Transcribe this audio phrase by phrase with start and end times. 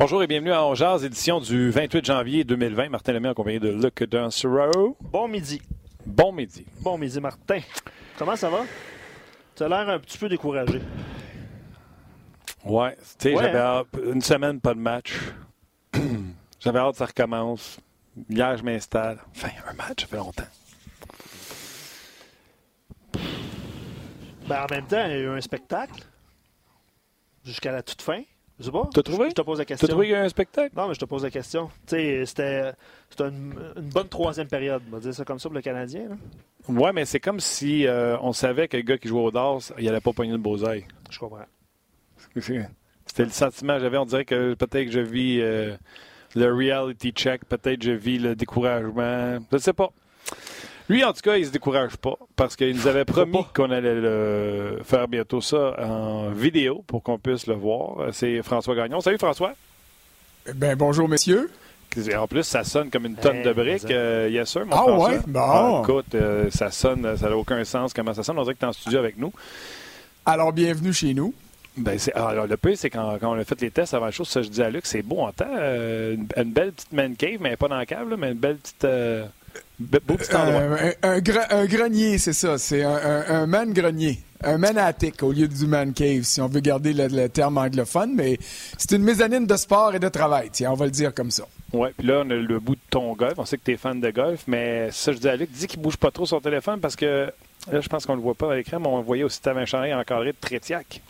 [0.00, 2.88] Bonjour et bienvenue à Ongeaz, édition du 28 janvier 2020.
[2.88, 4.96] Martin Lemay en compagnie de Luc Dansero.
[4.98, 5.60] Bon midi.
[6.06, 6.64] Bon midi.
[6.80, 7.60] Bon midi, Martin.
[8.16, 8.62] Comment ça va?
[9.54, 10.80] Tu as l'air un petit peu découragé.
[12.64, 13.84] Ouais, tu sais, Ouais, j'avais hein?
[13.94, 15.12] hâte- une semaine pas de match.
[16.60, 17.78] j'avais hâte que ça recommence.
[18.30, 19.18] Hier, je m'installe.
[19.36, 20.42] Enfin, un match, ça fait longtemps.
[24.48, 26.02] Ben, en même temps, il y a eu un spectacle
[27.44, 28.22] jusqu'à la toute fin.
[28.60, 28.88] Je sais pas.
[28.92, 29.24] T'as trouvé?
[29.24, 29.86] Je, je te pose la Tu question.
[29.86, 30.76] as trouvé qu'il y a un spectacle?
[30.76, 31.70] Non, mais je te pose la question.
[31.86, 32.72] Tu sais, c'était
[33.20, 34.82] une, une bonne troisième période.
[34.88, 36.10] On va dire ça comme ça pour le Canadien.
[36.10, 36.16] là.
[36.68, 39.60] Ouais, mais c'est comme si euh, on savait que le gars qui jouait au Dars,
[39.78, 40.84] il allait pas pogner le beau-oeil.
[41.08, 41.38] Je comprends.
[43.06, 43.96] C'était le sentiment que j'avais.
[43.96, 45.74] On dirait que peut-être que je vis euh,
[46.36, 49.38] le reality check, peut-être que je vis le découragement.
[49.50, 49.90] Je ne sais pas.
[50.90, 53.94] Lui, en tout cas, il se décourage pas parce qu'il nous avait promis qu'on allait
[53.94, 58.08] le faire bientôt ça en vidéo pour qu'on puisse le voir.
[58.12, 59.00] C'est François Gagnon.
[59.00, 59.52] Salut François.
[60.52, 61.48] Ben bonjour messieurs.
[62.16, 63.80] En plus, ça sonne comme une tonne Hey, de briques.
[63.82, 65.08] ça- Euh, yes, sir, mon Ah François.
[65.10, 65.20] ouais?
[65.28, 65.40] Bon.
[65.40, 68.36] Ah, écoute, euh, ça sonne, ça n'a aucun sens comment ça sonne.
[68.38, 69.32] On dirait que tu es en studio avec nous.
[70.26, 71.32] Alors bienvenue chez nous.
[71.76, 74.10] Ben, c'est, alors, le pire, c'est quand, quand on a fait les tests avant la
[74.10, 75.46] chose, ça, je dis à Luc, c'est beau en temps.
[75.56, 78.38] euh, une, une belle petite man cave, mais pas dans la cave, là, mais une
[78.38, 78.84] belle petite.
[79.80, 80.60] Euh, be- beau petit endroit.
[80.60, 82.58] Euh, un, un gra- un grenier, c'est ça.
[82.58, 84.18] C'est un, man grenier.
[84.42, 87.58] Un man attic au lieu du man cave, si on veut garder le, le terme
[87.58, 88.14] anglophone.
[88.14, 88.38] Mais
[88.78, 90.48] c'est une mezzanine de sport et de travail.
[90.52, 91.44] Tiens, on va le dire comme ça.
[91.72, 93.34] Ouais, puis là, on a le bout de ton golf.
[93.36, 95.66] On sait que tu es fan de golf, mais ça, je dis à Luc, dis
[95.66, 97.30] qu'il bouge pas trop son téléphone parce que
[97.70, 99.60] là, je pense qu'on le voit pas à l'écran, mais on le voyait aussi t'avais
[99.60, 101.00] un chandail encadré de Trétiac.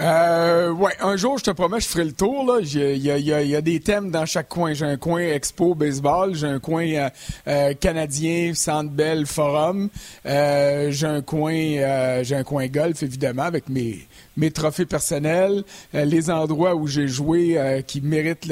[0.00, 2.46] Euh, ouais, un jour, je te promets, je ferai le tour.
[2.46, 2.60] là.
[2.62, 4.72] Il y a, des thèmes dans chaque coin.
[4.72, 7.10] J'ai un coin expo baseball, j'ai un coin euh,
[7.46, 9.90] euh, canadien, centre belle, forum.
[10.26, 14.06] Euh, j'ai un coin, j'ai un coin golf évidemment avec mes
[14.36, 15.62] mes trophées personnels,
[15.94, 18.50] euh, les endroits où j'ai joué euh, qui méritent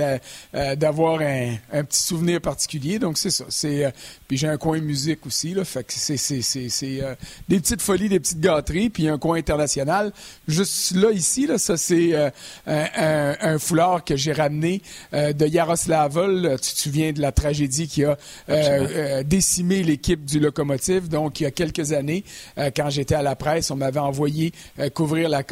[0.55, 2.99] euh, d'avoir un, un petit souvenir particulier.
[2.99, 3.45] Donc c'est ça.
[3.49, 3.91] C'est euh,
[4.29, 5.65] puis j'ai un coin musique aussi là.
[5.65, 7.15] Fait que c'est c'est c'est c'est euh,
[7.49, 10.13] des petites folies, des petites gâteries, puis un coin international.
[10.49, 12.31] Juste là ici là, ça c'est euh,
[12.67, 14.83] un, un- un foulard que j'ai ramené
[15.15, 16.57] euh, de Yaroslavl.
[16.61, 18.17] Tu te souviens de la tragédie qui a
[19.25, 21.09] décimé l'équipe du locomotive.
[21.09, 22.25] Donc il y a quelques années,
[22.59, 25.43] euh, quand j'étais à la presse, on m'avait envoyé euh, couvrir la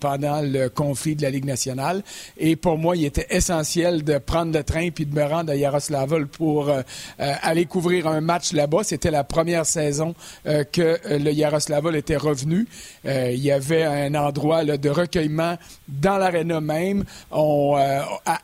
[0.00, 2.02] Pendant le conflit de la Ligue nationale.
[2.38, 5.56] Et pour moi, il était essentiel de prendre le train puis de me rendre à
[5.56, 6.82] Yaroslavl pour euh,
[7.20, 8.82] euh, aller couvrir un match là-bas.
[8.84, 10.14] C'était la première saison
[10.46, 12.66] euh, que le Yaroslavl était revenu.
[13.04, 15.56] Il y avait un endroit de recueillement
[15.88, 17.04] dans l'aréna même.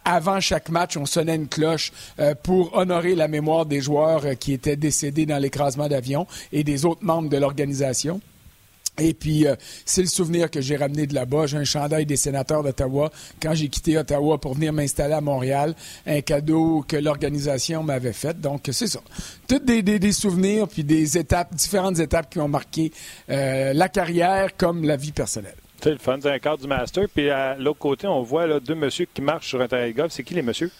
[0.05, 1.93] Avant chaque match, on sonnait une cloche
[2.43, 7.05] pour honorer la mémoire des joueurs qui étaient décédés dans l'écrasement d'avion et des autres
[7.05, 8.21] membres de l'organisation.
[8.99, 11.47] Et puis, euh, c'est le souvenir que j'ai ramené de là-bas.
[11.47, 15.75] J'ai un chandail des sénateurs d'Ottawa quand j'ai quitté Ottawa pour venir m'installer à Montréal.
[16.07, 18.41] Un cadeau que l'organisation m'avait fait.
[18.41, 19.01] Donc, c'est ça.
[19.49, 22.93] Toutes des, des, des souvenirs puis des étapes, différentes étapes qui ont marqué
[23.31, 25.57] euh, la carrière comme la vie personnelle.
[25.83, 27.07] C'est le fun, c'est un cadre du master.
[27.15, 29.93] Puis à l'autre côté, on voit là, deux messieurs qui marchent sur un terrain de
[29.93, 30.13] golf.
[30.13, 30.71] C'est qui les messieurs?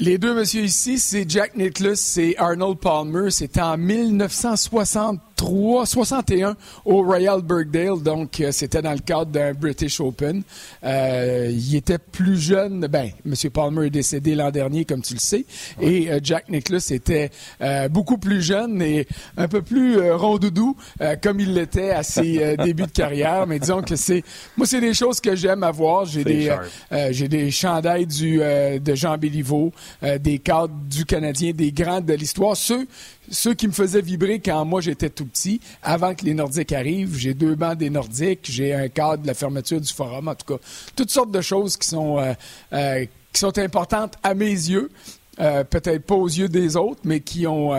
[0.00, 3.32] Les deux messieurs ici, c'est Jack Nicklaus et Arnold Palmer.
[3.32, 8.00] C'était en 1963, 61 au Royal Birkdale.
[8.04, 10.44] Donc, euh, c'était dans le cadre d'un British Open.
[10.84, 12.86] Euh, il était plus jeune.
[12.86, 15.44] Ben, Monsieur Palmer est décédé l'an dernier, comme tu le sais.
[15.80, 17.30] Et euh, Jack Nicklaus était
[17.60, 19.04] euh, beaucoup plus jeune et
[19.36, 23.48] un peu plus rondoudou, euh, comme il l'était à ses débuts de carrière.
[23.48, 24.22] Mais disons que c'est,
[24.56, 26.04] moi, c'est des choses que j'aime avoir.
[26.04, 26.56] J'ai des,
[26.92, 31.72] euh, j'ai des chandails du, euh, de Jean Béliveau, euh, des cadres du Canadien, des
[31.72, 32.56] grands de l'histoire.
[32.56, 32.86] Ceux,
[33.30, 37.16] ceux qui me faisaient vibrer quand moi j'étais tout petit, avant que les Nordiques arrivent.
[37.16, 40.54] J'ai deux bancs des Nordiques, j'ai un cadre de la fermeture du Forum, en tout
[40.56, 40.60] cas.
[40.96, 42.32] Toutes sortes de choses qui sont, euh,
[42.72, 44.90] euh, qui sont importantes à mes yeux.
[45.36, 47.70] Peut-être pas aux yeux des autres, mais qui ont,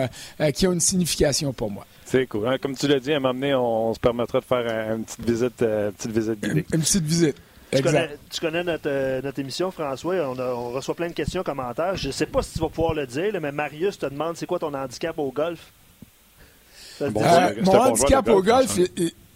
[0.54, 1.84] qui ont une signification pour moi.
[2.06, 2.48] C'est cool.
[2.48, 2.56] hein.
[2.58, 4.96] Comme tu l'as dit, à un moment donné, on, on se permettra de faire un-
[4.96, 6.66] une petite visite, petite visite Une, guidée.
[6.72, 7.36] une petite visite.
[7.72, 10.14] Tu connais, tu connais notre, euh, notre émission, François.
[10.28, 11.96] On, a- on reçoit plein de questions, commentaires.
[11.96, 14.36] Je ne sais pas si tu vas pouvoir le dire, là, mais Marius te demande
[14.36, 15.72] c'est quoi ton handicap au golf?
[17.10, 17.22] Bon?
[17.24, 18.78] Euh, mon handicap au golf,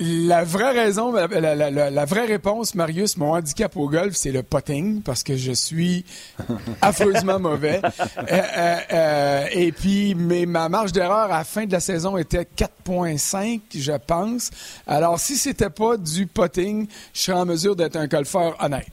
[0.00, 4.14] la vraie raison, la, la- la- la- la vraie réponse, Marius, mon handicap au golf,
[4.16, 6.04] c'est le putting parce que je suis
[6.82, 7.80] affreusement mauvais.
[7.84, 12.16] Euh, euh, euh, et puis, mais ma marge d'erreur à la fin de la saison
[12.16, 14.50] était 4.5, je pense.
[14.86, 18.86] Alors, si c'était pas du putting, je serais en mesure d'être un golfeur honnête.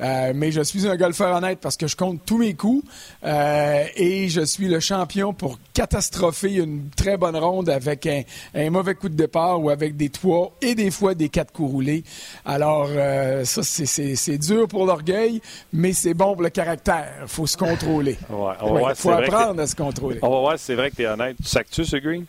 [0.00, 2.84] Euh, mais je suis un golfeur honnête parce que je compte tous mes coups
[3.24, 8.94] euh, et je suis le champion pour catastropher une très bonne ronde avec un, mauvais
[8.94, 12.04] coup de départ ou avec des trois et des fois des quatre coups roulés.
[12.44, 15.40] Alors, euh, ça, c'est dur pour l'orgueil,
[15.72, 17.08] mais c'est bon pour le caractère.
[17.22, 18.16] Il faut se contrôler.
[18.30, 20.18] Il faut apprendre à se contrôler.
[20.22, 21.36] On va voir si c'est vrai que tu es honnête.
[21.42, 22.24] Tu sacs-tu ce green?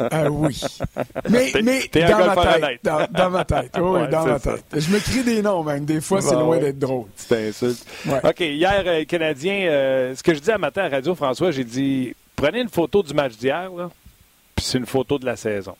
[0.00, 0.60] Euh, oui.
[1.28, 2.80] Mais, mais dans, ma tête,
[3.12, 3.72] dans, ma tête.
[3.78, 4.64] Oui, dans ma tête.
[4.72, 5.84] Je me crie des noms, même.
[5.84, 7.06] Des fois, c'est loin d'être drôle.
[7.16, 7.86] C'est insulte.
[8.22, 8.40] OK.
[8.40, 12.14] Hier, euh, Canadien, euh, ce que je dis à matin à Radio François, j'ai dit
[12.36, 13.70] prenez une photo du match d'hier,
[14.54, 15.76] puis c'est une photo de la saison.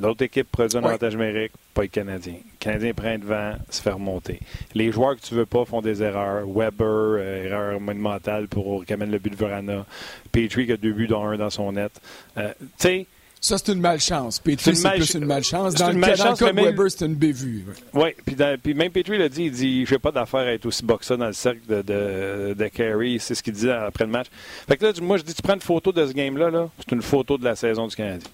[0.00, 2.34] L'autre équipe produit un avantage numérique, pas le Canadien.
[2.34, 4.38] Le Canadien prend devant, se fait remonter.
[4.74, 6.46] Les joueurs que tu veux pas font des erreurs.
[6.46, 9.84] Weber, erreur monumentale pour qui amène le but de Verana.
[10.30, 11.92] Petrie qui a deux buts dans un dans son net.
[12.36, 12.42] tu
[12.76, 13.06] sais,
[13.40, 14.38] ça, c'est une malchance.
[14.38, 15.74] Petrie, c'est plus une malchance.
[15.74, 17.64] Dans, le, cas de Weber, c'est une bévue.
[17.94, 20.66] Oui, puis, puis, même Petrie l'a dit, il dit, je n'ai pas d'affaire à être
[20.66, 23.16] aussi boxeur dans le cercle de, de, de Carey.
[23.20, 24.26] C'est ce qu'il dit après le match.
[24.66, 26.92] Fait que là, moi, je dis, tu prends une photo de ce game-là, -là, c'est
[26.92, 28.28] une photo de la saison du Canadien.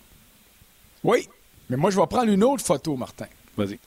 [1.03, 1.29] Oui,
[1.69, 3.27] mais moi, je vais prendre une autre photo, Martin.
[3.57, 3.79] Vas-y.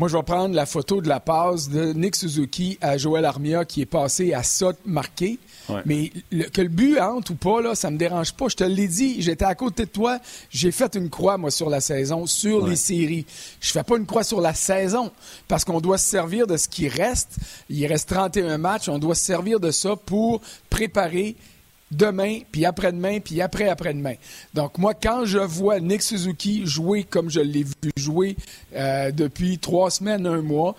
[0.00, 3.66] Moi, je vais prendre la photo de la passe de Nick Suzuki à Joël Armia
[3.66, 5.38] qui est passé à ça marqué.
[5.84, 6.10] Mais
[6.54, 8.48] que le but entre ou pas, là, ça me dérange pas.
[8.48, 10.18] Je te l'ai dit, j'étais à côté de toi.
[10.48, 13.26] J'ai fait une croix, moi, sur la saison, sur les séries.
[13.60, 15.12] Je fais pas une croix sur la saison
[15.48, 17.36] parce qu'on doit se servir de ce qui reste.
[17.68, 18.88] Il reste 31 matchs.
[18.88, 21.36] On doit se servir de ça pour préparer
[21.90, 24.14] demain, puis après-demain, puis après-après-demain.
[24.54, 28.36] Donc moi, quand je vois Nick Suzuki jouer comme je l'ai vu jouer
[28.74, 30.74] euh, depuis trois semaines, un mois,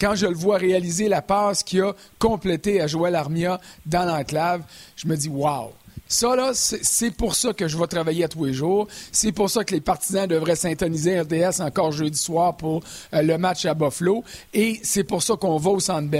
[0.00, 4.62] quand je le vois réaliser la passe qu'il a complétée à Joël Armia dans l'enclave,
[4.96, 5.72] je me dis wow.
[6.12, 8.88] Ça, là, c'est pour ça que je vais travailler à tous les jours.
[9.12, 12.82] C'est pour ça que les partisans devraient syntoniser RDS encore jeudi soir pour
[13.14, 14.24] euh, le match à Buffalo.
[14.52, 16.10] Et c'est pour ça qu'on va au Centre.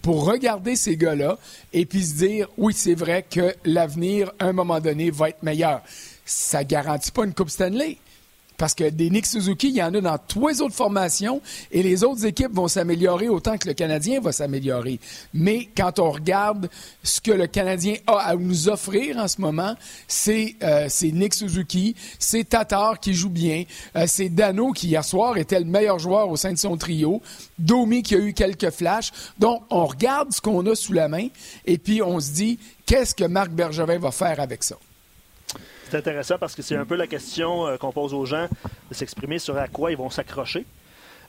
[0.00, 1.36] Pour regarder ces gars-là
[1.74, 5.42] et puis se dire, oui, c'est vrai que l'avenir, à un moment donné, va être
[5.42, 5.82] meilleur.
[6.24, 7.98] Ça garantit pas une Coupe Stanley.
[8.56, 11.40] Parce que des Nick Suzuki, il y en a dans toutes les autres formations
[11.72, 15.00] et les autres équipes vont s'améliorer autant que le Canadien va s'améliorer.
[15.32, 16.68] Mais quand on regarde
[17.02, 19.74] ce que le Canadien a à nous offrir en ce moment,
[20.06, 23.64] c'est euh, Nick Suzuki, c'est Tatar qui joue bien,
[23.96, 27.20] euh, c'est Dano qui hier soir était le meilleur joueur au sein de son trio,
[27.58, 29.12] Domi qui a eu quelques flashs.
[29.38, 31.28] Donc on regarde ce qu'on a sous la main
[31.66, 34.76] et puis on se dit qu'est-ce que Marc Bergevin va faire avec ça?
[35.94, 38.48] C'est intéressant parce que c'est un peu la question euh, qu'on pose aux gens
[38.90, 40.66] de s'exprimer sur à quoi ils vont s'accrocher.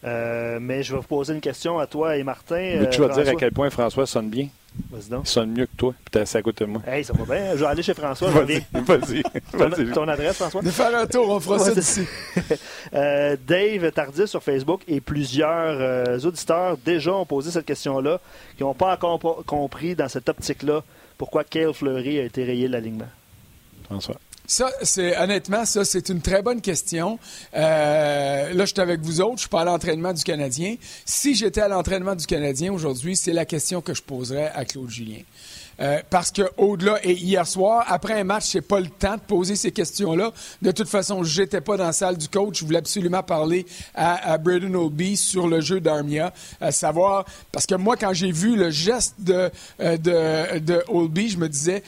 [0.04, 2.78] Euh, mais je vais vous poser une question à toi et Martin.
[2.80, 4.48] Mais tu vas euh, dire à quel point François sonne bien.
[4.92, 5.22] Vas-y donc.
[5.26, 6.82] Il sonne mieux que toi, puis t'es à côté de moi.
[6.88, 7.52] Hey, ça va bien.
[7.52, 8.30] Je vais aller chez François.
[8.32, 9.22] Vas-y, vas-y.
[9.54, 10.64] Vas ton, adresse, François?
[10.64, 12.08] De faire un tour, on fera ça d'ici.
[12.92, 18.20] Dave Tardif sur Facebook et plusieurs auditeurs déjà ont posé cette question-là,
[18.58, 20.84] qui n'ont pas encore compris dans cette optique-là
[21.20, 23.08] pourquoi Kale Fleury a été rayé de l'alignement.
[23.86, 24.18] François.
[24.48, 27.18] Ça, c'est honnêtement, ça, c'est une très bonne question.
[27.56, 30.76] Euh, là, je suis avec vous autres, je suis pas à l'entraînement du Canadien.
[31.04, 34.90] Si j'étais à l'entraînement du Canadien aujourd'hui, c'est la question que je poserais à Claude
[34.90, 35.22] Julien.
[35.82, 39.22] Euh, parce que au-delà et hier soir, après un match, c'est pas le temps de
[39.22, 40.32] poser ces questions-là.
[40.62, 42.60] De toute façon, j'étais pas dans la salle du coach.
[42.60, 44.74] Je voulais absolument parler à, à Braden
[45.16, 49.50] sur le jeu d'Armia, à savoir parce que moi, quand j'ai vu le geste de
[49.82, 50.84] euh, de, de
[51.28, 51.84] je me disais,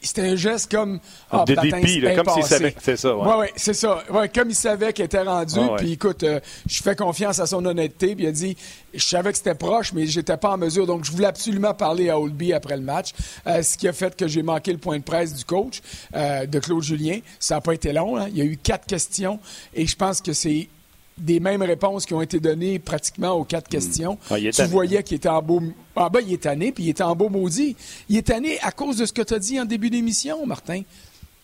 [0.00, 0.98] c'était un geste comme
[1.30, 3.14] ah, de dépit, comme s'il savait que c'était ça.
[3.16, 4.02] Oui, ouais, c'est ça.
[4.10, 5.58] Ouais, comme il savait qu'il était rendu.
[5.76, 8.14] puis écoute, euh, je fais confiance à son honnêteté.
[8.14, 8.56] Puis il a dit,
[8.94, 10.86] je savais que c'était proche, mais j'étais pas en mesure.
[10.86, 13.12] Donc je voulais absolument parler à Oldby après le match,
[13.46, 15.82] euh, ce qui a fait que j'ai manqué le point de presse du coach
[16.14, 17.18] euh, de Claude Julien.
[17.38, 18.16] Ça n'a pas été long.
[18.16, 18.28] Hein.
[18.30, 19.38] Il y a eu quatre questions
[19.74, 20.68] et je pense que c'est
[21.16, 23.72] des mêmes réponses qui ont été données pratiquement aux quatre hmm.
[23.72, 24.18] questions.
[24.30, 25.62] Ah, tu voyais qu'il était en beau.
[25.96, 27.76] Ah ben, il est tanné, puis il était en beau maudit.
[28.08, 30.82] Il est tanné à cause de ce que tu as dit en début d'émission, Martin.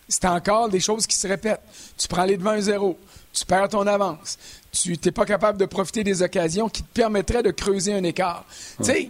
[0.07, 1.61] C'est encore des choses qui se répètent.
[1.97, 2.99] Tu prends les devants un zéro.
[3.31, 4.37] Tu perds ton avance.
[4.73, 8.45] Tu n'es pas capable de profiter des occasions qui te permettraient de creuser un écart.
[8.79, 9.09] Tu sais,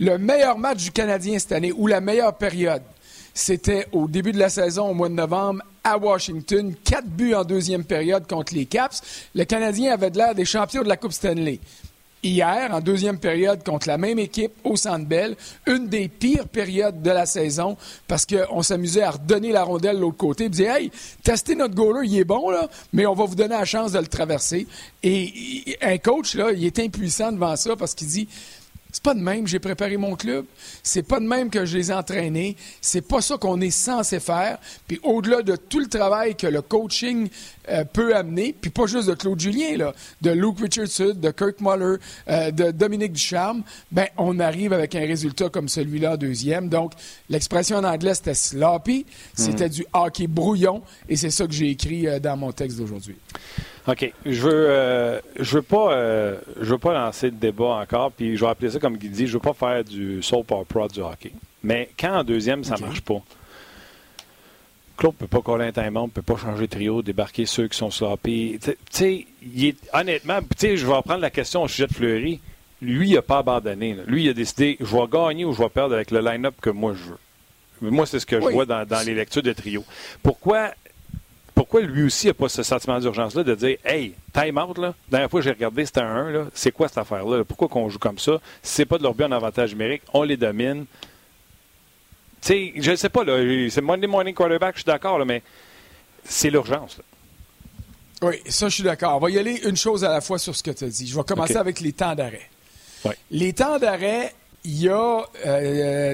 [0.00, 2.82] le meilleur match du Canadien cette année, ou la meilleure période,
[3.34, 5.62] c'était au début de la saison, au mois de novembre,
[5.92, 6.74] à Washington.
[6.84, 9.02] Quatre buts en deuxième période contre les Caps.
[9.34, 11.60] Le Canadien avait de l'air des champions de la Coupe Stanley.
[12.20, 17.00] Hier, en deuxième période, contre la même équipe au Centre Bell, une des pires périodes
[17.00, 17.76] de la saison
[18.08, 20.90] parce qu'on s'amusait à redonner la rondelle de l'autre côté et dire Hey,
[21.22, 24.00] testez notre goaler, il est bon, là, mais on va vous donner la chance de
[24.00, 24.66] le traverser.
[25.04, 28.28] Et un coach, là, il est impuissant devant ça parce qu'il dit
[28.90, 30.46] c'est pas de même j'ai préparé mon club.
[30.82, 32.56] C'est pas de même que je les ai entraînés.
[32.80, 34.58] C'est pas ça qu'on est censé faire.
[34.86, 37.28] Puis au-delà de tout le travail que le coaching
[37.68, 41.60] euh, peut amener, puis pas juste de Claude Julien, là, de Luke Richardson, de Kirk
[41.60, 41.96] Muller,
[42.28, 46.68] euh, de Dominique Ducharme, ben, on arrive avec un résultat comme celui-là deuxième.
[46.68, 46.92] Donc,
[47.28, 49.04] l'expression en anglais, c'était sloppy,
[49.34, 49.72] c'était mhm.
[49.72, 53.16] du hockey brouillon, et c'est ça que j'ai écrit dans mon texte d'aujourd'hui.
[53.88, 54.12] OK.
[54.26, 58.50] Je veux, je veux pas, je veux pas lancer le débat encore, puis je vais
[58.50, 61.32] appeler ça comme Guy dit, je veux pas faire du soap opera du hockey.
[61.62, 63.22] Mais quand en deuxième, ça ne marche pas,
[64.98, 67.68] Claude ne peut pas coller un timeout, ne peut pas changer de trio, débarquer ceux
[67.68, 68.58] qui sont sloppés.
[68.60, 69.26] Tu sais,
[69.94, 72.40] honnêtement, je vais reprendre la question au sujet de Fleury.
[72.82, 73.96] Lui, il n'a pas abandonné.
[74.06, 76.70] Lui, il a décidé, je vais gagner ou je vais perdre avec le line-up que
[76.70, 77.90] moi je veux.
[77.90, 79.84] Moi, c'est ce que je vois dans, les lectures de trio.
[80.24, 80.72] Pourquoi,
[81.58, 84.94] pourquoi lui aussi n'a pas ce sentiment d'urgence-là de dire Hey, time out, là.
[85.10, 86.44] La dernière fois que j'ai regardé, c'était un 1, là.
[86.54, 87.44] C'est quoi cette affaire-là?
[87.44, 88.40] Pourquoi qu'on joue comme ça?
[88.62, 90.86] C'est pas de leur but en avantage numérique, on les domine
[92.40, 93.24] sais, je ne sais pas,
[93.70, 95.42] c'est Monday Morning Quarterback, je suis d'accord, mais
[96.24, 97.00] c'est l'urgence.
[98.22, 99.16] Oui, ça, je suis d'accord.
[99.16, 101.06] On va y aller une chose à la fois sur ce que tu as dit.
[101.06, 102.48] Je vais commencer avec les temps d'arrêt.
[103.30, 104.34] Les temps d'arrêt,
[104.64, 105.24] il y a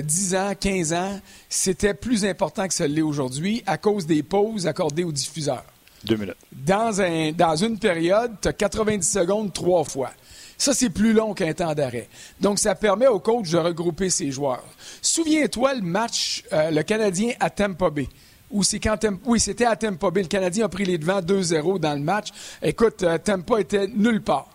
[0.02, 4.22] 10 euh, ans, 15 ans, c'était plus important que ce l'est aujourd'hui à cause des
[4.22, 5.64] pauses accordées aux diffuseurs.
[6.04, 6.36] Deux minutes.
[6.52, 10.10] Dans, un, dans une période, tu as 90 secondes trois fois.
[10.58, 12.08] Ça, c'est plus long qu'un temps d'arrêt.
[12.40, 14.62] Donc, ça permet au coach de regrouper ses joueurs.
[15.02, 18.08] Souviens-toi le match, euh, le Canadien à Tampa Bay.
[18.82, 20.22] quand oui, c'était à Tampa Bay.
[20.22, 22.28] Le Canadien a pris les devants 2-0 dans le match.
[22.62, 24.48] Écoute, euh, Tampa était nulle part.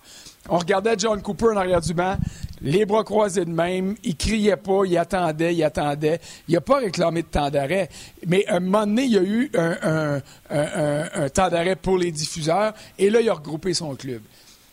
[0.48, 2.18] On regardait John Cooper en arrière du banc,
[2.62, 6.20] les bras croisés de même, il criait pas, il attendait, il attendait.
[6.48, 7.90] Il n'a pas réclamé de temps d'arrêt.
[8.28, 12.74] Mais à un moment donné, il y a eu un, temps d'arrêt pour les diffuseurs
[12.98, 14.22] et là, il a regroupé son club.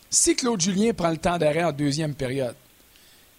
[0.09, 2.55] Si Claude Julien prend le temps d'arrêt en deuxième période,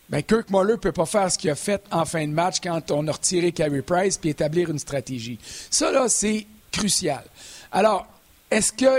[0.08, 2.61] ben Kirk Muller ne peut pas faire ce qu'il a fait en fin de match
[2.62, 5.38] quand on a retiré Carey Price puis établir une stratégie.
[5.70, 7.25] Ça, là, c'est crucial.
[7.73, 8.06] Alors,
[8.50, 8.99] est-ce que,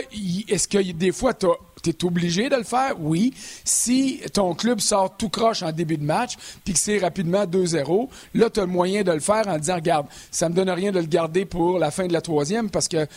[0.52, 1.48] est que des fois, tu
[1.90, 2.94] es obligé de le faire?
[3.00, 3.34] Oui.
[3.64, 8.10] Si ton club sort tout croche en début de match, puis que c'est rapidement 2-0,
[8.36, 10.70] là, tu as le moyen de le faire en disant, regarde, ça ne me donne
[10.70, 13.08] rien de le garder pour la fin de la troisième parce que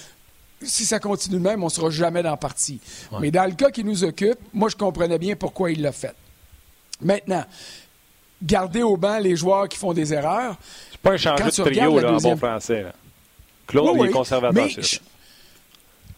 [0.63, 2.81] si ça continue de même, on ne sera jamais dans la partie.
[3.21, 6.15] Mais dans le cas qui nous occupe, moi, je comprenais bien pourquoi il l'a fait.
[7.01, 7.45] Maintenant,
[8.43, 10.57] garder au banc les joueurs qui font des erreurs.
[10.93, 12.87] C'est pas un changement de trio là, en bon français.
[13.67, 14.67] Claude, il est conservateur.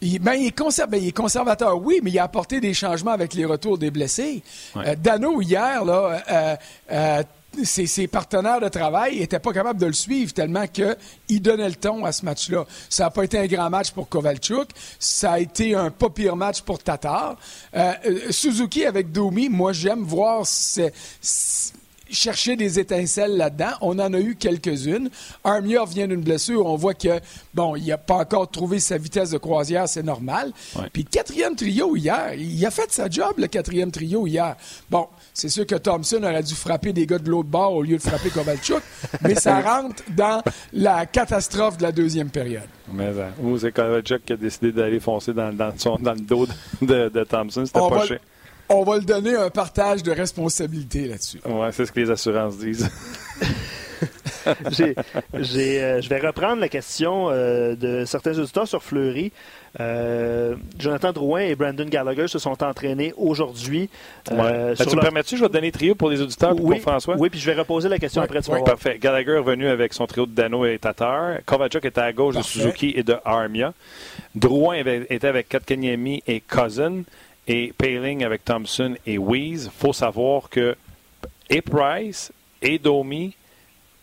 [0.01, 3.11] Il, ben, il, est ben, il, est conservateur, oui, mais il a apporté des changements
[3.11, 4.43] avec les retours des blessés.
[4.75, 6.55] Euh, Dano, hier, là, euh,
[6.91, 7.23] euh,
[7.63, 12.05] ses, partenaires de travail n'étaient pas capables de le suivre tellement qu'il donnait le ton
[12.05, 12.65] à ce match-là.
[12.89, 14.69] Ça n'a pas été un grand match pour Kovalchuk.
[14.99, 17.37] Ça a été un pas pire match pour Tatar.
[17.75, 17.93] Euh,
[18.29, 20.45] Suzuki avec Domi, moi, j'aime voir
[22.15, 23.71] chercher des étincelles là-dedans.
[23.81, 25.09] On en a eu quelques-unes.
[25.43, 26.65] Armia vient d'une blessure.
[26.65, 27.19] On voit que,
[27.53, 30.51] bon, il n'a pas encore trouvé sa vitesse de croisière, c'est normal.
[30.93, 34.55] Puis le quatrième trio hier, il a fait sa job, le quatrième trio hier.
[34.89, 37.97] Bon, c'est sûr que Thompson aurait dû frapper des gars de l'autre bord au lieu
[37.97, 38.81] de frapper Kovalchuk,
[39.21, 40.41] mais ça rentre dans
[40.73, 42.67] la catastrophe de la deuxième période.
[42.93, 46.47] Mais euh, c'est Kovalchuk qui a décidé d'aller foncer dans, le dos
[46.81, 47.65] de, Thompson.
[47.65, 48.19] C'était pas cher.
[48.69, 51.39] On va le donner un partage de responsabilité là-dessus.
[51.45, 52.89] Oui, c'est ce que les assurances disent.
[54.47, 59.31] Euh, je vais reprendre la question euh, de certains auditeurs sur Fleury.
[59.79, 63.89] Euh, Jonathan Drouin et Brandon Gallagher se sont entraînés aujourd'hui.
[64.29, 67.15] Ben, tu me permets-tu, je vais te donner le trio pour les auditeurs pour François?
[67.17, 68.41] Oui, puis je vais reposer la question après.
[68.41, 68.97] Tu Parfait.
[68.99, 71.39] Gallagher est revenu avec son trio de Dano et Tatar.
[71.45, 73.73] Kovacic était à gauche de Suzuki et de Armia.
[74.33, 77.03] Drouin était avec Kotkaniemi et Cousin.
[77.47, 79.65] Et Paling avec Thompson et Weeze.
[79.65, 80.75] Il faut savoir que
[81.49, 83.35] et Price et Domi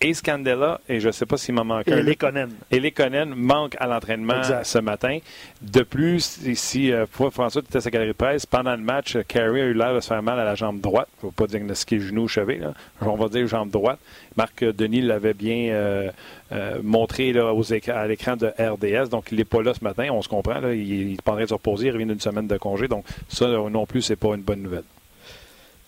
[0.03, 2.49] et Scandella, et je ne sais pas s'il m'en manque et un.
[2.71, 5.19] Et Lekonen manque à l'entraînement ce matin.
[5.61, 9.17] De plus, ici, euh, François, tu étais à sa galerie de presse, pendant le match,
[9.29, 11.09] Carey a eu l'air de se faire mal à la jambe droite.
[11.15, 12.69] Il ne faut pas diagnostiquer genou ou cheville.
[13.01, 13.99] On va dire jambe droite.
[14.37, 16.11] Marc Denis l'avait bien euh,
[16.53, 19.09] euh, montré là, aux à l'écran de RDS.
[19.09, 20.09] Donc, il n'est pas là ce matin.
[20.11, 20.61] On se comprend.
[20.61, 21.89] Là, il, il prendrait de se reposer.
[21.89, 22.89] Il revient d'une semaine de congé.
[22.89, 24.85] Donc, ça non plus, c'est pas une bonne nouvelle.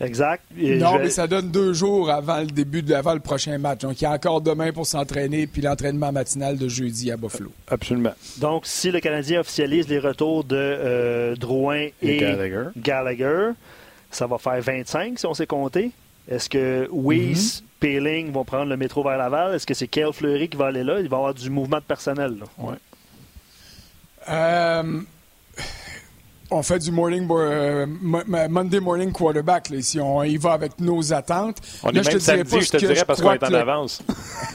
[0.00, 0.42] Exact.
[0.56, 3.80] non, mais ça donne deux jours avant le début, de, avant le prochain match.
[3.80, 7.52] Donc, il y a encore demain pour s'entraîner, puis l'entraînement matinal de jeudi à Buffalo.
[7.68, 8.14] Absolument.
[8.38, 12.16] Donc, si le Canadien officialise les retours de euh, Drouin et,
[12.76, 13.50] Gallagher.
[14.10, 15.92] ça va faire 25 si on s'est compté.
[16.28, 19.54] Est-ce que Weiss, mm Peeling vont prendre le métro vers Laval?
[19.54, 21.00] Est-ce que c'est Kale Fleury qui va aller là?
[21.00, 22.36] Il va y avoir du mouvement de personnel.
[22.56, 22.74] Oui.
[24.30, 25.00] Euh,
[26.54, 29.70] on fait du morning euh, Monday morning quarterback.
[29.70, 31.58] Là, si on y va avec nos attentes.
[31.82, 34.02] On est même samedi, je te dirais, parce qu'on est en avance.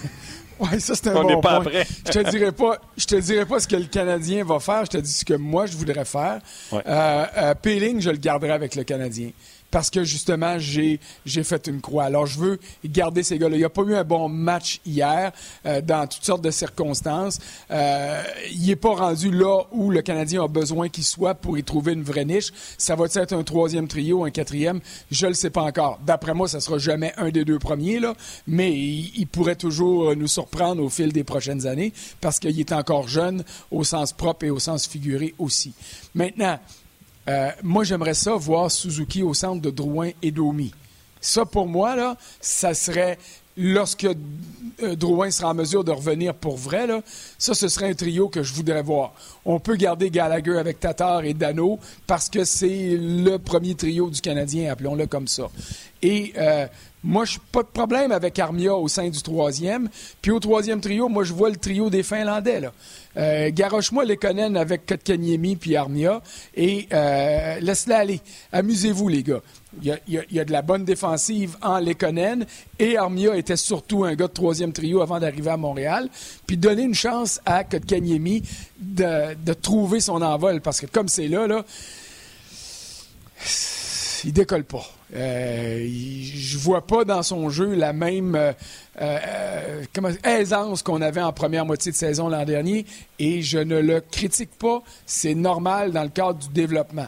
[0.59, 1.85] oui, ça, c'est un on bon pas Après.
[2.05, 4.85] je te dirais pas, je te dirais pas ce que le Canadien va faire.
[4.85, 6.39] Je te dis ce que moi je voudrais faire.
[6.71, 6.81] Ouais.
[6.87, 9.31] Euh, euh, Peeling, je le garderai avec le Canadien
[9.71, 12.05] parce que justement, j'ai, j'ai fait une croix.
[12.05, 13.55] Alors, je veux garder ces gars-là.
[13.55, 15.31] Il n'y a pas eu un bon match hier
[15.65, 17.39] euh, dans toutes sortes de circonstances.
[17.71, 21.63] Euh, il n'est pas rendu là où le Canadien a besoin qu'il soit pour y
[21.63, 22.51] trouver une vraie niche.
[22.77, 24.79] Ça va être un troisième trio, un quatrième?
[25.11, 25.99] Je ne le sais pas encore.
[26.05, 28.15] D'après moi, ça ne sera jamais un des deux premiers, là,
[28.47, 32.71] mais il, il pourrait toujours nous surprendre au fil des prochaines années parce qu'il est
[32.71, 35.73] encore jeune au sens propre et au sens figuré aussi.
[36.15, 36.59] Maintenant,
[37.29, 40.73] euh, moi, j'aimerais ça voir Suzuki au centre de Drouin et Domi.
[41.21, 43.19] Ça, pour moi, là, ça serait
[43.59, 44.07] lorsque
[44.81, 46.87] euh, Drouin sera en mesure de revenir pour vrai,
[47.37, 49.13] ça, ce serait un trio que je voudrais voir.
[49.45, 54.21] On peut garder Gallagher avec Tatar et Dano parce que c'est le premier trio du
[54.21, 55.49] Canadien, appelons-le comme ça.
[56.01, 56.65] Et euh,
[57.03, 59.89] moi, je n'ai pas de problème avec Armia au sein du troisième.
[60.21, 62.61] Puis au troisième trio, moi, je vois le trio des Finlandais.
[62.61, 62.71] Là.
[63.17, 66.21] Euh, Garoche-moi avec Kotkaniemi puis Armia
[66.55, 66.87] et
[67.59, 68.21] laisse-la aller.
[68.53, 69.41] Amusez-vous, les gars.
[69.83, 72.45] Il y, a, de la bonne défensive en Lekonen
[72.79, 76.09] et Armia était surtout un gars de troisième trio avant d'arriver à Montréal.
[76.47, 78.41] Puis donner une chance à Kotkaniemi
[78.79, 81.63] de, trouver son envol parce que comme c'est là, là,
[84.23, 84.85] il décolle pas.
[85.15, 88.53] Euh, je vois pas dans son jeu la même euh,
[89.01, 89.83] euh,
[90.23, 92.85] aisance qu'on avait en première moitié de saison l'an dernier
[93.17, 94.81] et je ne le critique pas.
[95.05, 97.07] C'est normal dans le cadre du développement.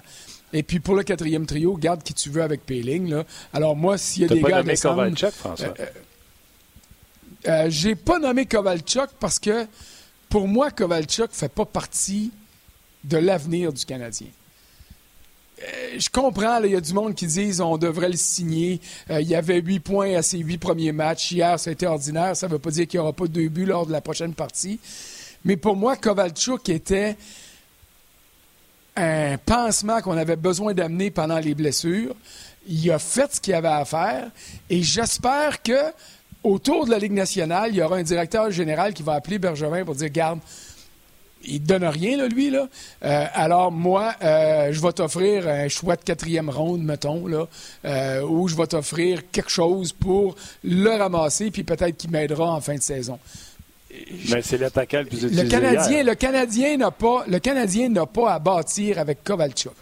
[0.53, 3.09] Et puis pour le quatrième trio, garde qui tu veux avec Péling.
[3.09, 3.23] Là.
[3.53, 5.73] Alors moi, s'il y a des pas gars nommé descendre, Kovalchuk, François?
[7.47, 9.65] euh, j'ai pas nommé Kovalchuk parce que
[10.29, 12.31] pour moi, Kovalchuk fait pas partie
[13.03, 14.27] de l'avenir du Canadien
[15.63, 18.81] Euh, je comprends, il y a du monde qui disent on devrait le signer.
[19.09, 21.31] Euh, il y avait huit points à ses huit premiers matchs.
[21.31, 22.35] Hier, ça a été ordinaire.
[22.35, 24.33] Ça ne veut pas dire qu'il n'y aura pas deux buts lors de la prochaine
[24.33, 24.79] partie.
[25.45, 27.15] Mais pour moi, Kovalchuk était
[28.95, 32.15] un pansement qu'on avait besoin d'amener pendant les blessures.
[32.67, 34.29] Il a fait ce qu'il avait à faire
[34.69, 35.79] et j'espère que
[36.43, 39.85] autour de la Ligue nationale, il y aura un directeur général qui va appeler Bergevin
[39.85, 40.39] pour dire Garde,
[41.43, 42.49] il ne donne rien, là, lui.
[42.49, 42.67] Là.
[43.03, 47.47] Euh, alors, moi, euh, je vais t'offrir un choix de quatrième ronde, mettons, là,
[47.85, 52.61] euh, ou je vais t'offrir quelque chose pour le ramasser, puis peut-être qu'il m'aidera en
[52.61, 53.19] fin de saison.
[54.31, 56.05] Mais c'est l'attaquant le plus Le utilisé Canadien, hier.
[56.05, 59.73] le Canadien n'a pas, le Canadien n'a pas à bâtir avec Kovalchuk.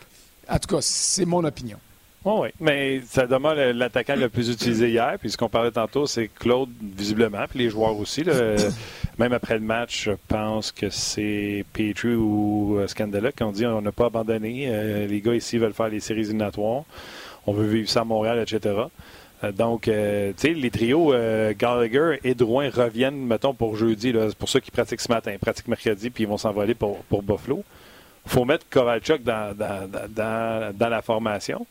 [0.49, 1.77] En tout cas, c'est mon opinion.
[2.25, 2.47] Oui, oui.
[2.59, 5.15] Mais ça demeure le- l'attaquant le plus utilisé hier.
[5.19, 8.23] Puis ce qu'on parlait tantôt, c'est Claude, visiblement, puis les joueurs aussi.
[8.23, 8.33] là.
[9.17, 13.65] même après le match, je pense que c'est Petrie ou euh, Scandella qui ont dit
[13.65, 14.65] on n'a pas abandonné.
[14.67, 16.83] Euh, les gars ici veulent faire les séries éliminatoires.
[17.47, 18.75] On veut vivre ça à Montréal, etc.
[19.43, 24.13] Euh, donc, euh, tu sais, les trios euh, Gallagher et Drouin reviennent, mettons, pour jeudi.
[24.13, 25.35] C'est pour ceux qui pratiquent ce matin.
[25.39, 27.63] Pratiquent mercredi, puis ils vont s'envoler pour, pour Buffalo.
[28.25, 31.65] Il faut mettre Kovalchuk dans- dans- dans la formation.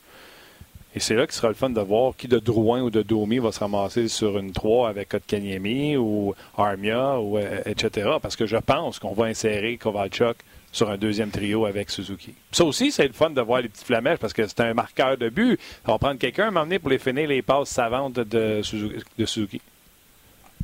[0.95, 3.39] Et c'est là qu'il sera le fun de voir qui de Drouin ou de Domi
[3.39, 8.09] va se ramasser sur une 3 avec Kotkaniemi ou Armia, ou, euh, etc.
[8.23, 10.39] Parce que je pense qu'on va insérer Kovalchuk
[10.79, 12.33] sur un deuxième trio avec Suzuki.
[12.53, 15.17] Ça aussi, c'est le fun de voir les petites flamèches parce que c'est un marqueur
[15.19, 15.59] de but.
[15.87, 19.03] On va prendre quelqu'un m'emmener pour les finir les passes savantes de Suzuki.
[19.19, 19.61] de Suzuki.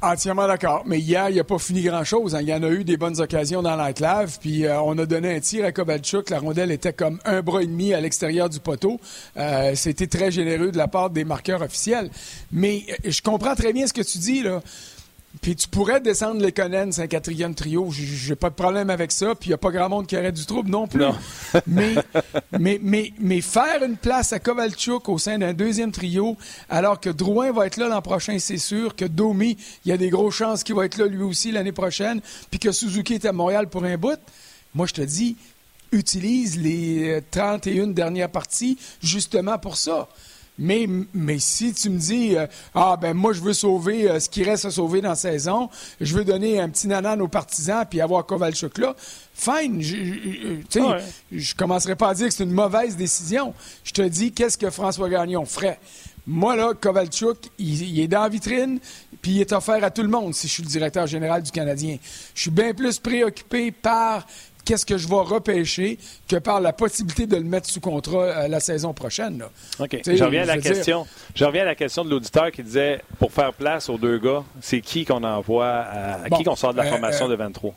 [0.02, 0.82] Entièrement d'accord.
[0.86, 2.34] Mais hier, il n'a pas fini grand-chose.
[2.34, 2.40] hein.
[2.42, 4.38] Il y en a eu des bonnes occasions dans l'enclave.
[4.40, 6.30] Puis euh, on a donné un tir à Kovalchuk.
[6.30, 9.00] La rondelle était comme un bras et demi à l'extérieur du poteau.
[9.36, 12.10] Euh, C'était très généreux de la part des marqueurs officiels.
[12.52, 14.60] Mais euh, je comprends très bien ce que tu dis, là.
[15.40, 17.90] Puis tu pourrais descendre les Conan, c'est un quatrième trio.
[17.90, 19.34] J'ai- pas de problème avec ça.
[19.34, 21.00] Puis il n'y a pas grand monde qui aurait du trouble non plus.
[21.00, 21.14] Non.
[21.66, 21.94] mais,
[22.58, 26.36] mais, mais, mais faire une place à Kovalchuk au sein d'un deuxième trio,
[26.68, 28.94] alors que Drouin va être là l'an prochain, c'est sûr.
[28.96, 31.72] Que Domi, il y a des grosses chances qu'il va être là lui aussi l'année
[31.72, 32.20] prochaine.
[32.50, 34.18] Puis que Suzuki est à Montréal pour un bout.
[34.74, 35.36] Moi, je te dis,
[35.92, 40.08] utilise les euh, 31 dernières parties justement pour ça.
[40.56, 44.28] Mais, mais si tu me dis, euh, ah ben moi je veux sauver euh, ce
[44.28, 45.68] qui reste à sauver dans la saison,
[46.00, 48.94] je veux donner un petit nanan aux partisans puis avoir Kovalchuk là,
[49.34, 49.82] fine.
[49.82, 51.02] Je, je- je- tu sais, Ouais.
[51.32, 53.52] je commencerai pas à dire que c'est une mauvaise décision.
[53.82, 55.80] Je te dis, qu'est-ce que François Gagnon ferait?
[56.26, 58.78] Moi, là, Kovalchuk, il, il est dans la vitrine,
[59.20, 61.50] puis il est offert à tout le monde si je suis le directeur général du
[61.50, 61.98] Canadien.
[62.34, 64.24] Je suis bien plus préoccupé par
[64.64, 65.98] qu'est-ce que je vais repêcher
[66.28, 69.38] que par la possibilité de le mettre sous contrat euh, la saison prochaine.
[69.38, 69.50] là.
[69.80, 69.98] OK.
[70.06, 71.06] Je reviens à la dire- question.
[71.34, 74.42] Je reviens à la question de l'auditeur qui disait pour faire place aux deux gars,
[74.60, 77.30] c'est qui qu'on envoie à, à Bon, qui qu'on sort de la euh, formation euh,
[77.30, 77.74] de 23?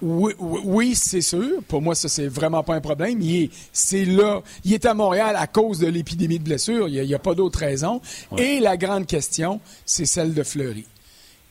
[0.00, 1.60] Oui, oui, oui, c'est sûr.
[1.68, 3.20] Pour moi, ça, c'est vraiment pas un problème.
[3.20, 4.40] Il est, c'est là.
[4.64, 6.88] Il est à Montréal à cause de l'épidémie de blessures.
[6.88, 8.00] Il n'y a pas d'autre raison.
[8.38, 10.86] Et la grande question, c'est celle de Fleury.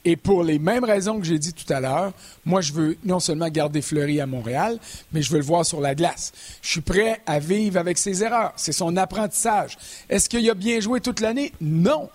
[0.07, 2.13] Et pour les mêmes raisons que j'ai dit tout à l'heure,
[2.45, 4.77] moi, je veux non seulement garder Fleury à Montréal,
[5.11, 6.31] mais je veux le voir sur la glace.
[6.61, 8.53] Je suis prêt à vivre avec ses erreurs.
[8.55, 9.77] C'est son apprentissage.
[10.07, 11.51] Est-ce qu'il a bien joué toute l'année?
[11.59, 12.09] Non.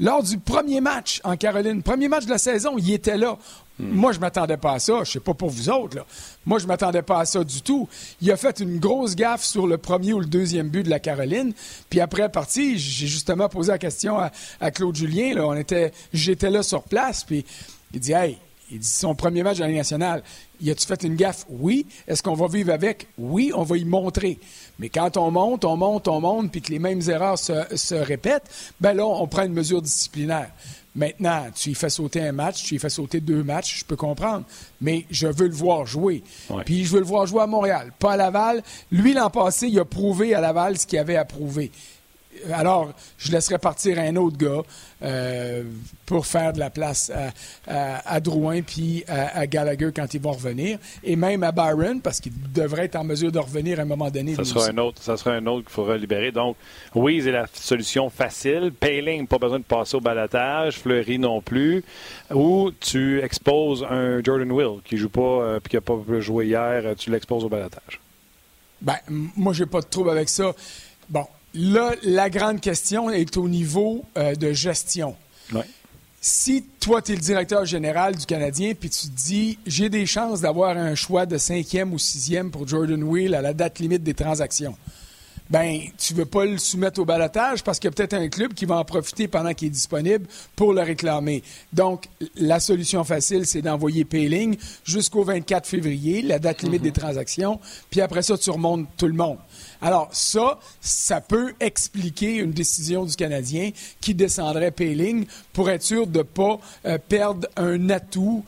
[0.00, 3.38] Lors du premier match en Caroline, premier match de la saison, il était là.
[3.78, 3.90] Hmm.
[3.90, 5.04] Moi, je m'attendais pas à ça.
[5.04, 5.96] Je sais pas pour vous autres.
[5.96, 6.06] Là.
[6.46, 7.88] Moi, je m'attendais pas à ça du tout.
[8.22, 11.00] Il a fait une grosse gaffe sur le premier ou le deuxième but de la
[11.00, 11.52] Caroline.
[11.90, 15.36] Puis après la partie, j'ai justement posé la question à, Claude Julien.
[15.38, 17.24] On était, j'étais là sur place.
[17.24, 17.44] Puis
[17.92, 18.38] il dit, hey,
[18.70, 20.22] il dit son premier match de la nationale.
[20.60, 21.44] Y a-tu fait une gaffe?
[21.50, 21.86] Oui.
[22.08, 23.08] Est-ce qu'on va vivre avec?
[23.18, 24.38] Oui, on va y montrer.
[24.78, 27.94] Mais quand on monte, on monte, on monte, puis que les mêmes erreurs se, se
[27.94, 28.48] répètent,
[28.80, 30.50] ben là, on prend une mesure disciplinaire.
[30.96, 33.96] Maintenant, tu y fais sauter un match, tu y fais sauter deux matchs, je peux
[33.96, 34.44] comprendre.
[34.80, 36.24] Mais je veux le voir jouer.
[36.64, 38.62] Puis je veux le voir jouer à Montréal, pas à Laval.
[38.90, 41.70] Lui, l'an passé, il a prouvé à Laval ce qu'il avait à prouver
[42.52, 44.62] alors, je laisserai partir un autre gars
[45.02, 45.62] euh,
[46.06, 47.12] pour faire de la place
[47.66, 50.78] à, Drouin puis à, Gallagher quand ils vont revenir.
[51.04, 54.10] Et même à Byron, parce qu'il devrait être en mesure de revenir à un moment
[54.10, 54.34] donné.
[54.34, 56.32] Ça sera un autre, ça sera un autre qu'il faudra libérer.
[56.32, 56.56] Donc,
[56.94, 58.72] oui, c'est la solution facile.
[58.78, 60.78] Payling, pas besoin de passer au balatage.
[60.78, 61.84] Fleury non plus.
[62.32, 66.46] Ou tu exposes un Jordan Will qui joue pas euh, puis qui n'a pas joué
[66.46, 68.00] hier, tu l'exposes au balatage.
[68.80, 70.52] Ben, moi, j'ai pas de trouble avec ça.
[71.08, 75.16] Bon, Là, la grande question est au niveau euh, de gestion.
[76.20, 80.06] Si toi, tu es le directeur général du Canadien, puis tu te dis, j'ai des
[80.06, 84.02] chances d'avoir un choix de cinquième ou sixième pour Jordan Wheel à la date limite
[84.02, 84.76] des transactions
[85.48, 88.54] ben tu veux pas le soumettre au balotage parce qu'il y a peut-être un club
[88.54, 91.42] qui va en profiter pendant qu'il est disponible pour le réclamer.
[91.72, 96.96] Donc, la solution facile, c'est d'envoyer Payling jusqu'au 24 février, la date limite des mhm.
[96.96, 99.38] transactions, puis après ça, tu remontes tout le monde.
[99.82, 106.06] Alors, ça, ça peut expliquer une décision du Canadien qui descendrait Payling pour être sûr
[106.06, 108.44] de ne pas euh, perdre un atout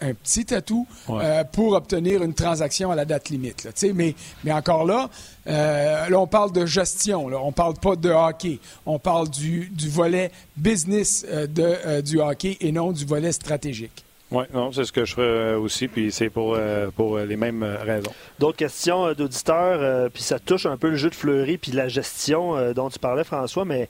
[0.00, 3.68] un petit atout euh, pour obtenir une transaction à la date limite.
[3.94, 5.08] mais, mais encore là,
[5.46, 8.58] euh, là, on parle de gestion, là, on parle pas de hockey.
[8.86, 14.03] On parle du, du volet business euh, de, du hockey et non du volet stratégique.
[14.30, 16.58] Oui, non, c'est ce que je ferais aussi, puis c'est pour,
[16.96, 18.10] pour les mêmes raisons.
[18.38, 22.72] D'autres questions d'auditeurs, puis ça touche un peu le jeu de Fleury, puis la gestion
[22.72, 23.88] dont tu parlais, François, mais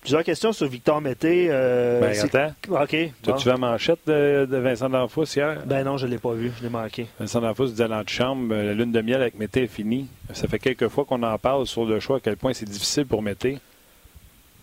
[0.00, 1.48] Plusieurs questions sur Victor Mété.
[1.50, 2.82] Euh, ben, attends.
[2.82, 2.90] OK.
[2.90, 5.62] tu vu la manchette de, Vincent D'Anfous hier?
[5.66, 6.52] Ben non, je ne l'ai pas vu.
[6.56, 7.06] Je l'ai manqué.
[7.18, 10.08] Vincent D'Anfous dit dans la chambre, euh, la lune de miel avec Mété est finie.
[10.32, 13.06] Ça fait quelques fois qu'on en parle sur le choix, à quel point c'est difficile
[13.06, 13.58] pour Mété.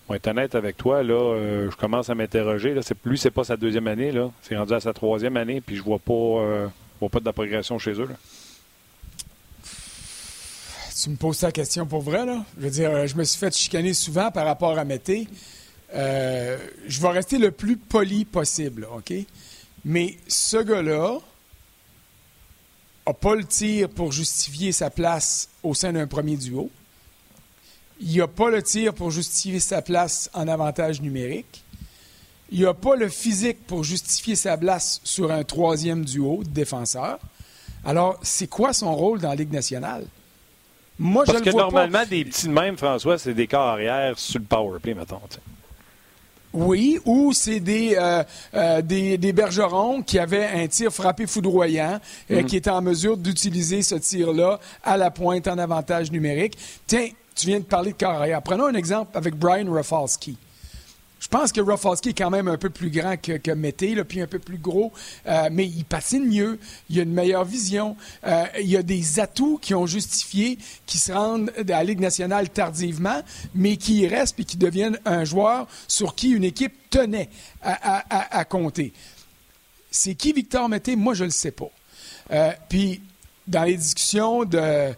[0.06, 2.74] Pour être honnête avec toi, là, euh, je commence à m'interroger.
[2.76, 4.12] Là, lui, c'est pas sa deuxième année.
[4.12, 4.30] Là.
[4.44, 6.68] C'est rendu à sa troisième année, puis je vois pas, euh,
[7.00, 8.08] vois pas de la progression chez eux.
[8.08, 8.16] Là
[11.04, 12.44] tu me poses ta question pour vrai, là.
[12.58, 15.28] Je veux dire, euh, je me suis fait chicaner souvent par rapport à Mété.
[15.94, 19.14] Je vais rester le plus poli possible, OK?
[19.84, 21.20] Mais ce gars-là
[23.06, 26.72] n'a pas le tir pour justifier sa place au sein d'un premier duo.
[28.00, 31.64] Il n'a pas le tir pour justifier sa place en avantage numérique.
[32.52, 37.20] Il n'a pas le physique pour justifier sa place sur un troisième duo de défenseurs.
[37.84, 40.06] Alors, c'est quoi son rôle dans la Ligue nationale?
[40.98, 44.46] Moi, Parce que normalement, des petits de même, François, c'est des corps arrière sur le
[44.46, 45.20] power play, mettons.
[46.54, 52.00] Oui, ou c'est des, euh, euh, des, des, bergerons qui avaient un tir frappé foudroyant,
[52.32, 52.46] euh, mm.
[52.46, 56.58] qui étaient en mesure d'utiliser ce tir-là à la pointe en avantage numérique.
[56.88, 58.42] Tiens, tu viens de parler de corps arrière.
[58.42, 60.38] Prenons un exemple avec Brian Rafalski.
[61.26, 64.22] Je pense que Rafalski est quand même un peu plus grand que, que Mété, puis
[64.22, 64.92] un peu plus gros,
[65.26, 69.20] euh, mais il patine mieux, il a une meilleure vision, euh, il y a des
[69.20, 73.22] atouts qui ont justifié qui se rendent à la Ligue nationale tardivement,
[73.56, 77.30] mais qui y restent et qui deviennent un joueur sur qui une équipe tenait
[77.64, 78.94] à, compter.
[79.90, 80.96] C'est qui Victor Mété?
[80.96, 81.72] Moi, je ne le sais pas.
[82.32, 83.02] Euh, puis,
[83.48, 84.94] dans les discussions de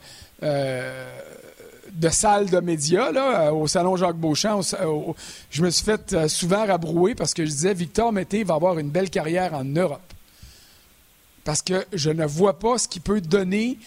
[1.98, 4.62] de salle de médias là, euh, au salon Jacques Beauchamp.
[5.50, 8.78] je me suis fait euh, souvent rabrouer parce que je disais Victor Mété va avoir
[8.80, 10.02] une belle carrière en Europe.
[11.44, 13.80] Parce que je ne vois pas ce qu'il peut donner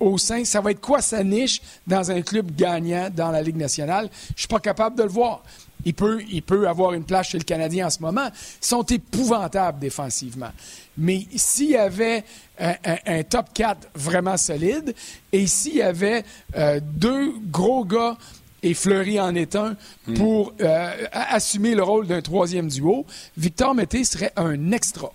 [0.00, 0.44] au sein.
[0.44, 4.08] Ça va être quoi sa niche dans un club gagnant dans la Ligue nationale?
[4.28, 5.42] Je ne suis pas capable de le voir.
[5.84, 8.26] Il peut, il peut avoir une place chez le Canadien en ce moment.
[8.26, 10.50] Ils sont épouvantables défensivement.
[10.98, 12.24] Mais s'il y avait
[12.58, 14.94] un, top 4 vraiment solide
[15.32, 16.24] et s'il y avait
[16.56, 18.16] euh, deux gros gars
[18.64, 19.76] et Fleury en est un
[20.08, 20.14] hmm.
[20.14, 23.06] pour euh, assumer le rôle d'un troisième duo,
[23.36, 25.12] Victor Mété serait un extra.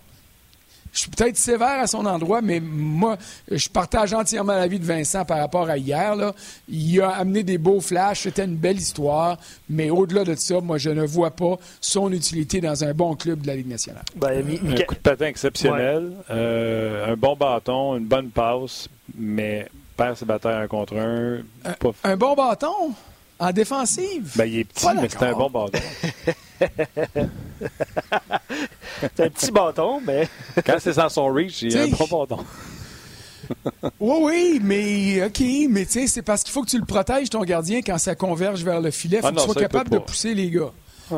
[0.92, 3.16] Je suis peut-être sévère à son endroit, mais moi,
[3.50, 6.14] je partage entièrement l'avis de Vincent par rapport à hier.
[6.14, 6.34] Là.
[6.68, 9.38] Il a amené des beaux flashs, c'était une belle histoire,
[9.70, 13.40] mais au-delà de ça, moi, je ne vois pas son utilité dans un bon club
[13.40, 14.04] de la Ligue nationale.
[14.16, 20.16] Ben, un coup de patin exceptionnel, euh, un bon bâton, une bonne passe, mais perd
[20.16, 21.38] ses batailles un contre un.
[22.04, 22.94] un bon bâton?
[23.38, 24.32] En défensive?
[24.36, 25.78] Ben, il est petit, mais c'est un bon bâton.
[29.00, 30.28] c'est un petit bâton, mais.
[30.64, 32.44] Quand c'est sans son reach, il a un bon bâton.
[34.00, 37.30] oui, oui, mais OK, mais tu sais, c'est parce qu'il faut que tu le protèges,
[37.30, 39.18] ton gardien, quand ça converge vers le filet.
[39.18, 40.70] Il faut ah que tu sois capable de pousser les gars.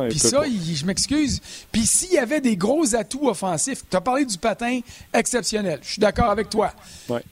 [0.08, 1.40] Puis ça, je m'excuse.
[1.70, 4.80] Puis s'il y avait des gros atouts offensifs, tu as parlé du patin
[5.12, 5.78] exceptionnel.
[5.82, 6.72] Je suis d'accord avec toi.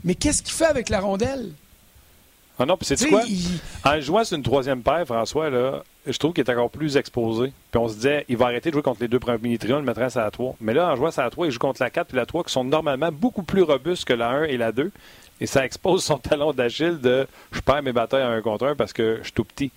[0.04, 1.52] Mais qu'est-ce qu'il fait avec la rondelle?
[2.62, 3.22] Ah non, puis c'est quoi?
[3.84, 7.52] En jouant sur une troisième paire, François, là, je trouve qu'il est encore plus exposé.
[7.72, 9.82] Puis on se disait, il va arrêter de jouer contre les deux premiers trios, le
[9.82, 10.54] mettrait à la 3.
[10.60, 12.44] Mais là, en jouant à la 3, il joue contre la 4 et la 3
[12.44, 14.92] qui sont normalement beaucoup plus robustes que la 1 et la 2.
[15.40, 18.76] Et ça expose son talon d'Achille de je perds mes batailles à un contre un
[18.76, 19.72] parce que je suis tout petit.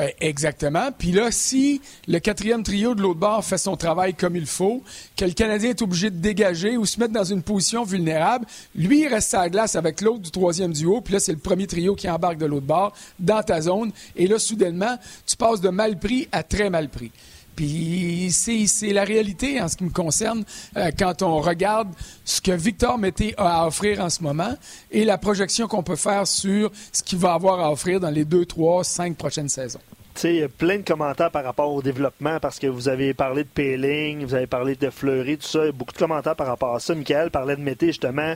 [0.00, 0.90] Eh, exactement.
[0.96, 4.82] Puis là, si le quatrième trio de l'autre bord fait son travail comme il faut,
[5.16, 9.08] que le Canadien est obligé de dégager ou se mettre dans une position vulnérable, lui,
[9.08, 11.00] reste à la glace avec l'autre du troisième duo.
[11.00, 13.90] Puis là, c'est le premier trio qui embarque de l'autre bord dans ta zone.
[14.14, 17.10] Et là, soudainement, tu passes de mal pris à très mal pris.
[17.58, 20.44] Puis c'est la réalité en ce qui me concerne
[20.76, 21.88] euh, quand on regarde
[22.24, 24.54] ce que Victor Mété a à offrir en ce moment
[24.92, 28.24] et la projection qu'on peut faire sur ce qu'il va avoir à offrir dans les
[28.24, 29.80] deux, trois, cinq prochaines saisons.
[30.24, 34.24] A plein de commentaires par rapport au développement parce que vous avez parlé de Péling,
[34.24, 35.72] vous avez parlé de Fleury, tout ça.
[35.72, 36.94] Beaucoup de commentaires par rapport à ça.
[36.94, 38.34] Michael parlait de Mété, justement.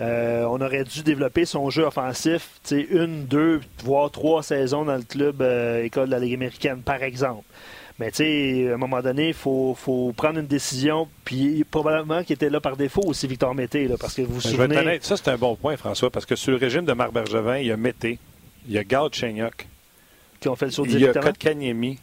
[0.00, 5.02] Euh, on aurait dû développer son jeu offensif, une, deux, voire trois saisons dans le
[5.02, 7.44] club euh, école de la Ligue américaine, par exemple.
[7.98, 9.76] Mais tu sais, à un moment donné, il faut,
[10.16, 11.08] prendre une décision.
[11.24, 14.68] Puis probablement qu'il était là par défaut aussi, Victor Mété, parce que vous vous ben,
[14.68, 14.98] souvenez...
[15.00, 17.66] ça, c'est un bon point, François, parce que sur le régime de Marc Bergevin, il
[17.66, 18.18] y a Mété,
[18.66, 19.68] il y a Gard Chenyok.
[20.40, 21.98] Qui ont fait le saut Il y a Kotkaniemi.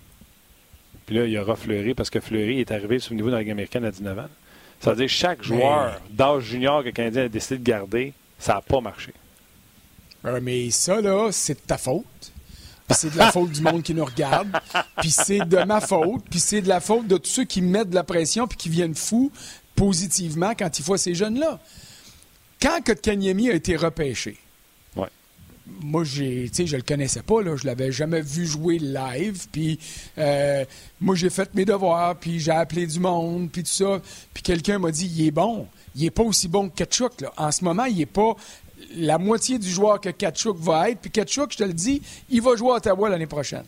[1.06, 3.34] Puis là, il y aura Fleury, parce que Fleury est arrivé sur le niveau de
[3.34, 4.30] la Ligue américaine à 19 ans.
[4.80, 8.14] Ça veut dire que chaque joueur d'âge junior que le Canadien a décidé de garder,
[8.40, 9.14] ça n'a pas marché.
[10.42, 12.32] mais ça, là, c'est de ta faute
[12.92, 14.50] puis c'est de la faute du monde qui nous regarde,
[15.00, 17.90] puis c'est de ma faute, puis c'est de la faute de tous ceux qui mettent
[17.90, 19.32] de la pression puis qui viennent fous
[19.76, 21.60] positivement quand ils voient ces jeunes-là.
[22.62, 24.38] Quand Kotkaniemi a été repêché,
[25.80, 29.48] moi, j'ai, je le connaissais pas, là, je l'avais jamais vu jouer live.
[29.52, 29.80] Puis
[30.18, 30.66] euh,
[31.00, 34.02] moi, j'ai fait mes devoirs, puis j'ai appelé du monde, puis tout ça.
[34.34, 35.68] Puis quelqu'un m'a dit, il est bon.
[35.96, 37.22] Il est pas aussi bon que Ketchuk.
[37.22, 37.34] Là.
[37.38, 38.36] En ce moment, il est pas
[38.96, 41.00] la moitié du joueur que Kachuk va être.
[41.00, 43.66] Puis Kachuk, je te le dis, il va jouer à Ottawa l'année prochaine.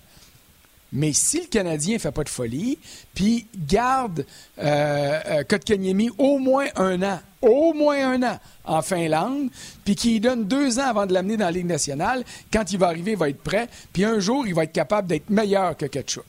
[0.95, 2.77] Mais si le Canadien ne fait pas de folie,
[3.15, 4.25] puis garde
[4.59, 9.49] euh, euh, Kotkaniemi au moins un an, au moins un an en Finlande,
[9.83, 12.87] puis qu'il donne deux ans avant de l'amener dans la Ligue nationale, quand il va
[12.87, 15.87] arriver, il va être prêt, puis un jour, il va être capable d'être meilleur que
[15.87, 16.25] Kachuk.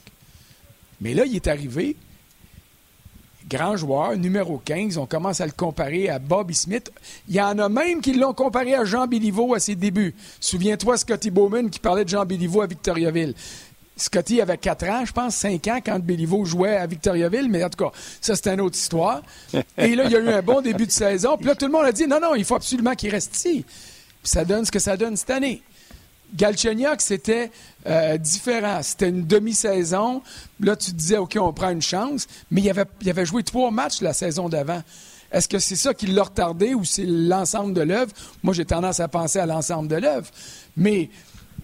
[0.99, 1.95] Mais là, il est arrivé,
[3.47, 4.97] grand joueur, numéro 15.
[4.97, 6.91] On commence à le comparer à Bobby Smith.
[7.27, 10.15] Il y en a même qui l'ont comparé à Jean Béliveau à ses débuts.
[10.39, 13.33] Souviens-toi, Scotty Bowman qui parlait de Jean Béliveau à Victoriaville.
[13.97, 17.69] Scotty avait 4 ans, je pense, 5 ans quand Béliveau jouait à Victoriaville, mais en
[17.69, 19.21] tout cas, ça, c'est une autre histoire.
[19.77, 21.37] Et là, il y a eu un bon début de saison.
[21.37, 23.63] Puis là, tout le monde a dit non, non, il faut absolument qu'il reste ici.
[24.21, 25.61] Puis ça donne ce que ça donne cette année.
[26.33, 27.51] Galchenyuk, c'était
[27.87, 28.79] euh, différent.
[28.81, 30.21] C'était une demi-saison.
[30.59, 32.27] Là, tu te disais, OK, on prend une chance.
[32.51, 34.81] Mais il avait, il avait joué trois matchs la saison d'avant.
[35.31, 38.11] Est-ce que c'est ça qui l'a retardé ou c'est l'ensemble de l'œuvre?
[38.43, 40.27] Moi, j'ai tendance à penser à l'ensemble de l'œuvre.
[40.77, 41.09] Mais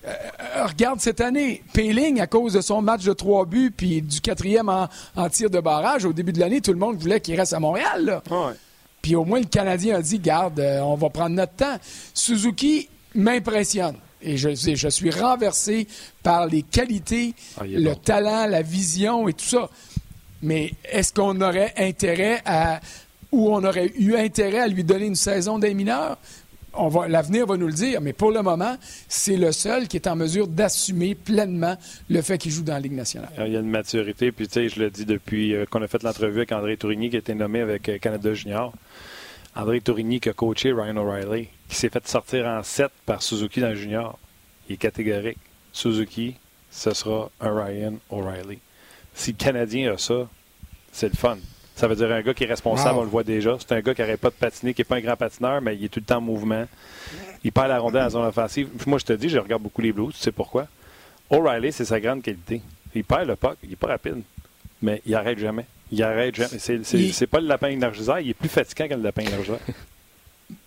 [0.05, 1.63] euh, regarde cette année.
[1.73, 5.59] Payling, à cause de son match de trois buts puis du quatrième en, tir de
[5.59, 8.21] barrage, au début de l'année, tout le monde voulait qu'il reste à Montréal.
[9.01, 11.77] Puis au moins, le Canadien a dit, garde, euh, on va prendre notre temps.
[12.13, 13.95] Suzuki m'impressionne.
[14.23, 15.87] Et je, je suis renversé
[16.23, 19.69] par les qualités, ah, le talent, la vision et tout ça.
[20.41, 22.79] Mais est-ce qu'on aurait intérêt à
[23.31, 26.17] ou on aurait eu intérêt à lui donner une saison des mineurs?
[27.07, 28.77] L'avenir va nous le dire, mais pour le moment,
[29.09, 31.75] c'est le seul qui est en mesure d'assumer pleinement
[32.09, 33.29] le fait qu'il joue dans la Ligue nationale.
[33.45, 35.87] Il y a une maturité, puis tu sais, je le dis depuis euh, qu'on a
[35.87, 38.73] fait l'entrevue avec André Tourigny, qui a été nommé avec euh, Canada Junior.
[39.53, 43.59] André Tourigny qui a coaché Ryan O'Reilly, qui s'est fait sortir en 7 par Suzuki
[43.59, 44.17] dans le junior.
[44.69, 45.37] Il est catégorique.
[45.73, 46.35] Suzuki,
[46.69, 48.59] ce sera un Ryan O'Reilly.
[49.13, 50.29] Si le Canadien a ça,
[50.93, 51.37] c'est le fun.
[51.75, 53.57] Ça veut dire un gars qui est responsable, on le voit déjà.
[53.59, 55.75] C'est un gars qui n'arrête pas de patiner, qui n'est pas un grand patineur, mais
[55.75, 56.65] il est tout le temps en mouvement.
[57.43, 58.69] Il perd la rondelle en zone offensive.
[58.85, 60.13] Moi, je te dis, je regarde beaucoup les Blues.
[60.13, 60.67] Tu sais pourquoi?
[61.29, 62.61] O'Reilly, c'est sa grande qualité.
[62.95, 64.21] Il perd le puck, il n'est pas rapide,
[64.81, 66.35] mais il arrête jamais Il arrête.
[66.57, 69.59] C'est pas le lapin énergiseur, il est plus fatigant que le lapin énergiseur.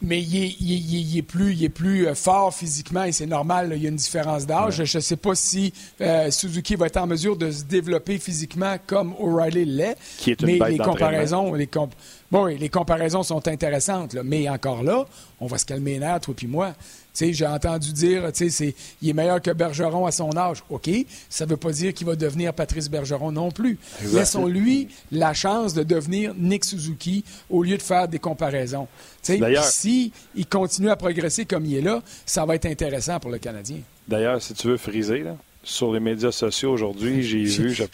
[0.02, 3.86] mais il est, plus, il est plus euh, fort physiquement et c'est normal, il y
[3.86, 4.84] a une différence d'âge.
[4.84, 8.76] Je ne sais pas si euh, Suzuki va être en mesure de se développer physiquement
[8.86, 9.96] comme O'Reilly l'est.
[10.18, 11.68] Qui est mais les comparaisons, les,
[12.30, 15.06] bon, les comparaisons sont intéressantes, mais encore là,
[15.40, 16.74] on va se calmer les nerfs, toi puis moi
[17.16, 20.62] j'ai entendu dire, tu sais, il est meilleur que Bergeron à son âge.
[20.68, 20.90] OK,
[21.28, 23.78] ça ne veut pas dire qu'il va devenir Patrice Bergeron non plus.
[24.12, 28.88] Laissons-lui la chance de devenir Nick Suzuki au lieu de faire des comparaisons.
[29.22, 33.38] Si il continue à progresser comme il est là, ça va être intéressant pour le
[33.38, 33.78] Canadien.
[34.06, 37.72] D'ailleurs, si tu veux friser, là, sur les médias sociaux aujourd'hui, j'ai vu.
[37.72, 37.84] Je...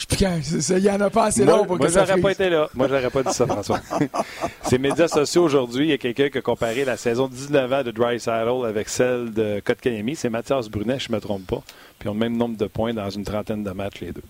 [0.76, 2.68] Il n'y en a pas assez long pour moi, que ça j'aurais pas été là.
[2.74, 3.80] Moi, j'aurais pas dit ça, François.
[4.64, 7.82] Ces médias sociaux aujourd'hui, il y a quelqu'un qui a comparé la saison 19 ans
[7.82, 10.16] de Dry Saddle avec celle de Kotkaniemi.
[10.16, 11.62] C'est Mathias Brunet, je ne me trompe pas.
[11.98, 14.22] Puis ils ont le même nombre de points dans une trentaine de matchs, les deux.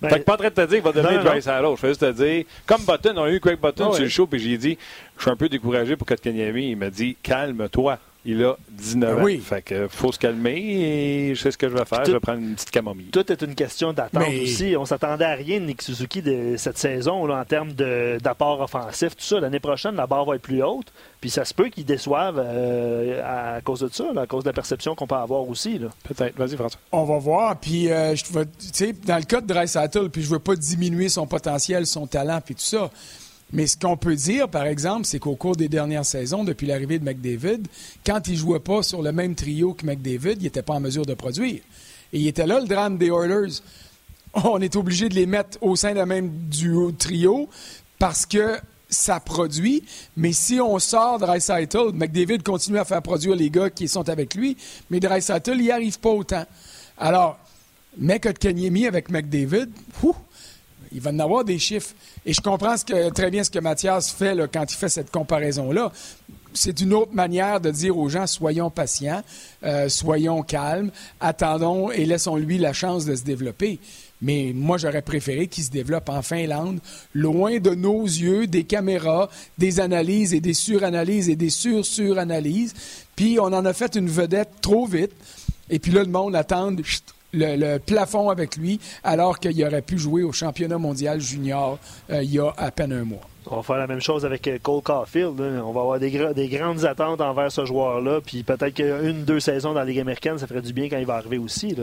[0.00, 1.76] Ben, fait que pas en train de te dire qu'il va devenir Dry Saddle.
[1.76, 4.26] Je fais juste te dire, comme Button, on a eu Craig Button sur le show,
[4.26, 4.78] puis j'ai dit,
[5.16, 6.70] je suis un peu découragé pour Kotkaniemi.
[6.70, 7.98] Il m'a dit, calme-toi.
[8.24, 9.26] Il a 19 ans.
[9.42, 12.04] Fait que faut se calmer et je sais ce que je vais faire.
[12.04, 13.06] je vais prendre une petite camomille.
[13.06, 14.74] Tout est une question d'attente aussi.
[14.78, 19.16] On s'attendait à rien de Nick Suzuki de cette saison là, en termes d'apport offensif.
[19.16, 20.92] Tout ça, l'année prochaine, la barre va être plus haute.
[21.20, 24.52] Puis ça se peut qu'ils déçoivent euh, à cause de ça, à cause de la
[24.52, 25.80] perception qu'on peut avoir aussi.
[26.02, 26.36] Peut-être.
[26.36, 26.80] Vas-y, François.
[26.92, 27.58] On va voir.
[27.58, 28.24] Puis, euh, je
[29.06, 29.66] dans le cas de Dry
[30.10, 32.90] puis je veux pas diminuer son potentiel, son talent, puis tout ça.
[33.54, 36.98] Mais ce qu'on peut dire, par exemple, c'est qu'au cours des dernières saisons, depuis l'arrivée
[36.98, 37.62] de McDavid,
[38.04, 40.80] quand il ne jouait pas sur le même trio que McDavid, il n'était pas en
[40.80, 41.60] mesure de produire.
[42.12, 43.60] Et il était là, le drame des Oilers.
[44.34, 47.48] On est obligé de les mettre au sein d'un même duo trio
[48.00, 49.84] parce que ça produit,
[50.16, 54.34] mais si on sort Dreisaitl, McDavid continue à faire produire les gars qui sont avec
[54.34, 54.56] lui,
[54.90, 56.44] mais Dreisaitl, il n'y arrive pas autant.
[56.98, 57.38] Alors,
[57.98, 59.68] mec Kenyemi avec McDavid,
[60.92, 61.94] il va en avoir des chiffres.
[62.26, 62.74] Et je comprends
[63.14, 65.92] très bien ce que Mathias fait quand il fait cette comparaison-là.
[66.54, 69.22] C'est une autre manière de dire aux gens soyons patients,
[69.64, 73.80] euh, soyons calmes, attendons et laissons-lui la chance de se développer.
[74.22, 76.78] Mais moi, j'aurais préféré qu'il se développe en Finlande,
[77.12, 82.72] loin de nos yeux, des caméras, des analyses et des suranalyses et des sur-suranalyses.
[83.16, 85.12] Puis on en a fait une vedette trop vite.
[85.68, 86.72] Et puis là, le monde attend
[87.34, 91.78] le, plafond avec lui, alors qu'il aurait pu jouer au championnat mondial junior
[92.10, 93.28] euh, il y a à peine un mois.
[93.46, 95.38] On va faire la même chose avec euh, Cole Caulfield.
[95.40, 95.62] Hein.
[95.64, 98.20] On va avoir des, grandes attentes envers ce joueur-là.
[98.24, 101.06] Puis peut-être qu'une, deux saisons dans la Ligue américaine, ça ferait du bien quand il
[101.06, 101.76] va arriver aussi.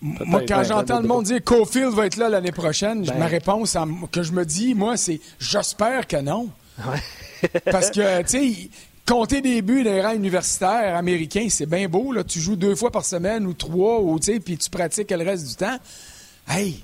[0.00, 3.18] Moi, quand j'entends le monde dire Caulfield va être là l'année prochaine, ben.
[3.18, 3.76] ma réponse
[4.12, 6.48] que je me dis, moi, c'est j'espère que non.
[7.70, 8.70] Parce que, tu sais,
[9.06, 12.12] compter des buts dans les rangs universitaires américains, c'est bien beau.
[12.12, 12.24] Là.
[12.24, 15.54] Tu joues deux fois par semaine ou trois, ou, puis tu pratiques le reste du
[15.56, 15.78] temps.
[16.48, 16.82] Hey,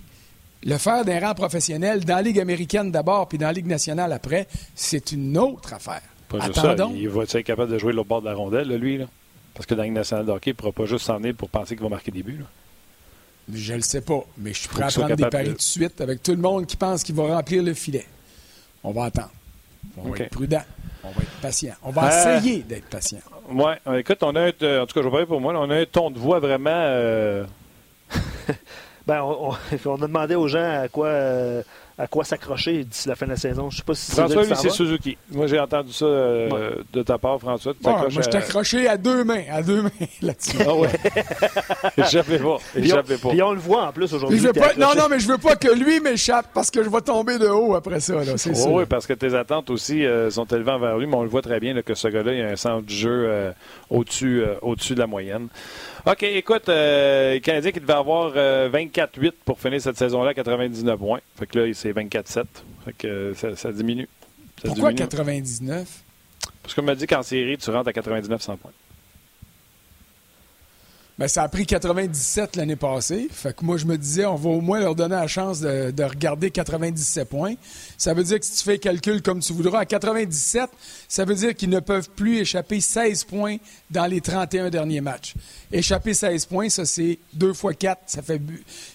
[0.64, 4.12] le faire d'un rang professionnel dans la Ligue américaine d'abord, puis dans la Ligue nationale
[4.12, 6.02] après, c'est une autre affaire.
[6.28, 6.74] Pas juste ça.
[6.94, 8.98] Il va être capable de jouer le bord de la rondelle, lui?
[8.98, 9.06] Là?
[9.54, 11.48] Parce que dans la Ligue nationale de hockey, il ne pourra pas juste s'en pour
[11.48, 12.38] penser qu'il va marquer des buts.
[12.40, 12.46] Là.
[13.54, 16.00] Je le sais pas, mais je suis prêt à prendre des paris tout de suite
[16.00, 18.04] avec tout le monde qui pense qu'il va remplir le filet.
[18.82, 19.30] On va attendre.
[19.96, 20.64] On va être prudent.
[21.06, 21.74] On va être patient.
[21.82, 23.20] On va euh, essayer d'être patient.
[23.50, 23.72] Oui.
[23.98, 25.76] Écoute, on a un, euh, en tout cas, je vais parler pour moi, on a
[25.76, 26.70] un ton de voix vraiment.
[26.72, 27.44] Euh,
[29.06, 31.10] ben, on, a demandé aux gens à quoi
[31.98, 33.70] à quoi s'accrocher d'ici la fin de la saison.
[33.70, 35.16] Je sais pas si François, lui, c'est Suzuki.
[35.30, 37.72] Moi, j'ai entendu ça euh, de ta part, François.
[37.82, 39.90] moi, je t'ai accroché à deux mains, à deux mains
[40.22, 40.58] là-dessus.
[40.66, 40.90] Ah ouais.
[42.10, 42.58] J'avais pas.
[42.76, 43.30] J'avais pas.
[43.30, 44.40] Puis on le voit en plus aujourd'hui.
[44.78, 47.46] Non, non, mais je veux pas que lui m'échappe parce que je vais tomber de
[47.46, 48.14] haut après ça.
[48.14, 51.22] Là, oh, oui, parce que tes attentes aussi euh, sont élevées vers lui, mais on
[51.22, 53.52] le voit très bien que ce gars-là, il a un centre du jeu euh,
[53.90, 55.48] au-dessus au-dessus de la moyenne.
[56.08, 60.96] OK, écoute, euh, le Canadien qui devait avoir 24-8 euh, pour finir cette saison-là, 99
[60.96, 61.18] points.
[61.36, 62.44] Fait que là, c'est 24-7.
[62.84, 64.08] Fait que euh, ça, diminue.
[64.64, 66.02] Pourquoi 99?
[66.62, 68.72] Parce qu'on m'a dit qu'en série, tu rentres à 99 100 points.
[71.18, 73.28] Ben, ça a pris 97 l'année passée.
[73.30, 76.02] Fait que moi, je me disais, on va au moins leur donner la chance de,
[76.02, 77.54] regarder 97 points.
[77.96, 80.68] Ça veut dire que si tu fais le calcul comme tu voudras, à 97,
[81.08, 83.56] ça veut dire qu'ils ne peuvent plus échapper 16 points
[83.90, 85.34] dans les 31 derniers matchs.
[85.72, 88.40] Échapper 16 points, ça, c'est 2 fois 4, ça fait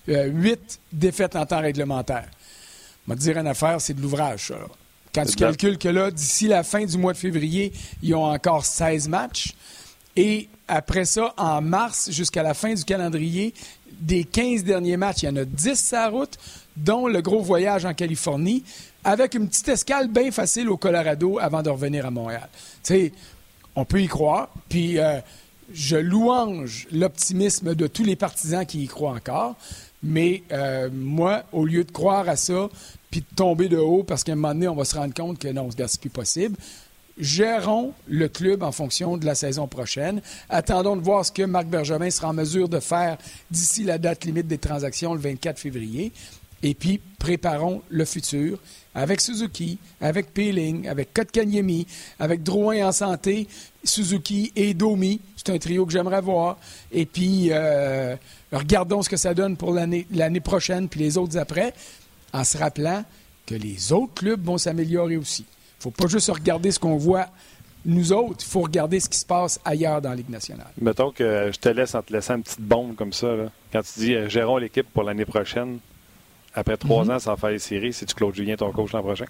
[0.08, 0.56] 8 euh,
[0.94, 2.30] défaites en temps réglementaire.
[3.16, 4.54] Te dire une affaire, c'est de l'ouvrage,
[5.14, 8.66] Quand tu calcules que là, d'ici la fin du mois de février, ils ont encore
[8.66, 9.54] 16 matchs,
[10.16, 13.54] et après ça, en mars, jusqu'à la fin du calendrier,
[13.92, 16.38] des 15 derniers matchs, il y en a 10 à la route,
[16.78, 18.64] dont le gros voyage en Californie,
[19.04, 22.48] avec une petite escale bien facile au Colorado avant de revenir à Montréal.
[22.84, 23.14] Tu sais,
[23.76, 24.50] on peut y croire.
[24.70, 25.20] Puis euh,
[25.74, 29.56] je louange l'optimisme de tous les partisans qui y croient encore.
[30.04, 30.44] Mais
[30.92, 32.70] moi, au lieu de croire à ça,
[33.12, 35.38] puis de tomber de haut parce qu'à un moment donné, on va se rendre compte
[35.38, 36.58] que non, c'est plus possible,
[37.18, 40.22] gérons le club en fonction de la saison prochaine.
[40.50, 43.18] Attendons de voir ce que Marc Bergevin sera en mesure de faire
[43.52, 46.12] d'ici la date limite des transactions, le 24 février.
[46.64, 48.60] Et puis, préparons le futur
[48.94, 51.88] avec Suzuki, avec Peeling, avec Kotkaniemi,
[52.20, 53.48] avec Drouin en santé,
[53.84, 55.22] Suzuki et Domi.
[55.38, 56.60] C'est un trio que j'aimerais voir.
[56.92, 58.16] Et puis, euh,
[58.52, 61.74] regardons ce que ça donne pour l'année prochaine, puis les autres après,
[62.34, 63.04] en se rappelant
[63.46, 65.44] que les autres clubs vont s'améliorer aussi.
[65.44, 67.28] Il ne faut pas juste regarder ce qu'on voit
[67.86, 70.68] nous autres, il faut regarder ce qui se passe ailleurs dans la Ligue nationale.
[70.80, 73.28] Mettons que je te laisse en te laissant une petite bombe comme ça.
[73.72, 75.80] Quand tu dis euh, gérons l'équipe pour l'année prochaine,
[76.54, 77.12] après trois mhm.
[77.12, 79.26] ans sans faire les séries, c'est-tu Claude Julien ton coach l'an prochain?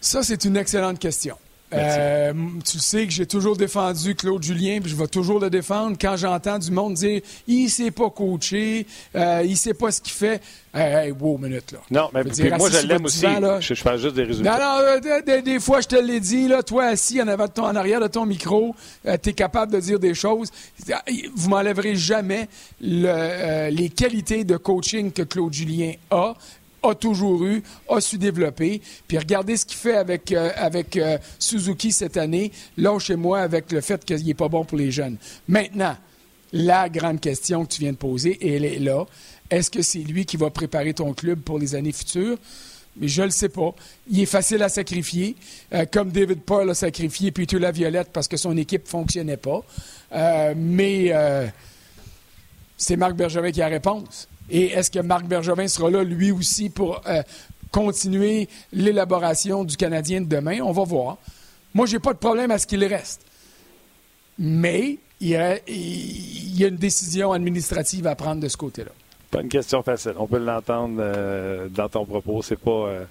[0.00, 1.36] Ça, c'est une excellente question.
[1.72, 2.32] Euh,
[2.64, 5.96] tu sais que j'ai toujours défendu Claude Julien, puis je vais toujours le défendre.
[6.00, 10.12] Quand j'entends du monde dire il sait pas coacher, euh, il sait pas ce qu'il
[10.12, 10.40] fait.
[10.74, 11.78] Hey, wow, minute là.
[11.90, 12.22] Non, mais
[12.56, 13.26] moi je l'aime aussi.
[13.60, 14.58] je, fais juste des résultats.
[14.58, 17.52] Non, non, euh, des, fois je te l'ai dit là, toi assis en avant de
[17.52, 18.74] ton, en arrière de ton micro,
[19.06, 20.50] euh, tu es capable de dire des choses.
[21.34, 22.48] Vous m'enlèverez jamais
[22.80, 26.34] les qualités de coaching que Claude Julien a
[26.82, 28.80] a toujours eu, a su développer.
[29.06, 33.40] Puis regardez ce qu'il fait avec, euh, avec euh, Suzuki cette année, là chez moi,
[33.40, 35.16] avec le fait qu'il n'est pas bon pour les jeunes.
[35.48, 35.96] Maintenant,
[36.52, 39.06] la grande question que tu viens de poser, et elle est là.
[39.50, 42.38] Est-ce que c'est lui qui va préparer ton club pour les années futures?
[42.96, 43.74] Mais je ne le sais pas.
[44.10, 45.34] Il est facile à sacrifier,
[45.72, 49.62] euh, comme David Paul a sacrifié Peter Laviolette parce que son équipe ne fonctionnait pas.
[50.56, 51.12] mais
[52.76, 54.28] c'est Marc Bergevin qui a la réponse.
[54.50, 57.22] Et est-ce que Marc Bergevin sera là, lui aussi, pour euh,
[57.70, 60.60] continuer l'élaboration du Canadien de demain?
[60.62, 61.18] On va voir.
[61.74, 63.22] Moi, je n'ai pas de problème à ce qu'il reste.
[64.38, 65.58] Mais il y, a,
[66.68, 68.90] une décision administrative à prendre de ce côté-là.
[69.30, 70.14] Pas une question facile.
[70.18, 72.42] On peut l'entendre euh, dans ton propos.
[72.42, 72.70] C'est pas.
[72.70, 73.04] Euh,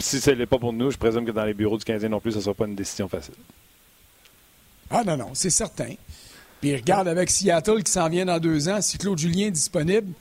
[0.00, 2.20] si ce n'est pas pour nous, je présume que dans les bureaux du Canadien non
[2.20, 3.34] plus, ce ne sera pas une décision facile.
[4.90, 5.94] Ah non, non, c'est certain.
[6.60, 10.12] Puis regarde avec Seattle qui s'en vient dans deux ans, si Claude Julien est disponible,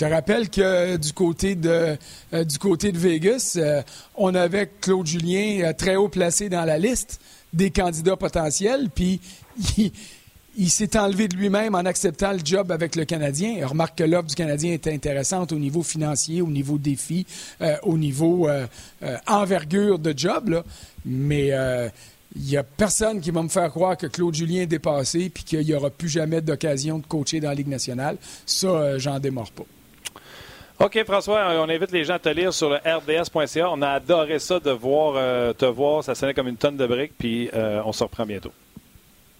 [0.00, 1.98] te rappelle que du côté de,
[2.32, 3.82] euh, du côté de Vegas, euh,
[4.14, 7.20] on avait Claude Julien euh, très haut placé dans la liste
[7.52, 9.20] des candidats potentiels, puis
[10.56, 13.66] il, s'est enlevé de lui-même en acceptant le job avec le Canadien.
[13.66, 17.26] remarque que l'offre du Canadien est intéressante au niveau financier, au niveau défi,
[17.82, 18.48] au niveau
[19.26, 20.62] envergure de job,
[21.04, 21.50] mais
[22.36, 25.42] il n'y a personne qui va me faire croire que Claude Julien est dépassé puis
[25.42, 28.16] qu'il n'y aura plus jamais d'occasion de coacher dans la Ligue nationale.
[28.46, 29.64] Ça, j'en démords pas.
[30.82, 33.70] OK, François, on invite les gens à te lire sur le rds.ca.
[33.70, 36.02] On a adoré ça de voir euh, te voir.
[36.02, 38.50] Ça sonnait comme une tonne de briques, puis euh, on se reprend bientôt.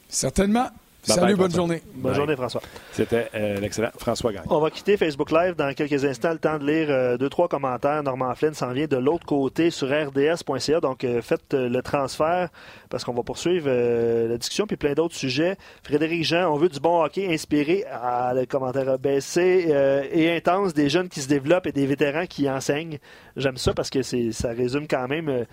[0.06, 0.68] Certainement.
[1.02, 1.82] Salut, bonne journée.
[1.94, 2.60] Bonne journée, François.
[2.92, 4.44] C'était euh, l'excellent François Gagne.
[4.48, 6.32] On va quitter Facebook Live dans quelques instants.
[6.32, 8.02] Le temps de lire euh, deux, trois commentaires.
[8.02, 10.80] Norman Flynn s'en vient de l'autre côté sur rds.ca.
[10.80, 12.48] Donc, euh, faites le transfert
[12.90, 15.56] parce qu'on va poursuivre la discussion puis plein d'autres sujets.
[15.82, 19.72] Frédéric Jean, on veut du bon hockey inspiré à le commentaire baissé
[20.12, 22.98] et intense, des jeunes qui se développent et des vétérans qui enseignent.
[23.36, 25.46] J'aime ça parce que ça résume quand même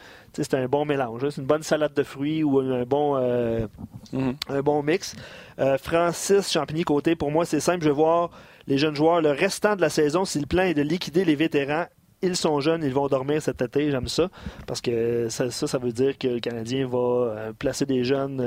[0.44, 1.30] c'est un bon mélange.
[1.30, 3.68] C'est une bonne salade de fruits ou un bon, euh,
[4.14, 4.36] mhm.
[4.50, 5.16] un bon mix.
[5.60, 7.84] Euh, Francis Champigny côté, pour moi, c'est simple.
[7.84, 8.30] Je vais voir
[8.68, 10.26] les jeunes joueurs le restant de la saison.
[10.26, 11.86] Si le plan est de liquider les vétérans,
[12.24, 14.30] ils sont jeunes, ils vont dormir cet été, j'aime ça.
[14.66, 18.44] Parce que ça, ça, veut dire que le Canadien va euh, placer des jeunes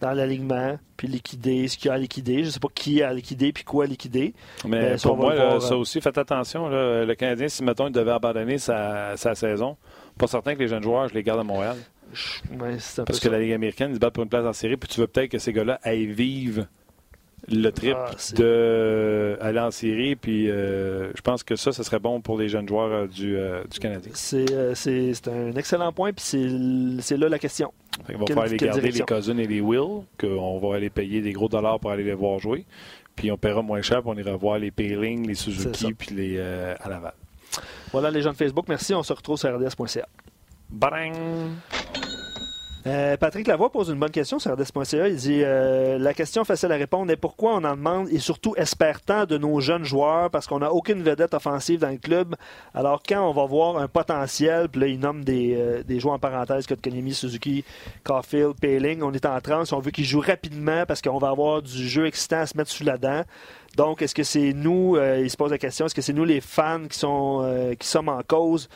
[0.00, 2.38] dans l'alignement, puis liquider ce qu'il y a à liquider.
[2.38, 4.32] Je ne sais pas qui a liquidé puis quoi liquider.
[4.66, 6.68] Mais pour moi, ça aussi, faites attention.
[6.68, 9.76] le Canadien, si mettons, il devait abandonner sa, sa saison,
[10.16, 11.76] pas certain que les jeunes joueurs, je les garde à Montréal.
[13.06, 15.00] Parce que la Ligue américaine, ils se battent pour une place en série, puis tu
[15.00, 16.66] veux peut-être que ces gars-là aillent vivre
[17.50, 20.16] le trip ah, d'aller en série.
[20.16, 23.36] Puis euh, je pense que ça, ce serait bon pour les jeunes joueurs euh, du,
[23.36, 24.12] euh, du, Canadien.
[24.14, 26.24] C'est un excellent point, puis
[27.00, 27.72] c'est là la question.
[28.08, 31.32] on va faire les garder les Cousins et les Will, qu'on va aller payer des
[31.32, 32.64] gros dollars pour aller les voir jouer.
[33.14, 36.40] Puis on paiera moins cher, pour on ira voir les Payling, les Suzuki, puis les
[36.40, 37.14] à Laval.
[37.92, 38.66] Voilà les gens de Facebook.
[38.68, 38.94] Merci.
[38.94, 40.06] On se retrouve sur rds.ca.
[40.70, 41.14] Bang!
[42.86, 45.08] Euh, Patrick Lavoie pose une bonne question sur RDS.ca.
[45.08, 48.54] Il dit euh, La question facile à répondre est pourquoi on en demande et surtout
[48.56, 52.34] espère tant de nos jeunes joueurs parce qu'on n'a aucune vedette offensive dans le club.
[52.74, 56.14] Alors, quand on va voir un potentiel, puis là, il nomme des, euh, des joueurs
[56.14, 57.64] en parenthèse, Kotkanemi, Suzuki,
[58.04, 61.60] Caulfield, Payling, on est en transe, on veut qu'ils jouent rapidement parce qu'on va avoir
[61.60, 63.22] du jeu excitant à se mettre sous la dent.
[63.76, 66.40] Donc, est-ce que c'est nous, il se pose la question, est-ce que c'est nous les
[66.40, 68.68] fans qui, sont, qui sommes en cause?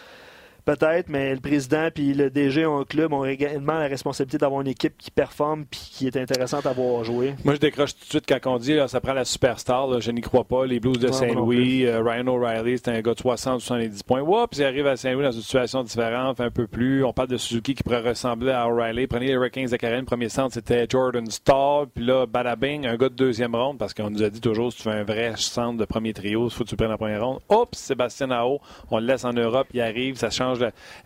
[0.64, 4.60] Peut-être, mais le président puis le DG ont un club, ont également la responsabilité d'avoir
[4.60, 7.34] une équipe qui performe puis qui est intéressante à voir jouer.
[7.44, 10.00] Moi, je décroche tout de suite quand on dit là, ça prend la superstar.
[10.00, 10.66] je n'y crois pas.
[10.66, 14.20] Les Blues de Saint-Louis, euh, Ryan O'Reilly, c'est un gars de 60-70 points.
[14.20, 17.04] Oups, il arrive à Saint-Louis dans une situation différente, un peu plus.
[17.04, 19.06] On parle de Suzuki qui pourrait ressembler à O'Reilly.
[19.06, 21.86] Prenez les Hurricanes de Caroline, premier centre, c'était Jordan Starr.
[21.94, 24.78] Puis là, Badabing, un gars de deuxième ronde, parce qu'on nous a dit toujours, si
[24.78, 27.24] tu fais un vrai centre de premier trio, il faut que tu prennes la première
[27.24, 27.40] ronde.
[27.50, 28.60] Oups, Sébastien Ao,
[28.90, 30.51] on le laisse en Europe, il arrive, ça change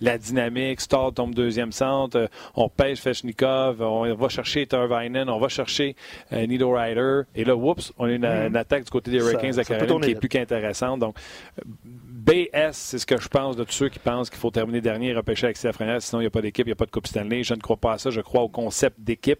[0.00, 0.80] la, dynamique.
[0.80, 5.96] Starr tombe deuxième centre, euh, on pêche Feshnikov, on va chercher Turvinen, on va chercher
[6.32, 7.22] euh, Nido Ryder.
[7.34, 8.56] Et là, oups, on a une, mm-hmm.
[8.56, 11.00] attaque du côté des Hurricanes de Caroline qui est plus qu'intéressante.
[11.00, 11.16] Donc,
[12.26, 15.10] BS, c'est ce que je pense de tous ceux qui pensent qu'il faut terminer dernier
[15.10, 16.90] et repêcher avec Lafrenière, sinon il n'y a pas d'équipe, il n'y a pas de
[16.90, 17.44] Coupe Stanley.
[17.44, 19.38] Je ne crois pas à ça, je crois au concept d'équipe.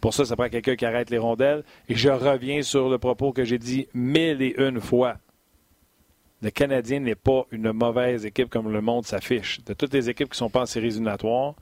[0.00, 1.62] Pour ça, ça prend quelqu'un qui arrête les rondelles.
[1.88, 5.18] Et je reviens sur le propos que j'ai dit mille et une fois.
[6.46, 9.64] Le Canadien n'est pas une mauvaise équipe comme le monde s'affiche.
[9.64, 11.56] De toutes les équipes qui ne sont pas en séries éliminatoires,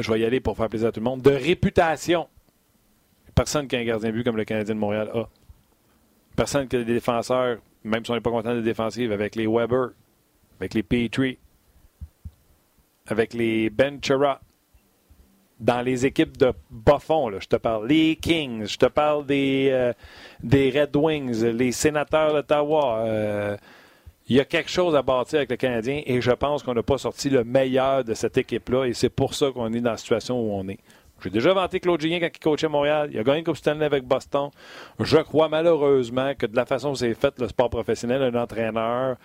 [0.00, 2.26] je vais y aller pour faire plaisir à tout le monde, de réputation.
[3.32, 5.28] Personne qui a un gardien but comme le Canadien de Montréal a.
[6.34, 9.46] Personne qui a des défenseurs même si on n'est pas content des défensives, avec les
[9.46, 9.90] Weber,
[10.58, 11.38] avec les Petrie,
[13.06, 14.40] avec les Benchera,
[15.60, 19.68] dans les équipes de bas fond, je te parle, les Kings, je te parle des,
[19.70, 19.92] euh,
[20.42, 23.04] des Red Wings, les sénateurs d'Ottawa.
[23.04, 23.56] Euh,
[24.28, 26.82] il y a quelque chose à bâtir avec le Canadien et je pense qu'on n'a
[26.82, 29.96] pas sorti le meilleur de cette équipe-là et c'est pour ça qu'on est dans la
[29.96, 30.78] situation où on est.
[31.22, 33.10] J'ai déjà vanté Claude Julien quand il coachait Montréal.
[33.12, 34.48] Il a gagné Coupe Stanley avec Boston.
[34.98, 39.16] Je crois malheureusement que de la façon dont c'est fait le sport professionnel, un entraîneur,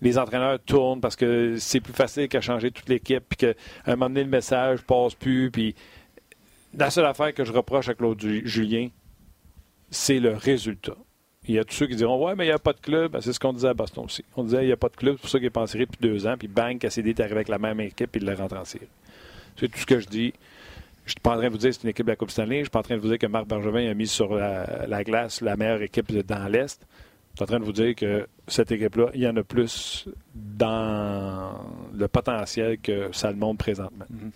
[0.00, 3.54] les entraîneurs tournent parce que c'est plus facile qu'à changer toute l'équipe, puis qu'à
[3.86, 5.50] un moment donné, le message passe plus.
[5.50, 5.74] Puis
[6.76, 8.88] la seule affaire que je reproche à Claude Julien,
[9.90, 10.96] c'est le résultat.
[11.46, 13.12] Il y a tous ceux qui diront Ouais, mais il n'y a pas de club.
[13.12, 14.24] Ben, c'est ce qu'on disait à Boston aussi.
[14.36, 15.86] On disait Il n'y a pas de club, c'est pour ça qu'il est en série
[15.86, 16.36] depuis deux ans.
[16.38, 18.88] Puis bang, Cassidy est arrivé avec la même équipe et il l'a rentré en série.
[19.56, 20.32] C'est tout ce que je dis.
[21.04, 22.16] Je ne suis pas en train de vous dire que c'est une équipe de la
[22.16, 22.56] Coupe Stanley.
[22.56, 24.34] Je ne suis pas en train de vous dire que Marc Bergevin a mis sur
[24.34, 26.80] la, glace la meilleure équipe dans l'Est.
[27.34, 30.08] Je suis en train de vous dire que cette équipe-là, il y en a plus
[30.32, 31.58] dans
[31.92, 34.04] le potentiel que ça le montre présentement.
[34.04, 34.30] Mm-hmm.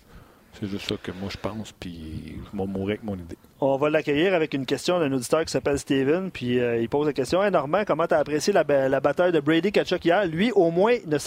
[0.51, 3.37] C'est juste ça que moi je pense, puis je vais mourir avec mon idée.
[3.61, 7.07] On va l'accueillir avec une question d'un auditeur qui s'appelle Steven, puis euh, il pose
[7.07, 10.25] la question hey, Normand, comment tu as apprécié la, bataille de Brady Kachuk hier?
[10.25, 11.17] Lui, au moins, ne,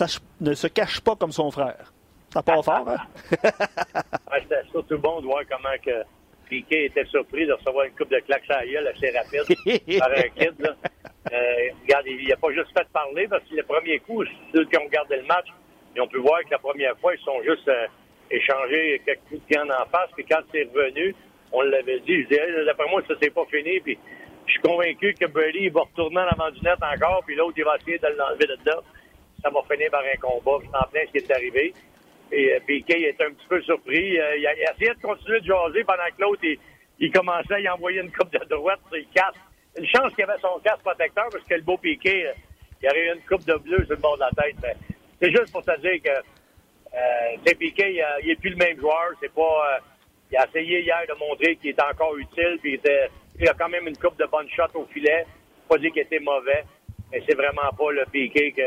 [0.41, 1.91] ne se cache pas comme son frère.
[2.35, 2.99] Ça part fort, hein?
[3.31, 6.05] C'était surtout bon de voir comment que
[6.51, 10.11] Piquet était surpris de recevoir une coupe de claques à la gueule assez rapide par
[10.11, 10.61] un kid.
[10.61, 10.77] Là.
[11.31, 14.77] Euh, regarde, il n'a pas juste fait parler parce que le premier coup, ceux qui
[14.77, 15.47] ont regardé le match,
[15.95, 17.87] ils ont pu voir que la première fois, ils sont juste euh,
[18.31, 20.11] échangés quelques coups de pied en face.
[20.17, 21.15] Puis quand c'est revenu,
[21.53, 23.79] on l'avait dit, je disais, d'après moi, ça c'est pas fini.
[23.81, 23.99] Puis
[24.47, 27.77] je suis convaincu que Brady va retourner à l'avant du encore, puis l'autre, il va
[27.77, 28.83] essayer de l'enlever de dedans.
[29.43, 30.59] Ça va finir par un combat.
[30.63, 31.75] C'est en plein ce qui est arrivé.
[32.33, 34.15] Et euh, Piquet est un petit peu surpris.
[34.15, 36.43] Il, a, essayé de continuer de jaser pendant que l'autre,
[36.99, 39.37] il, commençait à y envoyer une coupe de droite le casque.
[39.77, 42.33] Une chance qu'il avait son casque protecteur parce que le beau Piquet, euh,
[42.83, 44.77] il aurait eu une coupe de bleu sur le bord de la tête.
[45.21, 49.13] C'est juste pour te dire que euh, Piquet, il, n'est plus le même joueur.
[49.21, 49.81] C'est pas.
[50.31, 52.59] il a essayé hier de montrer qu'il était encore utile.
[52.61, 52.81] Puis
[53.39, 55.27] il, a quand même une coupe de bonnes shots au filet.
[55.69, 56.65] Pas dire qu'il était mauvais.
[57.11, 58.63] Mais c'est vraiment pas le Piquet que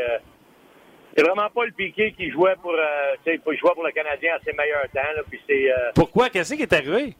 [1.16, 4.38] c'est vraiment pas le Piqué qui jouait pour, euh, pour, jouer pour le Canadien à
[4.44, 5.12] ses meilleurs temps.
[5.16, 6.28] Là, puis c'est, euh, Pourquoi?
[6.28, 7.14] Qu'est-ce qui est arrivé?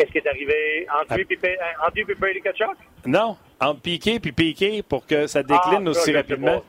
[0.00, 0.86] Qu'est-ce qui est arrivé?
[0.98, 1.90] Entre lui et ah.
[2.18, 2.74] Brady Kachuk?
[3.04, 6.62] Non, entre Piqué et Piqué pour que ça décline ah, aussi rapidement.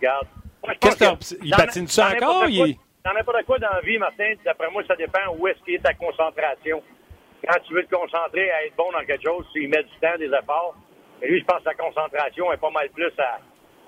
[0.82, 2.44] Qu'est-ce que il patine ça encore?
[2.50, 2.76] Il...
[3.06, 5.80] Dans n'importe quoi dans la vie, Martin, d'après moi, ça dépend où est-ce qu'il est
[5.80, 6.84] ta concentration.
[7.48, 9.98] Quand tu veux te concentrer à être bon dans quelque chose, tu y mets du
[10.02, 10.76] temps, des efforts.
[11.22, 13.40] Et lui, je pense que sa concentration est pas mal plus à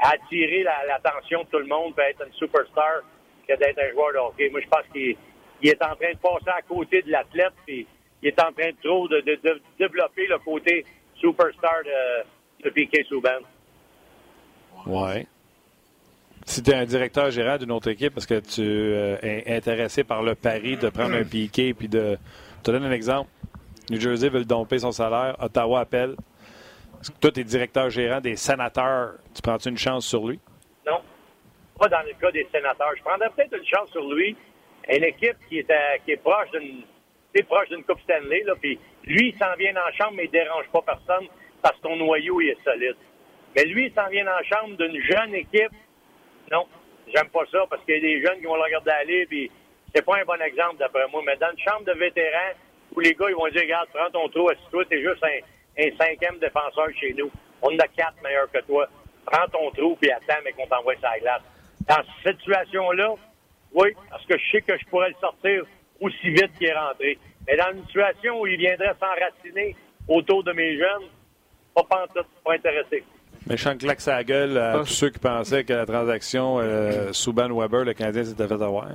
[0.09, 3.01] attirer l'attention de tout le monde, peut être une superstar
[3.45, 4.49] que d'être un joueur de hockey.
[4.49, 5.17] Moi, je pense qu'il
[5.63, 7.85] est en train de passer à côté de l'athlète, puis
[8.23, 9.21] il est en train de trop de,
[9.77, 13.41] développer le côté superstar de, de Piquet Souban.
[14.85, 15.27] Ouais.
[16.45, 20.03] Si tu es un directeur gérant d'une autre équipe parce que tu euh, es intéressé
[20.03, 22.17] par le pari de prendre un Piquet puis de.
[22.57, 23.29] Je te donne un exemple.
[23.89, 25.35] New Jersey veut le domper son salaire.
[25.41, 26.15] Ottawa appelle.
[27.19, 29.15] Toi, tu es directeur gérant des sénateurs.
[29.35, 30.39] Tu prends-tu une chance sur lui?
[30.87, 31.01] Non.
[31.77, 32.91] Pas dans le cas des sénateurs.
[32.97, 34.37] Je prendrais peut-être une chance sur lui.
[34.87, 35.67] Une équipe qui est,
[36.05, 36.83] qui est proche d'une
[37.41, 38.43] proche d'une Coupe Stanley.
[38.43, 41.27] Là, puis lui, il s'en vient en chambre, mais il dérange pas personne
[41.63, 42.95] parce que ton noyau il est solide.
[43.55, 45.71] Mais lui, il s'en vient en chambre d'une jeune équipe.
[46.51, 46.67] Non,
[47.13, 49.25] j'aime pas ça parce qu'il y a des jeunes qui vont le regarder aller.
[49.25, 49.49] Puis
[49.95, 51.23] c'est pas un bon exemple d'après moi.
[51.25, 52.53] Mais dans une chambre de vétérans
[52.95, 55.97] où les gars ils vont dire regarde, prends ton trou, assis-toi, t'es juste un, un
[55.97, 57.31] cinquième défenseur chez nous.
[57.63, 58.87] On a quatre meilleurs que toi.
[59.25, 61.41] Prends ton trou puis attends, mais qu'on t'envoie sur la glace.
[61.87, 63.15] Dans cette situation-là,
[63.73, 65.65] Oui, parce que je sais que je pourrais le sortir
[65.99, 67.17] aussi vite qu'il est rentré.
[67.47, 69.75] Mais dans une situation où il viendrait s'enraciner
[70.07, 71.07] autour de mes jeunes,
[71.75, 73.03] pas pantoute, pas intéressé.
[73.47, 77.93] Méchant claque sa gueule à tous ceux qui pensaient que la transaction euh, Souban-Weber, le
[77.93, 78.87] Canadien s'était fait avoir.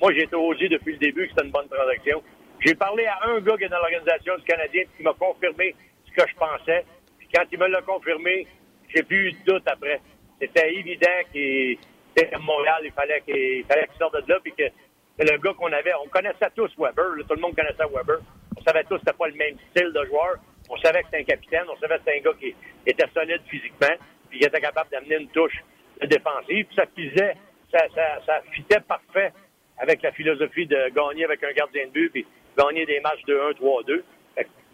[0.00, 2.22] Moi, j'ai été osé depuis le début que c'était une bonne transaction.
[2.60, 5.74] J'ai parlé à un gars qui est dans l'organisation du Canadien qui m'a confirmé
[6.06, 6.84] ce que je pensais.
[7.18, 8.46] Puis quand il me l'a confirmé,
[8.94, 10.00] j'ai plus eu de doute après.
[10.40, 11.78] C'était évident qu'il
[12.16, 14.64] était à Montréal, il fallait qu'il fallait qu'il sorte de là, puis que
[15.18, 18.18] le gars qu'on avait, on connaissait tous Weber, tout le monde connaissait Weber.
[18.56, 20.36] On savait tous que c'était pas le même style de joueur.
[20.70, 22.54] On savait que c'était un capitaine, on savait que c'était un gars qui
[22.86, 23.94] était solide physiquement,
[24.30, 25.62] puis qui était capable d'amener une touche
[26.00, 26.66] défensive.
[26.66, 27.78] Puis ça
[28.26, 29.32] ça, fitait parfait
[29.78, 33.38] avec la philosophie de gagner avec un gardien de but, puis gagner des matchs de
[33.38, 34.04] 1, 3, 2.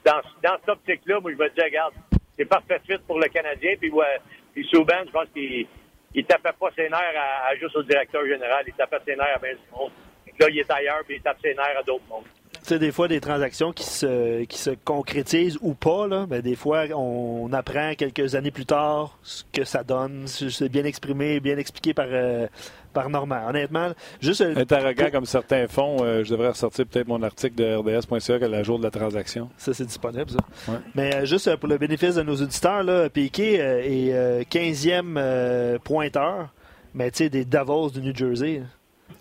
[0.04, 1.94] Dans, dans cette optique-là, moi, je me disais, regarde,
[2.36, 4.18] c'est parfait fit pour le Canadien, puis, ouais,
[4.54, 5.66] puis je pense qu'il
[6.14, 9.38] il tapait pas ses nerfs à, juste au directeur général, il tapait ses nerfs à
[9.38, 9.90] bien du monde.
[10.38, 12.24] Là, il est ailleurs, puis il tape ses nerfs à d'autres mondes.
[12.52, 16.40] Tu sais, des fois, des transactions qui se, qui se concrétisent ou pas, là, ben,
[16.40, 20.26] des fois, on apprend quelques années plus tard ce que ça donne.
[20.26, 22.46] C'est bien exprimé, bien expliqué par, euh,
[22.92, 23.48] par Normand.
[23.48, 24.40] Honnêtement, juste.
[24.40, 28.48] Euh, Interrogant comme certains font, euh, je devrais ressortir peut-être mon article de RDS.ca à
[28.48, 29.50] la jour de la transaction.
[29.56, 30.72] Ça, c'est disponible, ça.
[30.94, 36.48] Mais juste pour le bénéfice de nos auditeurs, là, Piquet est 15e pointeur,
[36.94, 38.62] mais tu sais, des Davos du New Jersey.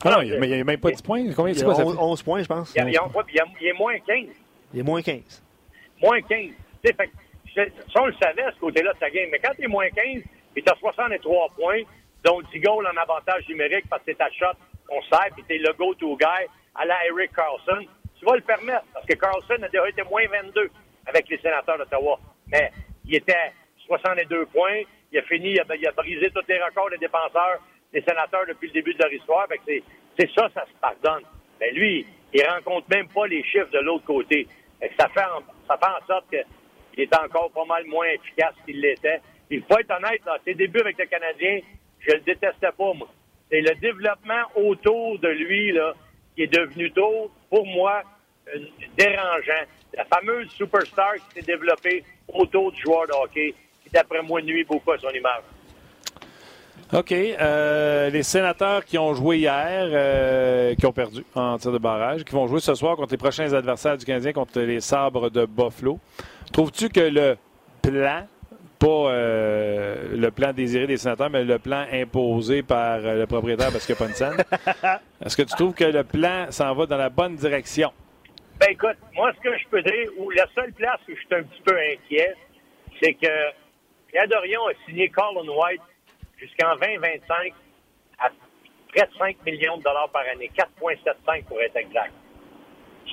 [0.04, 1.24] Ah non, il n'y a, même pas 10 points.
[1.36, 2.74] Combien il y a 11, 11, points, je pense.
[2.76, 4.26] Il, il, il, est moins 15.
[4.74, 5.44] Il est moins 15.
[6.02, 6.50] Moins 15.
[6.84, 6.96] Fait,
[7.56, 9.30] ça, on le savait, ce côté-là de sa game.
[9.32, 10.22] Mais quand il est moins 15,
[10.56, 11.82] il est à 63 points,
[12.24, 14.58] dont 10 goals en avantage numérique parce que c'est ta shot
[14.88, 17.86] qu'on sert, puis t'es le go-to guy à la Eric Carlson.
[18.20, 20.70] Tu vas le permettre parce que Carlson a déjà été moins 22
[21.08, 22.20] avec les sénateurs d'Ottawa.
[22.48, 22.72] Mais
[23.06, 23.54] il était
[23.86, 24.82] 62 points.
[25.12, 27.60] Il a fini, il a, il a brisé tous les records des défenseurs
[27.94, 29.48] des sénateurs depuis le début de leur histoire.
[29.66, 29.84] C'est,
[30.36, 31.24] ça, ça se pardonne.
[31.60, 34.48] Mais lui, il rencontre même pas les chiffres de l'autre côté.
[35.00, 38.82] ça, fait en, ça fait en sorte qu'il est encore pas mal moins efficace qu'il
[38.82, 39.22] l'était.
[39.50, 41.60] Il faut être honnête, dans ses débuts avec le Canadien,
[42.00, 43.08] je le détestais pas, moi.
[43.50, 45.94] C'est le développement autour de lui là,
[46.36, 48.04] qui est devenu tôt, pour moi,
[48.98, 49.64] dérangeant.
[49.94, 54.66] La fameuse superstar qui s'est développée autour du joueur de hockey, qui, d'après moi, nuit
[54.66, 55.44] beaucoup à son image.
[56.94, 57.12] OK.
[57.12, 62.24] Euh, les sénateurs qui ont joué hier, euh, qui ont perdu en tir de barrage,
[62.24, 65.46] qui vont jouer ce soir contre les prochains adversaires du Canadien, contre les sabres de
[65.46, 66.00] Buffalo.
[66.54, 67.38] Trouves-tu que le
[67.82, 68.26] plan,
[68.80, 73.86] pas euh, le plan désiré des sénateurs, mais le plan imposé par le propriétaire parce
[73.86, 74.38] qu'il n'y a pas une scène,
[75.26, 77.92] est-ce que tu trouves que le plan s'en va dans la bonne direction?
[78.62, 81.36] Ben écoute, moi, ce que je peux dire, ou la seule place où je suis
[81.36, 82.34] un petit peu inquiet,
[83.02, 83.28] c'est que
[84.08, 85.82] Pierre Dorion a signé Colin White
[86.38, 87.54] jusqu'en 2025
[88.20, 88.30] à
[88.90, 92.14] près de 5 millions de dollars par année, 4,75 pour être exact.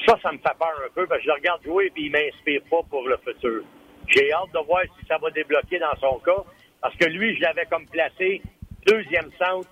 [0.06, 2.10] Ça, ça me fait peur un peu parce que je le regarde jouer et il
[2.10, 3.62] m'inspire pas pour le futur.
[4.08, 6.44] J'ai hâte de voir si ça va débloquer dans son cas
[6.80, 8.42] parce que lui, je l'avais comme placé
[8.86, 9.68] deuxième centre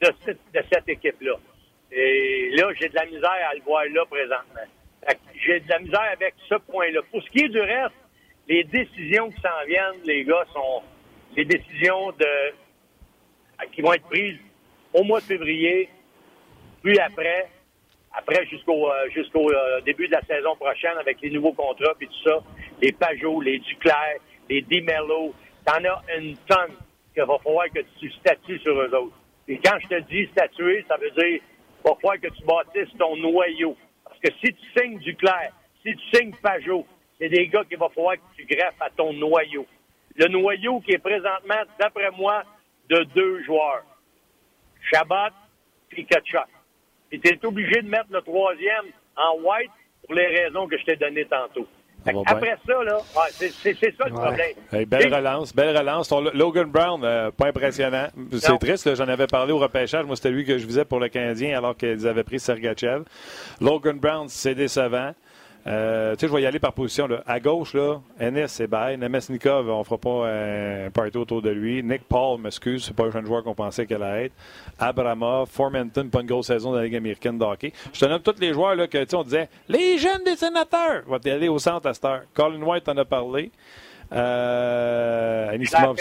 [0.00, 1.36] de, de cette équipe-là.
[1.92, 5.14] Et là, j'ai de la misère à le voir là présentement.
[5.34, 7.00] J'ai de la misère avec ce point-là.
[7.10, 7.94] Pour ce qui est du reste,
[8.48, 10.82] les décisions qui s'en viennent, les gars, sont
[11.36, 12.26] les décisions de
[13.72, 14.38] qui vont être prises
[14.92, 15.88] au mois de février,
[16.82, 17.48] puis après,
[18.12, 22.08] après jusqu'au euh, jusqu'au euh, début de la saison prochaine avec les nouveaux contrats puis
[22.08, 22.38] tout ça,
[22.80, 25.34] les Pajot, les Duclair, les Dimelo,
[25.64, 26.76] t'en as une tonne
[27.12, 29.16] qu'il va falloir que tu statues sur eux autres.
[29.48, 31.40] Et quand je te dis statuer, ça veut dire
[31.84, 33.76] va falloir que tu bâtisses ton noyau.
[34.04, 35.52] Parce que si tu signes Duclair,
[35.84, 36.86] si tu signes Pajot,
[37.18, 39.66] c'est des gars qu'il va falloir que tu greffes à ton noyau.
[40.16, 42.42] Le noyau qui est présentement, d'après moi,
[42.88, 43.84] de deux joueurs.
[44.92, 45.32] Shabbat
[45.96, 46.46] et Kachuk.
[47.12, 49.70] Et tu es obligé de mettre le troisième en white
[50.04, 51.66] pour les raisons que je t'ai données tantôt.
[52.26, 52.98] Après ça, là,
[53.30, 54.86] c'est ça le problème.
[54.86, 56.12] belle relance, belle relance.
[56.34, 58.06] Logan Brown, euh, pas impressionnant.
[58.32, 60.04] C'est triste, j'en avais parlé au repêchage.
[60.04, 63.02] Moi, c'était lui que je visais pour le Canadien alors qu'ils avaient pris Sergachev.
[63.60, 65.14] Logan Brown, c'est décevant.
[65.66, 67.08] Euh, tu sais, je vais y aller par position.
[67.08, 67.22] Là.
[67.26, 68.96] À gauche, là, Ennis, c'est bail.
[68.98, 71.82] Nemesnikov, on fera pas un party autour de lui.
[71.82, 74.34] Nick Paul, m'excuse, c'est pas le jeune joueur qu'on pensait qu'elle allait être.
[74.78, 77.72] Abramov, Formanton, pas une grosse saison dans la Ligue américaine de hockey.
[77.92, 80.36] Je te nomme tous les joueurs là, que, tu sais, on disait les jeunes des
[80.36, 81.02] sénateurs.
[81.08, 82.22] Va aller au centre à cette heure.
[82.32, 83.50] Colin White en a parlé.
[84.12, 85.96] Euh, Anisimov,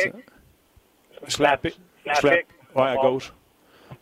[1.27, 1.79] Schlappik.
[2.21, 2.45] Ouais,
[2.75, 3.33] à gauche.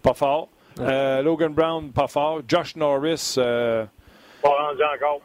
[0.02, 0.50] Pas fort.
[0.80, 2.42] Euh, Logan Brown, pas fort.
[2.46, 3.36] Josh Norris.
[3.38, 3.86] Euh,
[4.42, 5.22] pas rendu encore.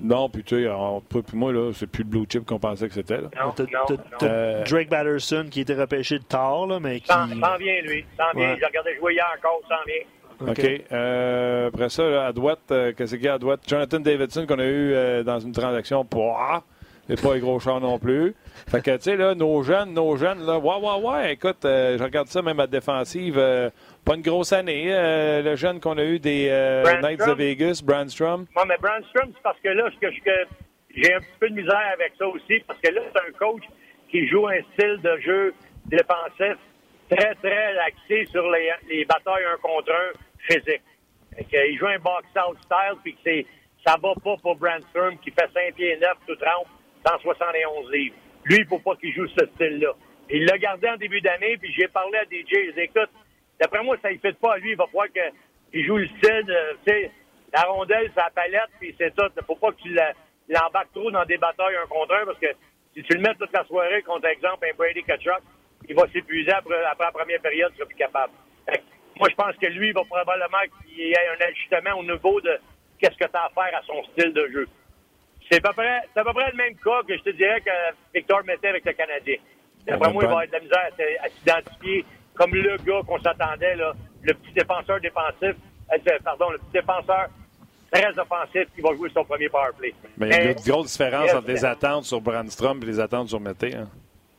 [0.00, 0.70] Non, puis tu sais,
[1.10, 3.20] puis moi, là, c'est plus le blue chip qu'on pensait que c'était.
[3.20, 3.54] Non,
[4.22, 7.08] euh, Drake Batterson qui était repêché de tard, là, mais qui.
[7.08, 8.04] S'en vient, lui.
[8.16, 8.56] S'en vient.
[8.58, 10.04] J'ai regardé jouer hier encore, s'en vient.
[10.40, 10.84] OK.
[10.92, 13.60] Euh, après ça, à droite, euh, qu'est-ce qu'il y a à droite?
[13.66, 16.04] Jonathan Davidson qu'on a eu euh, dans une transaction.
[16.04, 16.62] Pouah!
[17.08, 18.34] Et pas les gros chars non plus.
[18.66, 22.02] Fait que, tu sais, là, nos jeunes, nos jeunes, là, ouais, ouais, ouais, écoute, je
[22.02, 23.40] regarde ça même à défensive.
[24.06, 24.86] Pas une grosse année.
[24.86, 26.48] le jeune qu'on a eu des
[27.02, 28.46] Knights de Vegas, Brandstrom.
[28.56, 30.08] Oui, mais Brandstrom, c'est parce que là, ce que,
[30.96, 33.64] j'ai un petit peu de misère avec ça aussi, parce que là, c'est un coach
[34.08, 35.54] qui joue un style de jeu
[35.86, 36.56] défensif
[37.10, 40.12] très, très axé sur les, les batailles un contre un
[40.48, 40.82] physique.
[41.52, 43.46] il joue un box-out style, puis que c'est,
[43.84, 46.68] ça va pas pour Brandstrom, qui fait 5 pieds 9, tout trempe,
[47.06, 48.16] 171 livres.
[48.44, 49.92] Lui, il faut pas qu'il joue ce style-là.
[50.30, 53.10] Il l'a gardé en début d'année, puis j'ai parlé à DJ, je dit, écoute,
[53.60, 56.56] d'après moi, ça ne fait pas à lui, il va falloir qu'il joue le style,
[56.86, 57.10] tu sais,
[57.52, 59.30] la rondelle, sa palette, puis c'est tout.
[59.36, 60.00] Il faut pas qu'il
[60.48, 62.52] l'embarque trop dans des batailles un contre un, parce que
[62.94, 65.42] si tu le mets toute la soirée contre, exemple, un Brady Kachuk,
[65.88, 68.32] il va s'épuiser après, la première période, il sera plus capable.
[69.18, 72.40] Moi, je pense que lui, il va probablement qu'il y ait un ajustement au niveau
[72.40, 72.58] de
[72.98, 74.68] qu'est-ce que tu as à faire à son style de jeu.
[75.50, 77.70] C'est à, peu près, à peu près le même cas que je te dirais que
[78.14, 79.36] Victor mettait avec le Canadien.
[79.86, 80.90] D'après moi, il va avoir de la misère
[81.22, 82.04] à, s'identifier
[82.36, 85.54] comme le gars qu'on s'attendait, là, le petit défenseur défensif,
[85.92, 87.28] euh, pardon, le petit défenseur
[87.90, 89.94] très offensif qui va jouer son premier power play.
[90.16, 93.28] Mais il y a une grosse différence entre les attentes sur Brandstrom et les attentes
[93.28, 93.74] sur Mété.
[93.74, 93.88] Hein?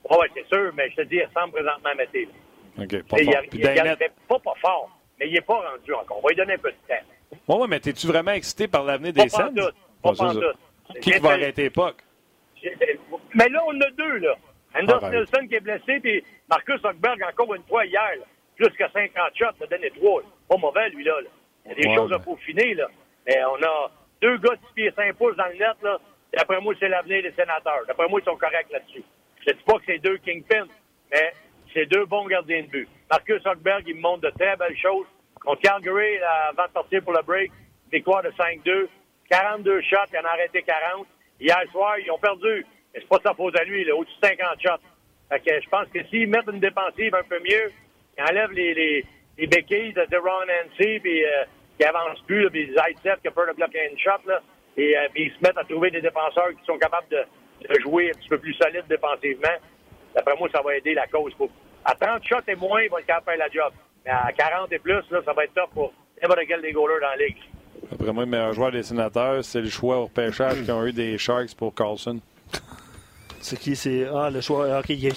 [0.09, 2.29] Oui, c'est sûr, mais je te dis, il ressemble présentement à Mété.
[2.77, 3.43] OK, pas fort.
[3.51, 6.19] Il, il, pas, pas fort, mais il n'est pas rendu encore.
[6.19, 7.39] On va lui donner un peu de temps.
[7.47, 9.53] Oui, ouais, mais es-tu vraiment excité par l'avenir des Suns?
[10.01, 10.43] Pas pas doute.
[11.01, 12.03] Qui va arrêter l'époque?
[13.33, 14.35] Mais là, on a deux, là.
[14.79, 18.25] Anders ah, Nelson qui est blessé, puis Marcus Hockberg encore une fois hier, là.
[18.55, 20.21] plus que 50 shots, a donné trois.
[20.49, 21.13] Pas mauvais, lui, là.
[21.65, 22.87] Il y a des choses à peaufiner, là.
[23.25, 25.99] Mais on a deux gars de 6 pieds 5 pouces dans le net, là.
[26.33, 27.85] D'après moi, c'est l'avenir des sénateurs.
[27.87, 29.03] D'après moi, ils sont corrects là-dessus.
[29.45, 30.67] Je ne dis pas que c'est deux kingpins,
[31.11, 31.31] mais
[31.73, 32.87] c'est deux bons gardiens de but.
[33.09, 35.07] Marcus Hockberg, il me montre de très belles choses.
[35.39, 36.17] Contre Calgary,
[36.49, 37.51] avant de partir pour le break,
[37.91, 38.87] victoire de 5-2.
[39.29, 41.07] 42 shots, il en a arrêté 40.
[41.39, 42.65] Hier soir, ils ont perdu.
[42.99, 44.83] C'est pas sa faute à lui, là, au-dessus de 50 shots.
[45.29, 47.71] Fait que je pense que s'ils mettent une défensive un peu mieux,
[48.17, 49.05] ils enlèvent les, les,
[49.37, 51.43] les béquilles de Ron Nancy, puis euh,
[51.77, 54.41] qui avancent plus, puis Zaitsev qui a peur de bloquer une shot, là,
[54.77, 57.23] et euh, puis ils se mettent à trouver des défenseurs qui sont capables de,
[57.67, 59.57] de jouer un petit peu plus solide défensivement.
[60.15, 61.33] D'après moi, ça va aider la cause.
[61.85, 63.73] À 30 shots et moins, il va être capable de faire la job.
[64.05, 67.01] Mais à 40 et plus, là, ça va être top pour n'importe quel des goalers
[67.01, 67.37] dans la ligue.
[67.91, 70.93] Après moi, le meilleur joueur des sénateurs, c'est le choix au pêchage qui ont eu
[70.93, 72.19] des Sharks pour Carlson.
[73.41, 73.75] C'est qui?
[73.75, 74.07] C'est.
[74.13, 74.79] Ah, le choix.
[74.79, 75.09] OK, il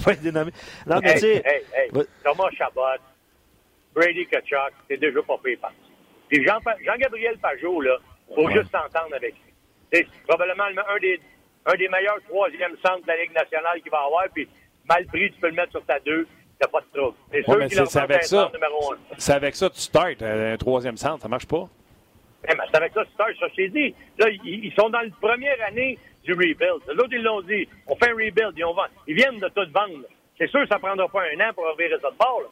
[0.00, 0.52] va être dénommé.
[0.86, 1.42] Non, mais hey, tu hey,
[1.74, 1.90] hey.
[2.22, 3.00] Thomas Chabot,
[3.94, 5.58] Brady Kachuk, c'est déjà pas fait
[6.28, 7.96] Puis Jean-Gabriel Pajot, là,
[8.34, 9.52] faut juste s'entendre avec lui.
[9.92, 11.20] C'est probablement un des
[11.66, 14.48] un des meilleurs troisième centres de la Ligue nationale qu'il va avoir, puis
[14.88, 16.26] mal pris, tu peux le mettre sur ta deux,
[16.58, 17.16] t'as pas de trouble.
[17.32, 18.52] C'est sûr qu'il c'est avec ça.
[19.18, 21.64] C'est avec ça que tu startes euh, un troisième centre, ça marche pas?
[22.46, 23.94] Eh, c'est avec ça que tu startes, ça je t'ai dit.
[24.18, 26.82] Là, ils, sont dans la première année du rebuild.
[26.88, 28.86] L'autre, ils l'ont dit, on fait un rebuild, ils, on vend.
[29.06, 30.04] ils viennent de tout vendre.
[30.38, 32.42] C'est sûr ça prendra pas un an pour ouvrir ça de bord.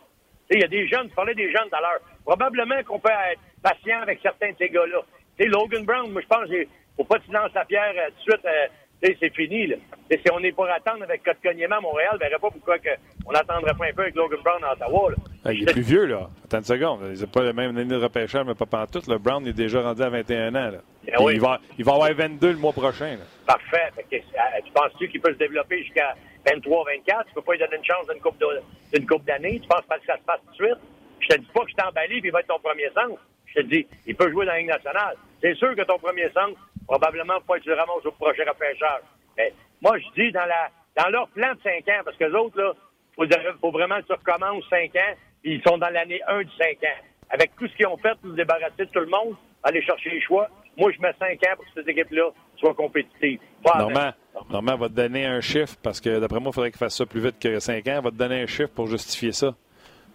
[0.51, 2.01] Il y a des jeunes, tu parlais des jeunes tout à l'heure.
[2.25, 5.01] Probablement qu'on peut être patient avec certains de ces gars-là.
[5.39, 6.49] Logan Brown, moi, je pense,
[6.97, 8.45] faut pas que tu lances la pierre euh, tout de suite.
[8.45, 8.67] Euh,
[9.03, 9.67] c'est fini.
[9.67, 9.77] Là.
[10.11, 12.91] si on est pour attendre avec Kotkaniemi à Montréal, je ne verrais pas pourquoi que
[13.27, 15.11] on n'attendrait pas un peu avec Logan Brown à Ottawa.
[15.11, 15.17] Là.
[15.45, 16.31] Ah, il est plus vieux, là.
[16.45, 17.01] Attends une seconde.
[17.13, 19.09] Il n'a pas le même année de repêchage, mais pas pantoute.
[19.09, 20.71] Le Brown est déjà rendu à 21 ans.
[20.71, 20.79] Là.
[21.05, 23.17] Ben il, va, il va avoir 22 le mois prochain.
[23.17, 23.25] Là.
[23.47, 23.91] Parfait.
[24.09, 24.21] que, euh,
[24.65, 26.15] tu penses-tu qu'il peut se développer jusqu'à
[26.47, 27.27] 23, 24?
[27.27, 29.59] Tu peux pas lui donner une chance d'une coupe, d'année?
[29.61, 30.79] Tu penses pas que ça se passe tout de suite?
[31.21, 33.21] Je te dis pas que je t'ai emballé et il va être ton premier centre.
[33.47, 35.17] Je te dis, il peut jouer dans la Ligue nationale.
[35.41, 36.59] C'est sûr que ton premier centre,
[36.93, 39.03] probablement, pas être ramasses au prochain repêchage.
[39.39, 42.35] Mais moi, je dis dans la dans leur plan de 5 ans, parce que les
[42.35, 42.73] autres, là,
[43.17, 43.25] faut,
[43.63, 46.67] faut vraiment que tu recommences 5 ans, puis ils sont dans l'année 1 du 5
[46.85, 47.01] ans.
[47.31, 50.11] Avec tout ce qu'ils ont fait pour se débarrasser de tout le monde, aller chercher
[50.11, 52.29] les choix, moi, je mets 5 ans pour que cette équipe-là
[52.59, 53.41] soit compétitive.
[53.65, 54.13] Normand,
[54.51, 57.07] Normand va te donner un chiffre, parce que d'après moi, il faudrait qu'il fasse ça
[57.07, 58.01] plus vite que 5 ans.
[58.01, 59.55] Il va te donner un chiffre pour justifier ça.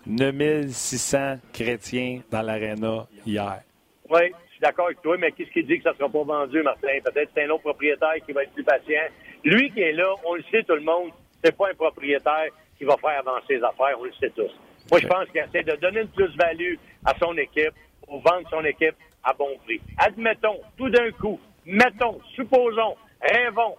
[0.06, 3.64] 9600 chrétiens dans l'aréna hier.
[4.12, 6.62] Oui, suis d'accord avec toi, mais qu'est-ce qui dit que ça ne sera pas vendu,
[6.64, 6.88] Martin?
[7.04, 9.04] Peut-être que c'est un autre propriétaire qui va être plus patient.
[9.44, 11.12] Lui qui est là, on le sait tout le monde,
[11.44, 12.48] c'est pas un propriétaire
[12.78, 14.52] qui va faire avancer les affaires, on le sait tous.
[14.90, 17.74] Moi, je pense qu'il essaie de donner une plus-value à son équipe
[18.06, 19.82] pour vendre son équipe à bon prix.
[19.98, 23.76] Admettons, tout d'un coup, mettons, supposons, rêvons,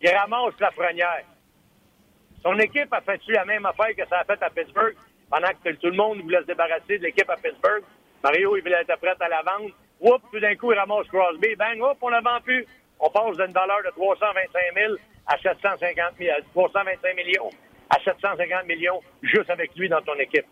[0.00, 1.24] il ramasse la frenière.
[2.42, 4.94] Son équipe a fait-tu la même affaire que ça a fait à Pittsburgh
[5.30, 7.82] pendant que tout le monde voulait se débarrasser de l'équipe à Pittsburgh?
[8.22, 9.70] Mario, il voulait être prêt à la vendre.
[10.02, 11.54] Oups, tout d'un coup, il ramasse Crosby.
[11.56, 12.66] Bang, hop, on la vend plus.
[12.98, 14.94] On passe d'une valeur de 325 000
[15.26, 17.50] à 750 000, 325 millions
[17.90, 20.46] à 750 millions juste avec lui dans ton équipe.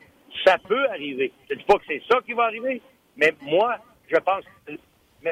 [0.45, 1.33] Ça peut arriver.
[1.49, 2.81] Je ne dis pas que c'est ça qui va arriver,
[3.17, 3.77] mais moi,
[4.09, 4.73] je pense que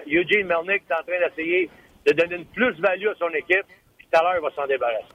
[0.06, 1.70] Eugene Melnick est en train d'essayer
[2.06, 3.66] de donner une plus-value à son équipe,
[3.96, 5.06] puis tout à l'heure, il va s'en débarrasser.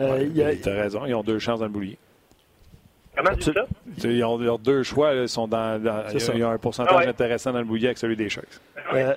[0.00, 1.98] Euh, tu as raison, ils ont deux chances dans le boulier.
[3.18, 4.08] Comment tu dis ça?
[4.08, 5.80] Ils ont leurs deux choix, ils, sont dans,
[6.14, 8.44] il y a un pourcentage ah intéressant dans le boulier avec celui des choses.
[8.94, 9.12] Euh,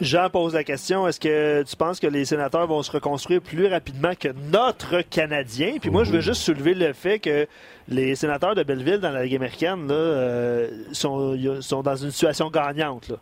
[0.00, 3.66] Jean pose la question est-ce que tu penses que les sénateurs vont se reconstruire plus
[3.66, 5.78] rapidement que notre Canadien?
[5.80, 7.46] Puis moi, je veux juste soulever le fait que
[7.88, 12.48] les sénateurs de Belleville dans la Ligue américaine là, euh, sont, sont, dans une situation
[12.48, 13.08] gagnante.
[13.08, 13.16] Là.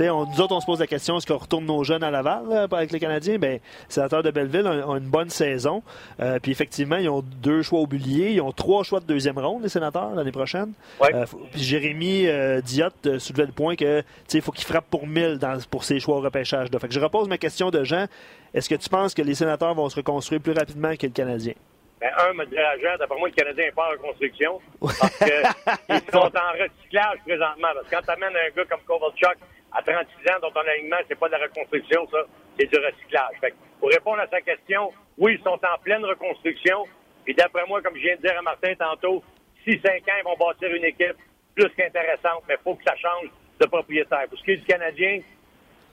[0.00, 2.68] On, nous autres, on se pose la question est-ce qu'on retourne nos jeunes à Laval
[2.70, 3.38] avec les Canadiens?
[3.38, 5.82] Ben, Les sénateurs de Belleville ont, une bonne saison.
[6.20, 8.32] Euh, puis effectivement, ils ont deux choix au boulier.
[8.32, 10.72] Ils ont trois choix de deuxième ronde, les sénateurs, l'année prochaine.
[11.02, 15.38] Euh, puis Jérémy euh, Diotte soulevait le point que il faut qu'il frappe pour 1000
[15.38, 16.68] dans, pour ses choix au repêchage.
[16.68, 18.06] Fait que je repose ma question de Jean.
[18.52, 21.54] Est-ce que tu penses que les sénateurs vont se reconstruire plus rapidement que le Canadien?
[22.00, 24.60] Ben, un, me dirait à d'après moi, le Canadien n'est pas en reconstruction.
[24.80, 27.68] Parce qu'ils sont en recyclage présentement.
[27.74, 29.38] Parce que quand tu amènes un gars comme Kovalchuk
[29.76, 32.18] à 36 ans, dont ton alignement, c'est pas de la reconstruction, ça,
[32.58, 33.36] c'est du recyclage.
[33.40, 36.84] Fait pour répondre à sa question, oui, ils sont en pleine reconstruction.
[37.26, 39.22] Et d'après moi, comme je viens de dire à Martin tantôt,
[39.64, 41.16] si 5 ans, ils vont bâtir une équipe
[41.54, 43.28] plus qu'intéressante, mais il faut que ça change
[43.60, 44.26] de propriétaire.
[44.28, 45.20] Pour ce qui est du Canadien,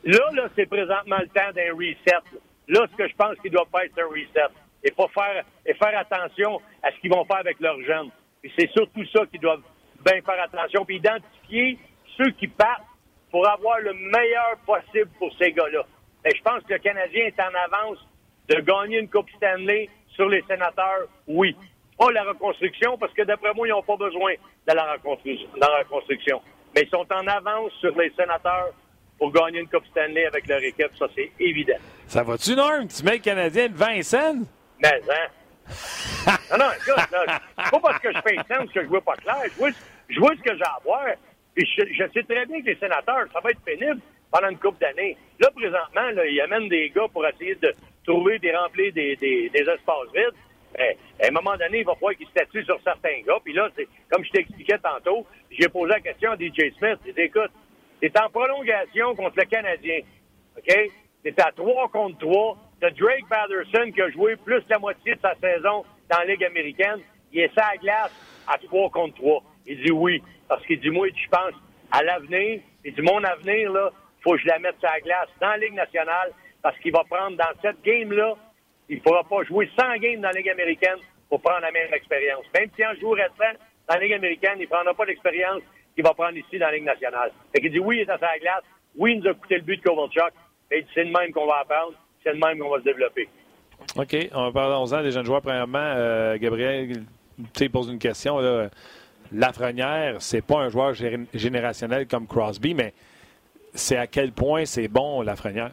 [0.06, 2.40] là, là, c'est présentement le temps d'un reset.
[2.70, 4.54] Là, ce que je pense qu'il doit pas être un reset.
[4.86, 8.12] Et pas faire, et faire attention à ce qu'ils vont faire avec leurs jeunes.
[8.44, 9.64] Et c'est surtout ça qu'ils doivent
[10.06, 10.84] bien faire attention.
[10.84, 11.80] Puis identifier
[12.18, 12.84] ceux qui partent
[13.34, 15.82] pour avoir le meilleur possible pour ces gars-là.
[16.24, 17.98] Et je pense que le Canadien est en avance
[18.48, 21.56] de gagner une Coupe Stanley sur les sénateurs, oui.
[21.98, 24.34] Pas la reconstruction, parce que d'après moi, ils n'ont pas besoin
[24.68, 26.42] de la reconstruction.
[26.76, 28.70] Mais ils sont en avance sur les sénateurs
[29.18, 31.78] pour gagner une Coupe Stanley avec leur équipe, ça c'est évident.
[32.06, 32.88] Ça va-tu, Norm?
[32.88, 34.36] Tu mets le Canadien de Vincent?
[34.80, 36.36] Mais, hein?
[36.52, 39.42] non, non, écoute, là, pas parce que je fais sens que je vois pas clair.
[39.46, 39.70] Je vois,
[40.08, 41.08] je vois ce que j'ai à voir.
[41.56, 44.00] Puis je, sais très bien que les sénateurs, ça va être pénible
[44.32, 45.16] pendant une couple d'années.
[45.40, 47.74] Là, présentement, là, ils amènent des gars pour essayer de
[48.06, 50.34] trouver des remplis des, espaces vides.
[50.76, 53.38] Ben, à un moment donné, il va falloir qu'ils statuent sur certains gars.
[53.44, 56.98] Puis là, c'est comme je t'expliquais tantôt, j'ai posé la question à DJ Smith.
[57.06, 57.52] J'ai dit, écoute,
[58.02, 60.00] c'est en prolongation contre le Canadien.
[60.58, 60.92] OK?
[61.24, 62.58] C'est à 3 contre 3.
[62.82, 66.44] De Drake Patterson qui a joué plus la moitié de sa saison dans la Ligue
[66.44, 67.00] américaine.
[67.32, 68.12] Il est à glace
[68.46, 69.44] à 3 contre 3.
[69.66, 70.22] Il dit oui.
[70.48, 71.54] Parce qu'il dit, moi, je pense
[71.92, 72.60] à l'avenir.
[72.84, 73.92] Il dit, mon avenir, là,
[74.22, 77.04] faut que je la mette sur la glace dans la Ligue nationale parce qu'il va
[77.10, 78.36] prendre dans cette game-là,
[78.90, 80.98] il ne pourra pas jouer 100 games dans la Ligue américaine
[81.30, 82.46] pour prendre la même expérience.
[82.58, 85.62] Même si en joue restant dans la Ligue américaine, il ne prendra pas l'expérience
[85.94, 87.32] qu'il va prendre ici dans la Ligue nationale.
[87.54, 88.64] Fait qu'il dit oui, il est à sa glace.
[88.96, 90.34] Oui, il nous a coûté le but de Kovalchuk.
[90.72, 91.94] Et c'est le même qu'on va apprendre.
[92.24, 93.28] C'est le même qu'on va se développer.
[93.98, 94.16] OK.
[94.34, 95.42] On va parler 11 ans des jeunes joueurs.
[95.42, 97.04] Premièrement, euh, Gabriel,
[97.54, 98.40] tu pose une question.
[98.40, 98.70] Là.
[99.34, 100.94] Lafrenière, c'est pas un joueur
[101.34, 102.94] générationnel comme Crosby, mais
[103.74, 105.72] c'est à quel point c'est bon, Lafrenière?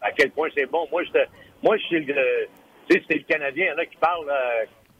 [0.00, 0.86] À quel point c'est bon?
[0.90, 1.18] Moi, je
[1.62, 2.46] moi, suis le,
[2.88, 4.30] tu sais, c'est le Canadien là, qui parle,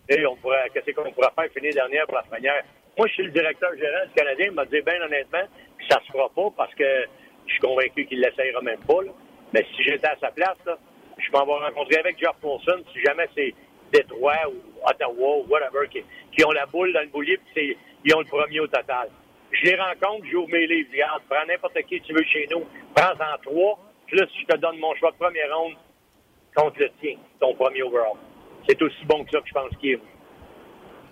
[0.08, 2.64] et on pourrait, qu'est-ce qu'on pourrait faire finir dernière pour Lafrenière.
[2.96, 4.46] Moi, je suis le directeur général du Canadien.
[4.46, 5.46] Il m'a dit, bien honnêtement,
[5.78, 7.06] que ça se fera pas parce que
[7.46, 9.00] je suis convaincu qu'il l'essayera même pas.
[9.54, 10.76] Mais si j'étais à sa place, là,
[11.16, 13.54] je m'en vais rencontrer avec Jeff Paulson si jamais c'est
[13.92, 16.02] Détroit ou Ottawa ou whatever qui,
[16.36, 19.08] qui ont la boule dans le boulier puis ils ont le premier au total.
[19.50, 22.64] Je les rencontre, j'ouvre mes livres, regarde, prends n'importe qui tu veux chez nous,
[22.94, 25.74] prends-en trois, puis là, je te donne mon choix de première ronde
[26.54, 28.16] contre le tien, ton premier overall.
[28.68, 30.00] C'est aussi bon que ça que je pense qu'il est.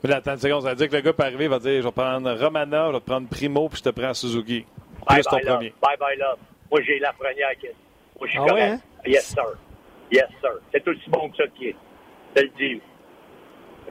[0.03, 1.59] Mais là, attends une seconde, ça veut dire que le gars peut arriver, il va
[1.59, 4.67] dire, je vais prendre Romana, je vais te prendre Primo, puis je te prends Suzuki.
[5.09, 5.75] Bye bye, ton premier.
[5.83, 6.39] Bye bye love.
[6.71, 7.67] Moi, j'ai la première qui
[8.19, 8.65] Moi, je suis ah correct.
[8.65, 8.81] Ouais, hein?
[9.07, 9.45] Yes, sir.
[10.11, 10.53] Yes, sir.
[10.73, 11.77] C'est aussi bon que ça qui est.
[12.37, 12.83] Je te le dis.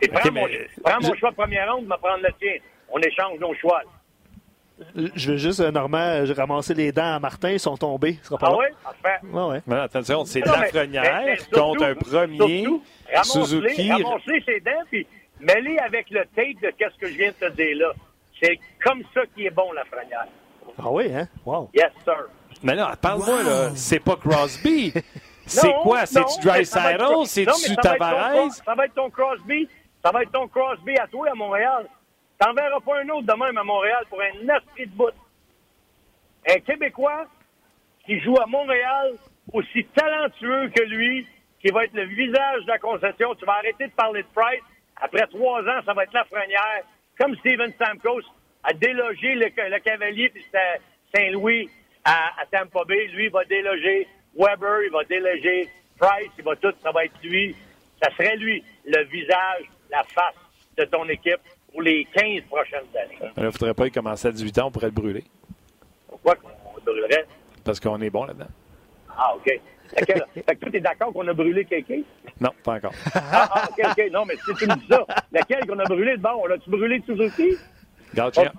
[0.01, 0.47] Et prends, mon,
[0.83, 2.57] prends mon choix de première ronde, me prendre le tien.
[2.89, 3.81] On échange nos choix.
[4.93, 8.19] Je veux juste, euh, Normand, ramasser les dents à Martin, ils sont tombés.
[8.21, 8.65] sera pas ah oui?
[8.83, 9.25] Parfait.
[9.25, 9.61] Ouais, ouais.
[9.65, 12.67] Mais attention, c'est Lafrenière contre un premier
[13.23, 13.89] Suzuki.
[13.89, 15.07] Ramasser ses dents, puis
[15.39, 17.93] mêler avec le tape de ce que je viens de te dire là.
[18.41, 20.27] C'est comme ça qui est bon, Lafrenière.
[20.77, 21.27] Ah oui, hein?
[21.45, 21.69] Wow.
[21.73, 22.25] Yes, sir.
[22.61, 23.69] Mais non, parle-moi, là.
[23.75, 24.93] C'est pas Crosby.
[25.45, 26.05] C'est quoi?
[26.05, 27.25] C'est-tu Dry-Saddle?
[27.25, 28.51] C'est-tu Tavares?
[28.51, 29.67] Ça va être ton Crosby.
[30.03, 31.87] Ça va être ton Crosby à toi à Montréal.
[32.37, 35.11] T'en verras pas un autre de même à Montréal pour un esprit de bout.
[36.47, 37.25] Un Québécois
[38.05, 39.13] qui joue à Montréal
[39.53, 41.27] aussi talentueux que lui,
[41.59, 43.33] qui va être le visage de la concession.
[43.35, 44.61] Tu vas arrêter de parler de Price.
[44.97, 46.83] Après trois ans, ça va être la frenière.
[47.17, 48.21] Comme Steven Stamkos
[48.63, 50.45] a délogé le, Cavalier puis
[51.15, 51.69] Saint-Louis
[52.03, 53.07] à, à Tampa Bay.
[53.07, 57.13] Lui, il va déloger Weber, il va déléger Price, il va tout, ça va être
[57.23, 57.55] lui.
[58.01, 60.35] Ça serait lui, le visage, la face
[60.77, 61.39] de ton équipe
[61.71, 63.31] pour les 15 prochaines années.
[63.37, 65.23] Il ne faudrait pas y commencer à 18 ans, on pourrait le brûler.
[66.07, 67.25] Pourquoi on brûlerait?
[67.63, 68.47] Parce qu'on est bon là-dedans.
[69.09, 69.59] Ah, OK.
[69.97, 72.01] Fait que, fait que tu es d'accord qu'on a brûlé quelqu'un?
[72.41, 72.93] Non, pas encore.
[73.13, 74.11] Ah, ah, OK, OK.
[74.11, 76.45] Non, mais si tu me dis ça, lequel qu'on a brûlé de bon?
[76.45, 77.55] L'as-tu brûlé de Suzuki?
[78.13, 78.51] Galchenyuk.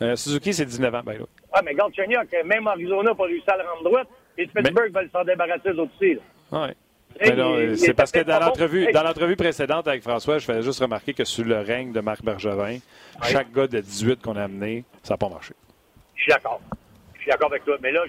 [0.00, 1.24] Euh, Suzuki, c'est 19 ans, ben là.
[1.52, 4.08] Ah, mais Galchenyuk, même Arizona n'a pas réussi à le rendre droite.
[4.38, 6.18] Et Pittsburgh va s'en débarrasser aussi.
[6.50, 6.68] Oui.
[7.76, 11.24] C'est parce que dans l'entrevue, dans l'entrevue précédente avec François, je faisais juste remarquer que
[11.24, 12.78] sous le règne de Marc Bergevin,
[13.22, 15.54] chaque gars de 18 qu'on a amené, ça n'a pas marché.
[16.14, 16.60] Je suis d'accord.
[17.14, 17.76] Je suis d'accord avec toi.
[17.82, 18.02] Mais là,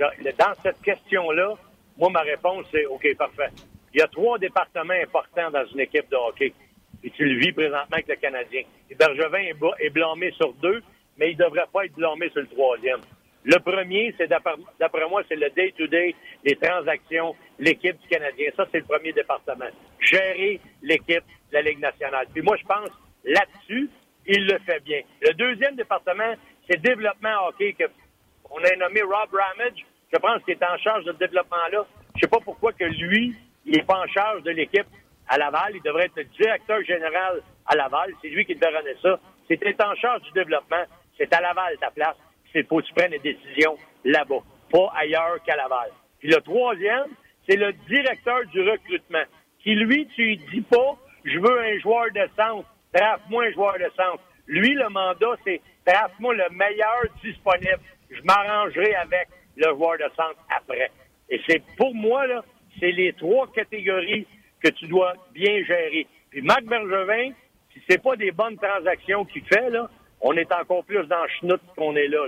[0.00, 1.54] dans cette question-là,
[1.96, 3.50] moi, ma réponse, c'est OK, parfait.
[3.92, 6.52] Il y a trois départements importants dans une équipe de hockey.
[7.04, 8.62] Et tu le vis présentement avec le Canadien.
[8.90, 9.44] Et Bergevin
[9.78, 10.82] est blâmé sur deux,
[11.16, 13.00] mais il ne devrait pas être blâmé sur le troisième.
[13.44, 16.14] Le premier, c'est d'après moi, c'est le day-to-day,
[16.44, 18.50] les transactions, l'équipe du Canadien.
[18.56, 19.66] Ça, c'est le premier département.
[20.00, 22.26] Gérer l'équipe de la Ligue nationale.
[22.32, 22.88] Puis moi, je pense,
[23.24, 23.90] là-dessus,
[24.26, 25.00] il le fait bien.
[25.20, 26.32] Le deuxième département,
[26.68, 27.76] c'est développement hockey.
[28.50, 29.84] On a nommé Rob Ramage.
[30.10, 31.84] Je pense qu'il est en charge de ce développement-là.
[32.14, 33.34] Je sais pas pourquoi que lui,
[33.66, 34.86] il n'est pas en charge de l'équipe
[35.28, 35.72] à Laval.
[35.74, 38.10] Il devrait être le directeur général à Laval.
[38.22, 39.20] C'est lui qui devrait donner ça.
[39.48, 40.84] C'est en charge du développement.
[41.18, 42.16] C'est à Laval ta place
[42.54, 44.40] c'est faut que tu prennes des décisions là-bas,
[44.70, 45.90] pas ailleurs qu'à Laval.
[46.20, 47.08] Puis le troisième,
[47.48, 49.24] c'est le directeur du recrutement,
[49.62, 53.74] qui lui, tu lui dis pas, je veux un joueur de centre, draft-moi un joueur
[53.74, 54.22] de centre.
[54.46, 57.80] Lui, le mandat, c'est draft-moi le meilleur disponible.
[58.10, 60.90] Je m'arrangerai avec le joueur de centre après.
[61.30, 62.44] Et c'est pour moi, là,
[62.78, 64.26] c'est les trois catégories
[64.62, 66.06] que tu dois bien gérer.
[66.30, 67.32] Puis Marc Bergevin,
[67.72, 69.88] si c'est pas des bonnes transactions qu'il fait, là,
[70.20, 72.26] on est encore plus dans le schnout qu'on est là.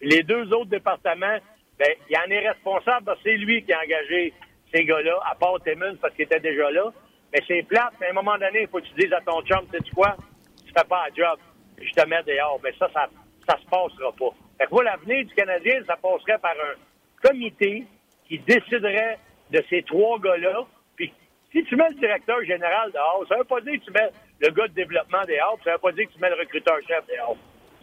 [0.00, 1.38] Les deux autres départements,
[1.78, 4.32] ben, il en est responsable c'est lui qui a engagé
[4.72, 6.92] ces gars-là, à part Timmons parce qu'il était déjà là.
[7.32, 9.42] Mais c'est plate, mais à un moment donné, il faut que tu dises à ton
[9.42, 10.16] chum, tu sais quoi,
[10.64, 11.38] tu fais pas un job,
[11.80, 12.60] je te mets dehors.
[12.62, 13.08] Mais ça, ça,
[13.48, 14.30] ça se passera pas.
[14.58, 17.84] Fait que l'avenir du Canadien, ça passerait par un comité
[18.28, 19.18] qui déciderait
[19.50, 20.64] de ces trois gars-là.
[20.96, 21.12] Puis
[21.52, 24.50] si tu mets le directeur général dehors, ça veut pas dire que tu mets le
[24.50, 27.36] gars de développement dehors, ça veut pas dire que tu mets le recruteur-chef dehors.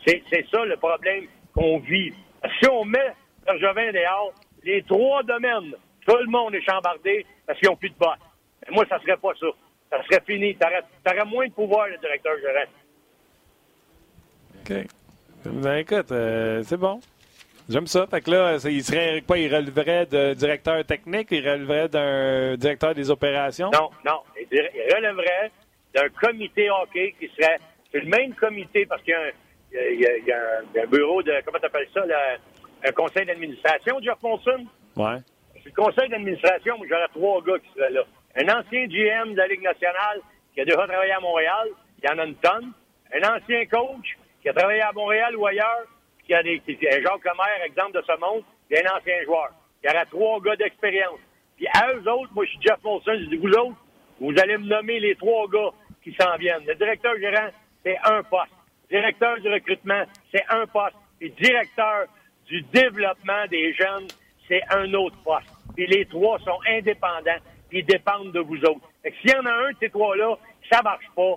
[0.06, 2.14] C'est ça le problème qu'on vit.
[2.60, 3.14] Si on met
[3.46, 4.34] Bergevin dehors,
[4.64, 5.74] les trois domaines,
[6.06, 8.18] tout le monde est chambardé parce qu'ils n'ont plus de boss.
[8.72, 9.48] moi, ça serait pas ça.
[9.90, 10.56] Ça serait fini.
[10.56, 12.66] Tu aurais, moins de pouvoir, le directeur gérant.
[14.60, 14.88] OK.
[15.46, 17.00] Ben, écoute, euh, c'est bon.
[17.70, 18.08] J'aime ça.
[18.08, 19.38] Fait que là, il serait quoi?
[19.38, 21.28] Il releverait de directeur technique?
[21.32, 23.70] Il releverait d'un directeur des opérations?
[23.72, 24.20] Non, non.
[24.52, 25.52] Il relèverait
[25.94, 27.60] d'un comité hockey qui serait
[27.94, 29.32] le même comité parce qu'il y a un
[29.74, 32.04] il y, a, un, bureau de, comment tu appelles ça,
[32.86, 34.66] un conseil d'administration, Jeff Monson?
[34.96, 35.18] Ouais.
[35.56, 38.04] C'est le conseil d'administration, où j'aurais trois gars qui seraient là.
[38.36, 40.22] Un ancien GM de la Ligue nationale
[40.54, 41.70] qui a déjà travaillé à Montréal,
[42.02, 42.72] il y en a une tonne.
[43.14, 45.86] Un ancien coach qui a travaillé à Montréal ou ailleurs,
[46.26, 49.50] qui a des, qui, Jacques Lemaire, exemple de ce monde, a un ancien joueur.
[49.84, 51.20] Il y aurait trois gars d'expérience.
[51.58, 53.78] Puis à eux autres, moi je suis Jeff Monson, je dis vous autres,
[54.20, 55.70] vous allez me nommer les trois gars
[56.04, 56.66] qui s'en viennent.
[56.66, 57.50] Le directeur gérant,
[57.84, 58.52] c'est un poste.
[58.94, 60.96] Directeur du recrutement, c'est un poste.
[61.20, 62.06] Et directeur
[62.46, 64.08] du développement des jeunes,
[64.48, 65.50] c'est un autre poste.
[65.76, 68.88] Puis les trois sont indépendants, puis ils dépendent de vous autres.
[69.02, 70.36] Fait s'il y en a un de ces trois-là,
[70.72, 71.34] ça marche pas.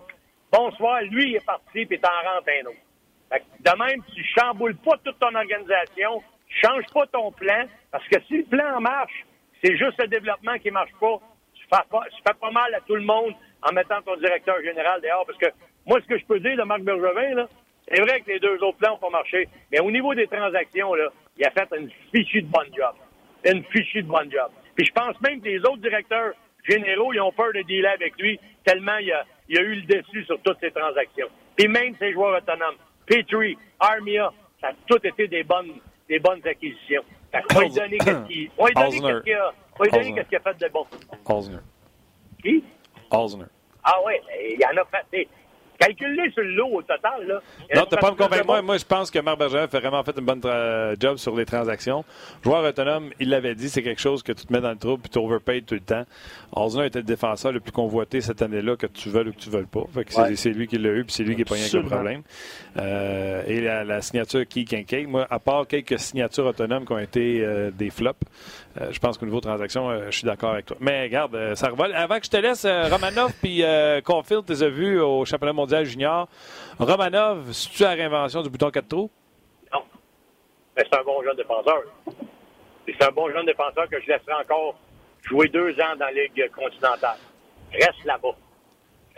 [0.53, 2.83] Bonsoir, lui, il est parti, puis t'en rentres un autre.
[3.33, 8.07] Fait de même, tu chamboules pas toute ton organisation, tu changes pas ton plan, parce
[8.09, 9.25] que si le plan marche,
[9.65, 11.19] c'est juste le développement qui marche pas,
[11.55, 13.33] tu fais pas, tu fais pas mal à tout le monde
[13.63, 15.47] en mettant ton directeur général dehors, parce que
[15.87, 17.49] moi, ce que je peux dire de Marc Bergevin, là,
[17.89, 21.09] c'est vrai que les deux autres plans pas marché, mais au niveau des transactions, là,
[21.39, 22.95] il a fait une fichue de bonne job.
[23.45, 24.51] Une fichue de bonne job.
[24.74, 26.32] Puis je pense même que les autres directeurs
[26.68, 29.82] généraux, ils ont peur de dealer avec lui, tellement il a, il a eu le
[29.82, 31.28] dessus sur toutes ces transactions.
[31.57, 32.74] Puis même ses joueurs autonomes,
[33.07, 35.74] Petrie, Armia, ça a tout été des bonnes,
[36.09, 37.03] des bonnes acquisitions.
[37.32, 40.87] On va lui donner qu'est-ce qu'il a, qu'est-ce qu'il a, fait de bon.
[41.26, 41.59] Osner.
[42.43, 42.64] Qui?
[43.11, 43.45] Osner.
[43.84, 44.14] Ah oui,
[44.51, 45.28] il y en a fait.
[45.79, 47.27] Calculez sur l'eau au total.
[47.27, 47.41] Là.
[47.74, 48.47] Non, tu pas me convaincre.
[48.47, 50.43] Moi, moi, je pense que Marc Bergeron a vraiment fait une bonne
[50.99, 52.05] job sur les transactions.
[52.43, 54.99] Joueur autonome, il l'avait dit, c'est quelque chose que tu te mets dans le trou
[54.99, 56.05] puis tu overpayes tout le temps.
[56.53, 59.51] Osner était le défenseur le plus convoité cette année-là, que tu veux ou que tu
[59.51, 59.85] veux pas.
[60.35, 62.22] c'est, lui qui l'a eu puis c'est lui qui est pas rien que le problème.
[62.79, 67.45] Euh, et la, signature qui Kincaid, moi, à part quelques signatures autonomes qui ont été
[67.45, 68.20] euh, des flops,
[68.81, 70.77] euh, je pense qu'au niveau transaction, je suis d'accord avec toi.
[70.81, 71.95] Mais regarde, ça revole.
[71.95, 73.62] Avant que je te laisse, Romanov puis
[74.05, 76.29] Caulfield, tu les as au championnat mondial junior.
[76.79, 79.11] Romanov, si tu la réinvention du bouton 4 trous?
[79.72, 79.83] Non.
[80.77, 81.83] Mais c'est un bon jeune défenseur.
[82.87, 84.77] C'est un bon jeune défenseur que je laisserai encore
[85.22, 87.18] jouer deux ans dans la Ligue continentale.
[87.72, 88.37] Reste là-bas.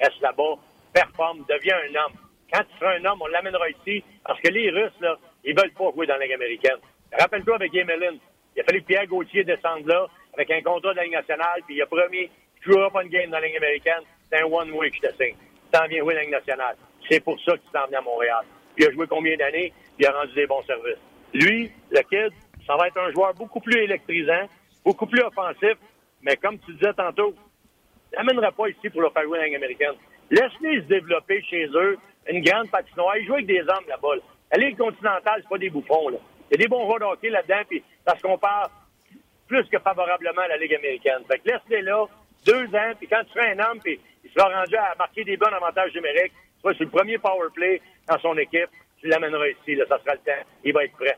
[0.01, 0.55] Reste là-bas.
[0.93, 1.45] Performe.
[1.49, 2.13] Deviens un homme.
[2.53, 4.03] quand tu seras un homme, on l'amènera ici.
[4.25, 6.79] Parce que les Russes, là, ils veulent pas jouer dans la Ligue américaine.
[7.13, 8.17] Rappelle-toi avec Yemelin.
[8.59, 11.63] Il a fallu que Pierre Gauthier descende là, avec un contrat de la Ligue nationale,
[11.65, 12.29] puis il a promis
[12.61, 15.37] tu joueras pas game dans la Ligue américaine, c'est un one-way que je te signe.
[15.37, 16.77] Tu t'en viens jouer la Ligue nationale.
[17.09, 18.45] C'est pour ça qu'il s'en vient à Montréal.
[18.75, 20.99] Puis il a joué combien d'années, puis il a rendu des bons services.
[21.35, 22.33] Lui, le kid,
[22.67, 24.49] ça va être un joueur beaucoup plus électrisant,
[24.85, 25.77] beaucoup plus offensif,
[26.23, 27.37] mais comme tu disais tantôt,
[28.13, 29.95] n'amènera pas ici pour le faire jouer dans la américaine.
[30.33, 31.97] Laisse-les se développer chez eux,
[32.29, 33.17] une grande patinoire.
[33.19, 34.17] Ils jouent avec des hommes là-bas.
[34.51, 36.09] La Ligue continentale, c'est pas des bouffons.
[36.09, 36.19] Là.
[36.51, 38.71] Il y a des bons joueurs là-dedans, puis ça se compare
[39.47, 41.23] plus que favorablement à la Ligue américaine.
[41.31, 42.07] Fait que laisse-les là,
[42.47, 45.37] deux ans, puis quand tu fais un homme, puis il sera rendu à marquer des
[45.37, 49.75] bons avantages numériques, soit sur le premier power play dans son équipe, tu l'amèneras ici,
[49.75, 51.17] là, ça sera le temps, il va être prêt.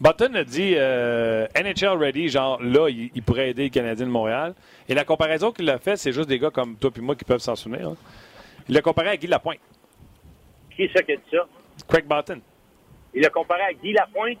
[0.00, 4.54] Button a dit euh, NHL ready, genre là, il, pourrait aider les Canadiens de Montréal.
[4.88, 7.24] Et la comparaison qu'il a fait, c'est juste des gars comme toi et moi qui
[7.24, 7.90] peuvent s'en souvenir.
[7.90, 7.96] Hein.
[8.68, 9.60] Il l'a comparé à Guy Lapointe.
[10.74, 11.46] Qui c'est qui a dit ça?
[11.88, 12.40] Craig Button.
[13.14, 14.38] Il l'a comparé à Guy Lapointe?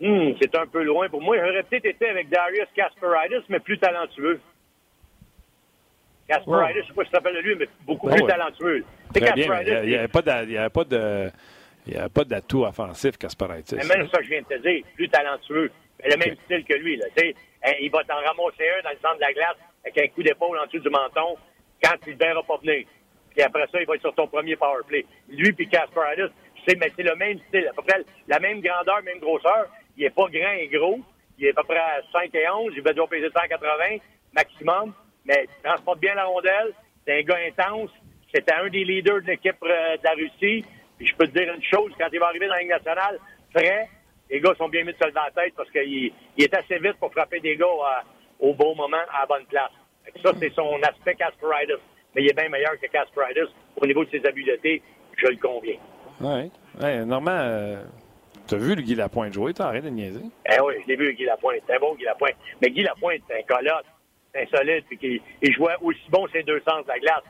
[0.00, 1.36] Hmm, c'est un peu loin pour moi.
[1.38, 4.40] J'aurais peut-être été avec Darius Kasparidis, mais plus talentueux.
[6.28, 8.84] Kasparidis, je ne sais pas si rappelles de lui, mais beaucoup plus talentueux.
[9.14, 11.30] Il n'y avait pas de...
[11.88, 13.76] Il n'y a pas d'atout offensif, Kasparaitis.
[13.76, 15.70] Mais même ça que je viens de te dire, plus talentueux.
[16.02, 16.98] Mais le même style que lui.
[16.98, 20.08] Là, hein, il va t'en ramasser un dans le centre de la glace avec un
[20.08, 21.36] coup d'épaule en dessous du menton
[21.82, 22.84] quand il ne verra pas venir.
[23.30, 25.06] Puis après ça, il va être sur ton premier power play.
[25.30, 26.30] Lui puis Kasparaitis,
[26.66, 29.68] mais c'est le même style, à peu près la même grandeur, même grosseur.
[29.98, 31.00] Il n'est pas grand et gros.
[31.38, 32.72] Il est à peu près à 5 et 11.
[32.76, 33.98] Il va déjà peser 180
[34.32, 34.94] maximum.
[35.24, 36.72] Mais il transporte bien la rondelle.
[37.04, 37.90] C'est un gars intense.
[38.32, 40.64] C'était un des leaders de l'équipe euh, de la Russie.
[40.96, 43.18] Puis je peux te dire une chose, quand il va arriver dans la Ligue nationale,
[43.54, 43.88] frais,
[44.30, 46.96] les gars sont bien mis de dans la tête parce qu'il il est assez vite
[46.98, 47.66] pour frapper des gars
[48.40, 49.70] au bon moment, à la bonne place.
[50.22, 51.80] Ça, c'est son aspect Kasparidis.
[52.14, 54.82] Mais il est bien meilleur que Kasparidis au niveau de ses habiletés,
[55.16, 55.78] je le conviens.
[56.20, 56.50] Oui.
[56.80, 57.84] Ouais, Normand, euh,
[58.48, 60.22] tu as vu le Guy Lapointe jouer, t'as arrêté de niaiser?
[60.50, 61.60] Eh oui, je l'ai vu, le Guy Lapointe.
[61.66, 62.36] C'est un bon Guy Lapointe.
[62.62, 63.84] Mais Guy Lapointe, c'est un colosse,
[64.32, 67.22] c'est un solide, puis il, jouait aussi bon ces deux sens de la glace.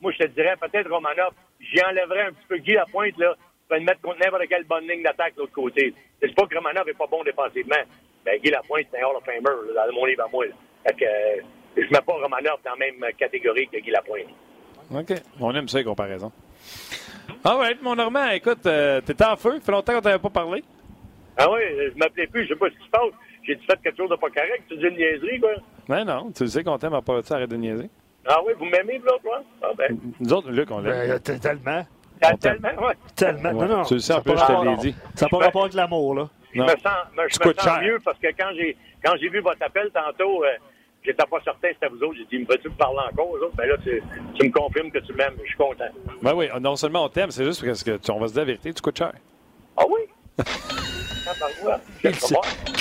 [0.00, 3.34] moi, je te dirais peut-être Romanov, j'y enlèverais un petit peu Guy Lapointe, là,
[3.68, 5.94] pour le mettre contre n'importe quelle bonne ligne d'attaque de l'autre côté.
[6.20, 7.76] C'est pas que Romanov n'est pas bon défensivement.
[8.24, 10.46] Ben, Guy Lapointe, c'est un Hall of Famer, dans mon livre à moi.
[10.86, 11.42] Fait que, euh,
[11.76, 14.28] je mets pas Romanov dans la même catégorie que Guy Lapointe.
[14.90, 15.12] OK.
[15.40, 16.32] On aime ça, les comparaisons.
[17.44, 19.54] Ah ouais, mon Normand, écoute, euh, t'étais en feu.
[19.54, 20.64] Ça fait longtemps qu'on t'avait pas parlé.
[21.36, 21.60] Ah oui,
[21.92, 22.44] je m'appelais plus.
[22.44, 23.12] Je sais pas ce qui se passe.
[23.46, 24.64] J'ai fait quelque chose de pas correct.
[24.68, 25.50] Tu dis une niaiserie, quoi.
[25.88, 27.88] Ben non, tu sais qu'on t'aime à part de ça, arrête de niaiser.
[28.26, 29.42] Ah oui, vous m'aimez, là, toi?
[29.62, 29.96] Ah ben.
[30.18, 31.08] Nous autres, Luc, on l'aime.
[31.08, 31.86] Ben, tellement.
[32.40, 32.94] tellement, oui.
[33.14, 33.52] Tellement.
[33.52, 33.82] Non, non.
[33.84, 34.96] Tu le sais, en plus, je te l'ai dit.
[35.14, 36.28] Ça n'a pas rapport avec l'amour, là.
[36.52, 36.78] Je me sens,
[37.14, 40.48] je me sens mieux parce que quand j'ai quand j'ai vu votre appel tantôt, euh,
[41.06, 42.16] j'étais pas certain c'était vous autres.
[42.18, 43.56] J'ai dit, me veux-tu me parler encore, aux autres?
[43.56, 44.02] Ben là, tu,
[44.38, 45.34] tu me confirmes que tu m'aimes.
[45.42, 45.88] Je suis content.
[46.22, 48.42] Ben oui, non seulement on t'aime, c'est juste parce que tu, on va se dire
[48.42, 49.12] la vérité, tu coûtes cher.
[49.76, 50.00] Ah oui?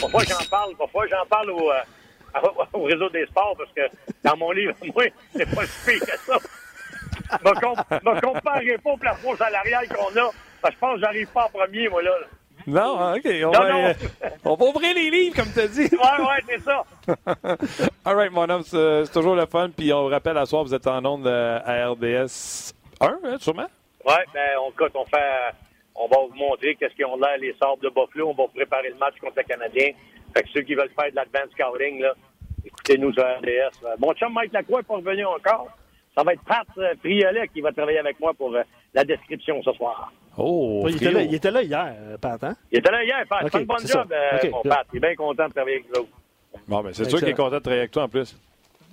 [0.02, 0.76] Parfois, j'en parle.
[0.76, 1.82] Parfois, j'en parle au, euh,
[2.74, 3.82] au réseau des sports parce que
[4.24, 5.06] dans mon livre, moi,
[5.36, 6.38] c'est pas si pire que ça.
[7.44, 10.30] Me, me comparez pas au plafond salarial qu'on a.
[10.64, 12.12] Que je pense que j'arrive pas en premier, moi, là.
[12.68, 13.32] Non, hein, OK.
[13.46, 13.94] On, va,
[14.44, 15.82] on va ouvrir les livres, comme tu as dit.
[15.92, 16.84] ouais, ouais, c'est ça.
[18.06, 19.70] All right, mon homme, c'est toujours le fun.
[19.76, 23.68] Puis on rappelle à soir, vous êtes en onde euh, à RDS 1, hein, sûrement?
[24.06, 25.54] Oui, ben, on, on fait.
[25.96, 28.30] On va vous montrer qu'est-ce qu'ils ont l'air, les sortes de Buffalo.
[28.30, 29.92] On va préparer le match contre le Canadien.
[30.36, 32.14] Fait que ceux qui veulent faire de l'advance scouting, là,
[32.66, 34.00] écoutez-nous sur RDS.
[34.00, 35.70] Mon chum Mike Lacroix n'est pas revenu encore.
[36.18, 38.64] Ça va être Pat euh, Friolet qui va travailler avec moi pour euh,
[38.94, 40.12] la description ce soir.
[40.38, 42.56] Oh, il, était là, il était là hier, euh, Pat, hein?
[42.72, 43.44] Il était là hier, Pat.
[43.46, 44.86] Okay, c'est bon job, euh, mon Pat.
[44.92, 46.08] Il est bien content de travailler avec nous.
[46.68, 48.38] Bon, ben, c'est sûr qu'il est content de travailler avec toi en plus.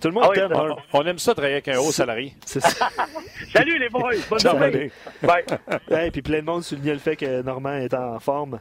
[0.00, 0.52] Tout le monde ah t'aime.
[0.52, 2.34] on, on, aime ça travailler avec un haut salarié.
[2.44, 4.90] Salut les boys, bonne journée.
[5.22, 5.44] Bye.
[6.06, 8.58] Et puis plein de monde soulignait le fait que Normand est en forme.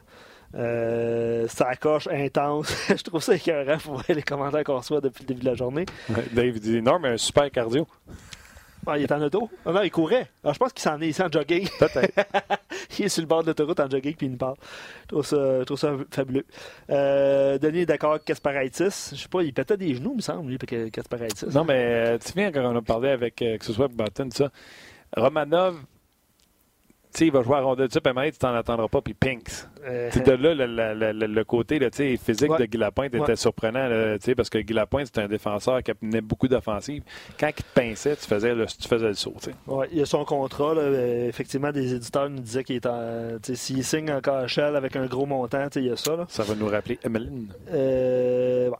[0.54, 2.72] Euh, ça coche intense.
[2.88, 5.54] je trouve ça écœurant pour voir les commentaires qu'on reçoit depuis le début de la
[5.54, 5.86] journée.
[6.32, 7.86] Dave dit non, mais un super cardio.
[8.86, 9.48] Ah, il est en auto?
[9.64, 10.28] Ah, non, il courait.
[10.42, 11.68] Alors, je pense qu'il s'en est ici en jogging.
[11.78, 12.12] Peut-être.
[12.98, 14.56] il est sur le bord de l'autoroute en jogging puis il nous parle.
[15.02, 16.44] Je trouve ça, je trouve ça fabuleux.
[16.90, 19.10] Euh, Denis est d'accord avec Kasparaitis.
[19.12, 21.46] Je sais pas, il pétait des genoux, il me semble, lui, Kasparaitis.
[21.54, 24.28] Non, mais euh, tu viens quand on a parlé avec, euh, que ce soit Button,
[24.32, 24.50] ça.
[25.16, 25.76] Romanov,
[27.18, 29.66] sais, il va jouer à rondelle dessus, puis tu t'en attendras pas, puis Pinks.
[29.84, 30.10] Euh...
[30.10, 34.50] De là, le, le, le côté là, physique de Guy Lapointe était surprenant, là, parce
[34.50, 37.02] que Guy Lapointe, c'est un défenseur qui amenait beaucoup d'offensives.
[37.38, 39.34] Quand il te pinçait, tu faisais le, tu faisais le saut.
[39.66, 40.74] Ouais, il y a son contrat.
[40.74, 43.38] Là, euh, effectivement, des éditeurs nous disaient qu'il est en.
[43.42, 46.16] S'il signe en KHL avec un gros montant, il y a ça.
[46.16, 46.26] Là.
[46.28, 47.48] Ça va nous rappeler Emeline.
[47.72, 48.70] Euh,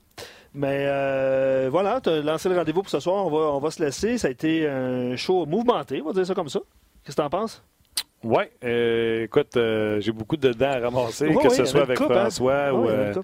[0.55, 3.27] Mais euh, voilà, tu as lancé le rendez-vous pour ce soir.
[3.27, 4.19] On va, on va se laisser.
[4.19, 6.61] Ça a été un show mouvementé, on va dire ça comme ça.
[7.05, 7.63] Qu'est-ce que tu en penses?
[8.25, 11.99] Oui, euh, écoute, euh, j'ai beaucoup de dents à ramasser, que oui, ce soit avec
[11.99, 12.21] coupe, hein?
[12.21, 13.23] François ou avec euh,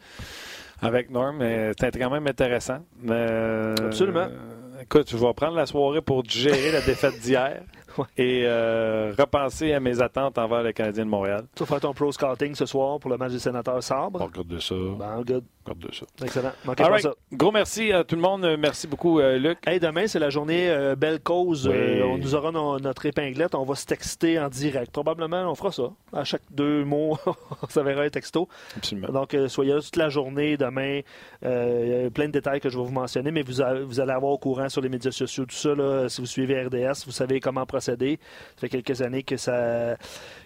[0.83, 1.37] avec Norm.
[1.39, 2.79] mais C'était quand même intéressant.
[3.09, 4.27] Euh, Absolument.
[4.31, 7.63] euh, écoute, je vais prendre la soirée pour digérer la défaite d'hier
[7.99, 8.05] Ouais.
[8.17, 11.45] et euh, repenser à mes attentes envers le Canadien de Montréal.
[11.55, 14.21] Tu vas faire ton pro scouting ce soir pour le match des sénateurs On Sabre.
[14.23, 14.75] regarde de ça.
[14.75, 15.45] Good.
[15.65, 16.07] regarde de ça.
[16.25, 16.53] Excellent.
[16.65, 17.03] Manquez All pas right.
[17.03, 17.15] ça.
[17.33, 18.47] Gros merci à tout le monde.
[18.59, 19.59] Merci beaucoup, euh, Luc.
[19.67, 21.67] Hey, demain, c'est la journée euh, Belle Cause.
[21.67, 21.75] Oui.
[21.75, 23.55] Euh, on nous aura no- notre épinglette.
[23.55, 24.93] On va se texter en direct.
[24.93, 25.91] Probablement, on fera ça.
[26.13, 28.49] À chaque deux mots, on s'enverra un texto.
[28.77, 29.09] Absolument.
[29.09, 31.01] Donc, euh, soyez là toute la journée demain.
[31.45, 33.55] Euh, il y a plein de détails que je vais vous mentionner, mais vous,
[33.87, 35.75] vous allez avoir au courant sur les médias sociaux tout ça.
[35.75, 36.09] là.
[36.09, 37.88] si vous suivez RDS, vous savez comment procéder.
[37.97, 39.97] Ça fait quelques années que ça,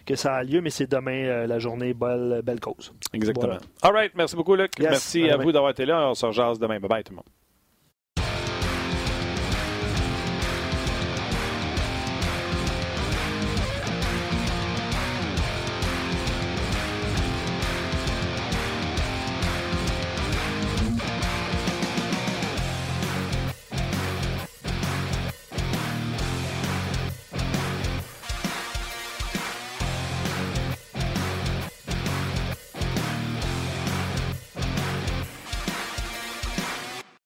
[0.05, 2.93] que ça a lieu, mais c'est demain euh, la journée Belle, belle Cause.
[3.13, 3.47] Exactement.
[3.47, 3.61] Voilà.
[3.81, 4.11] All right.
[4.15, 4.71] Merci beaucoup, Luc.
[4.79, 4.89] Yes.
[4.91, 6.09] Merci À vous d'avoir été là.
[6.09, 6.79] On se rejase demain.
[6.79, 7.25] Bye bye, tout le monde.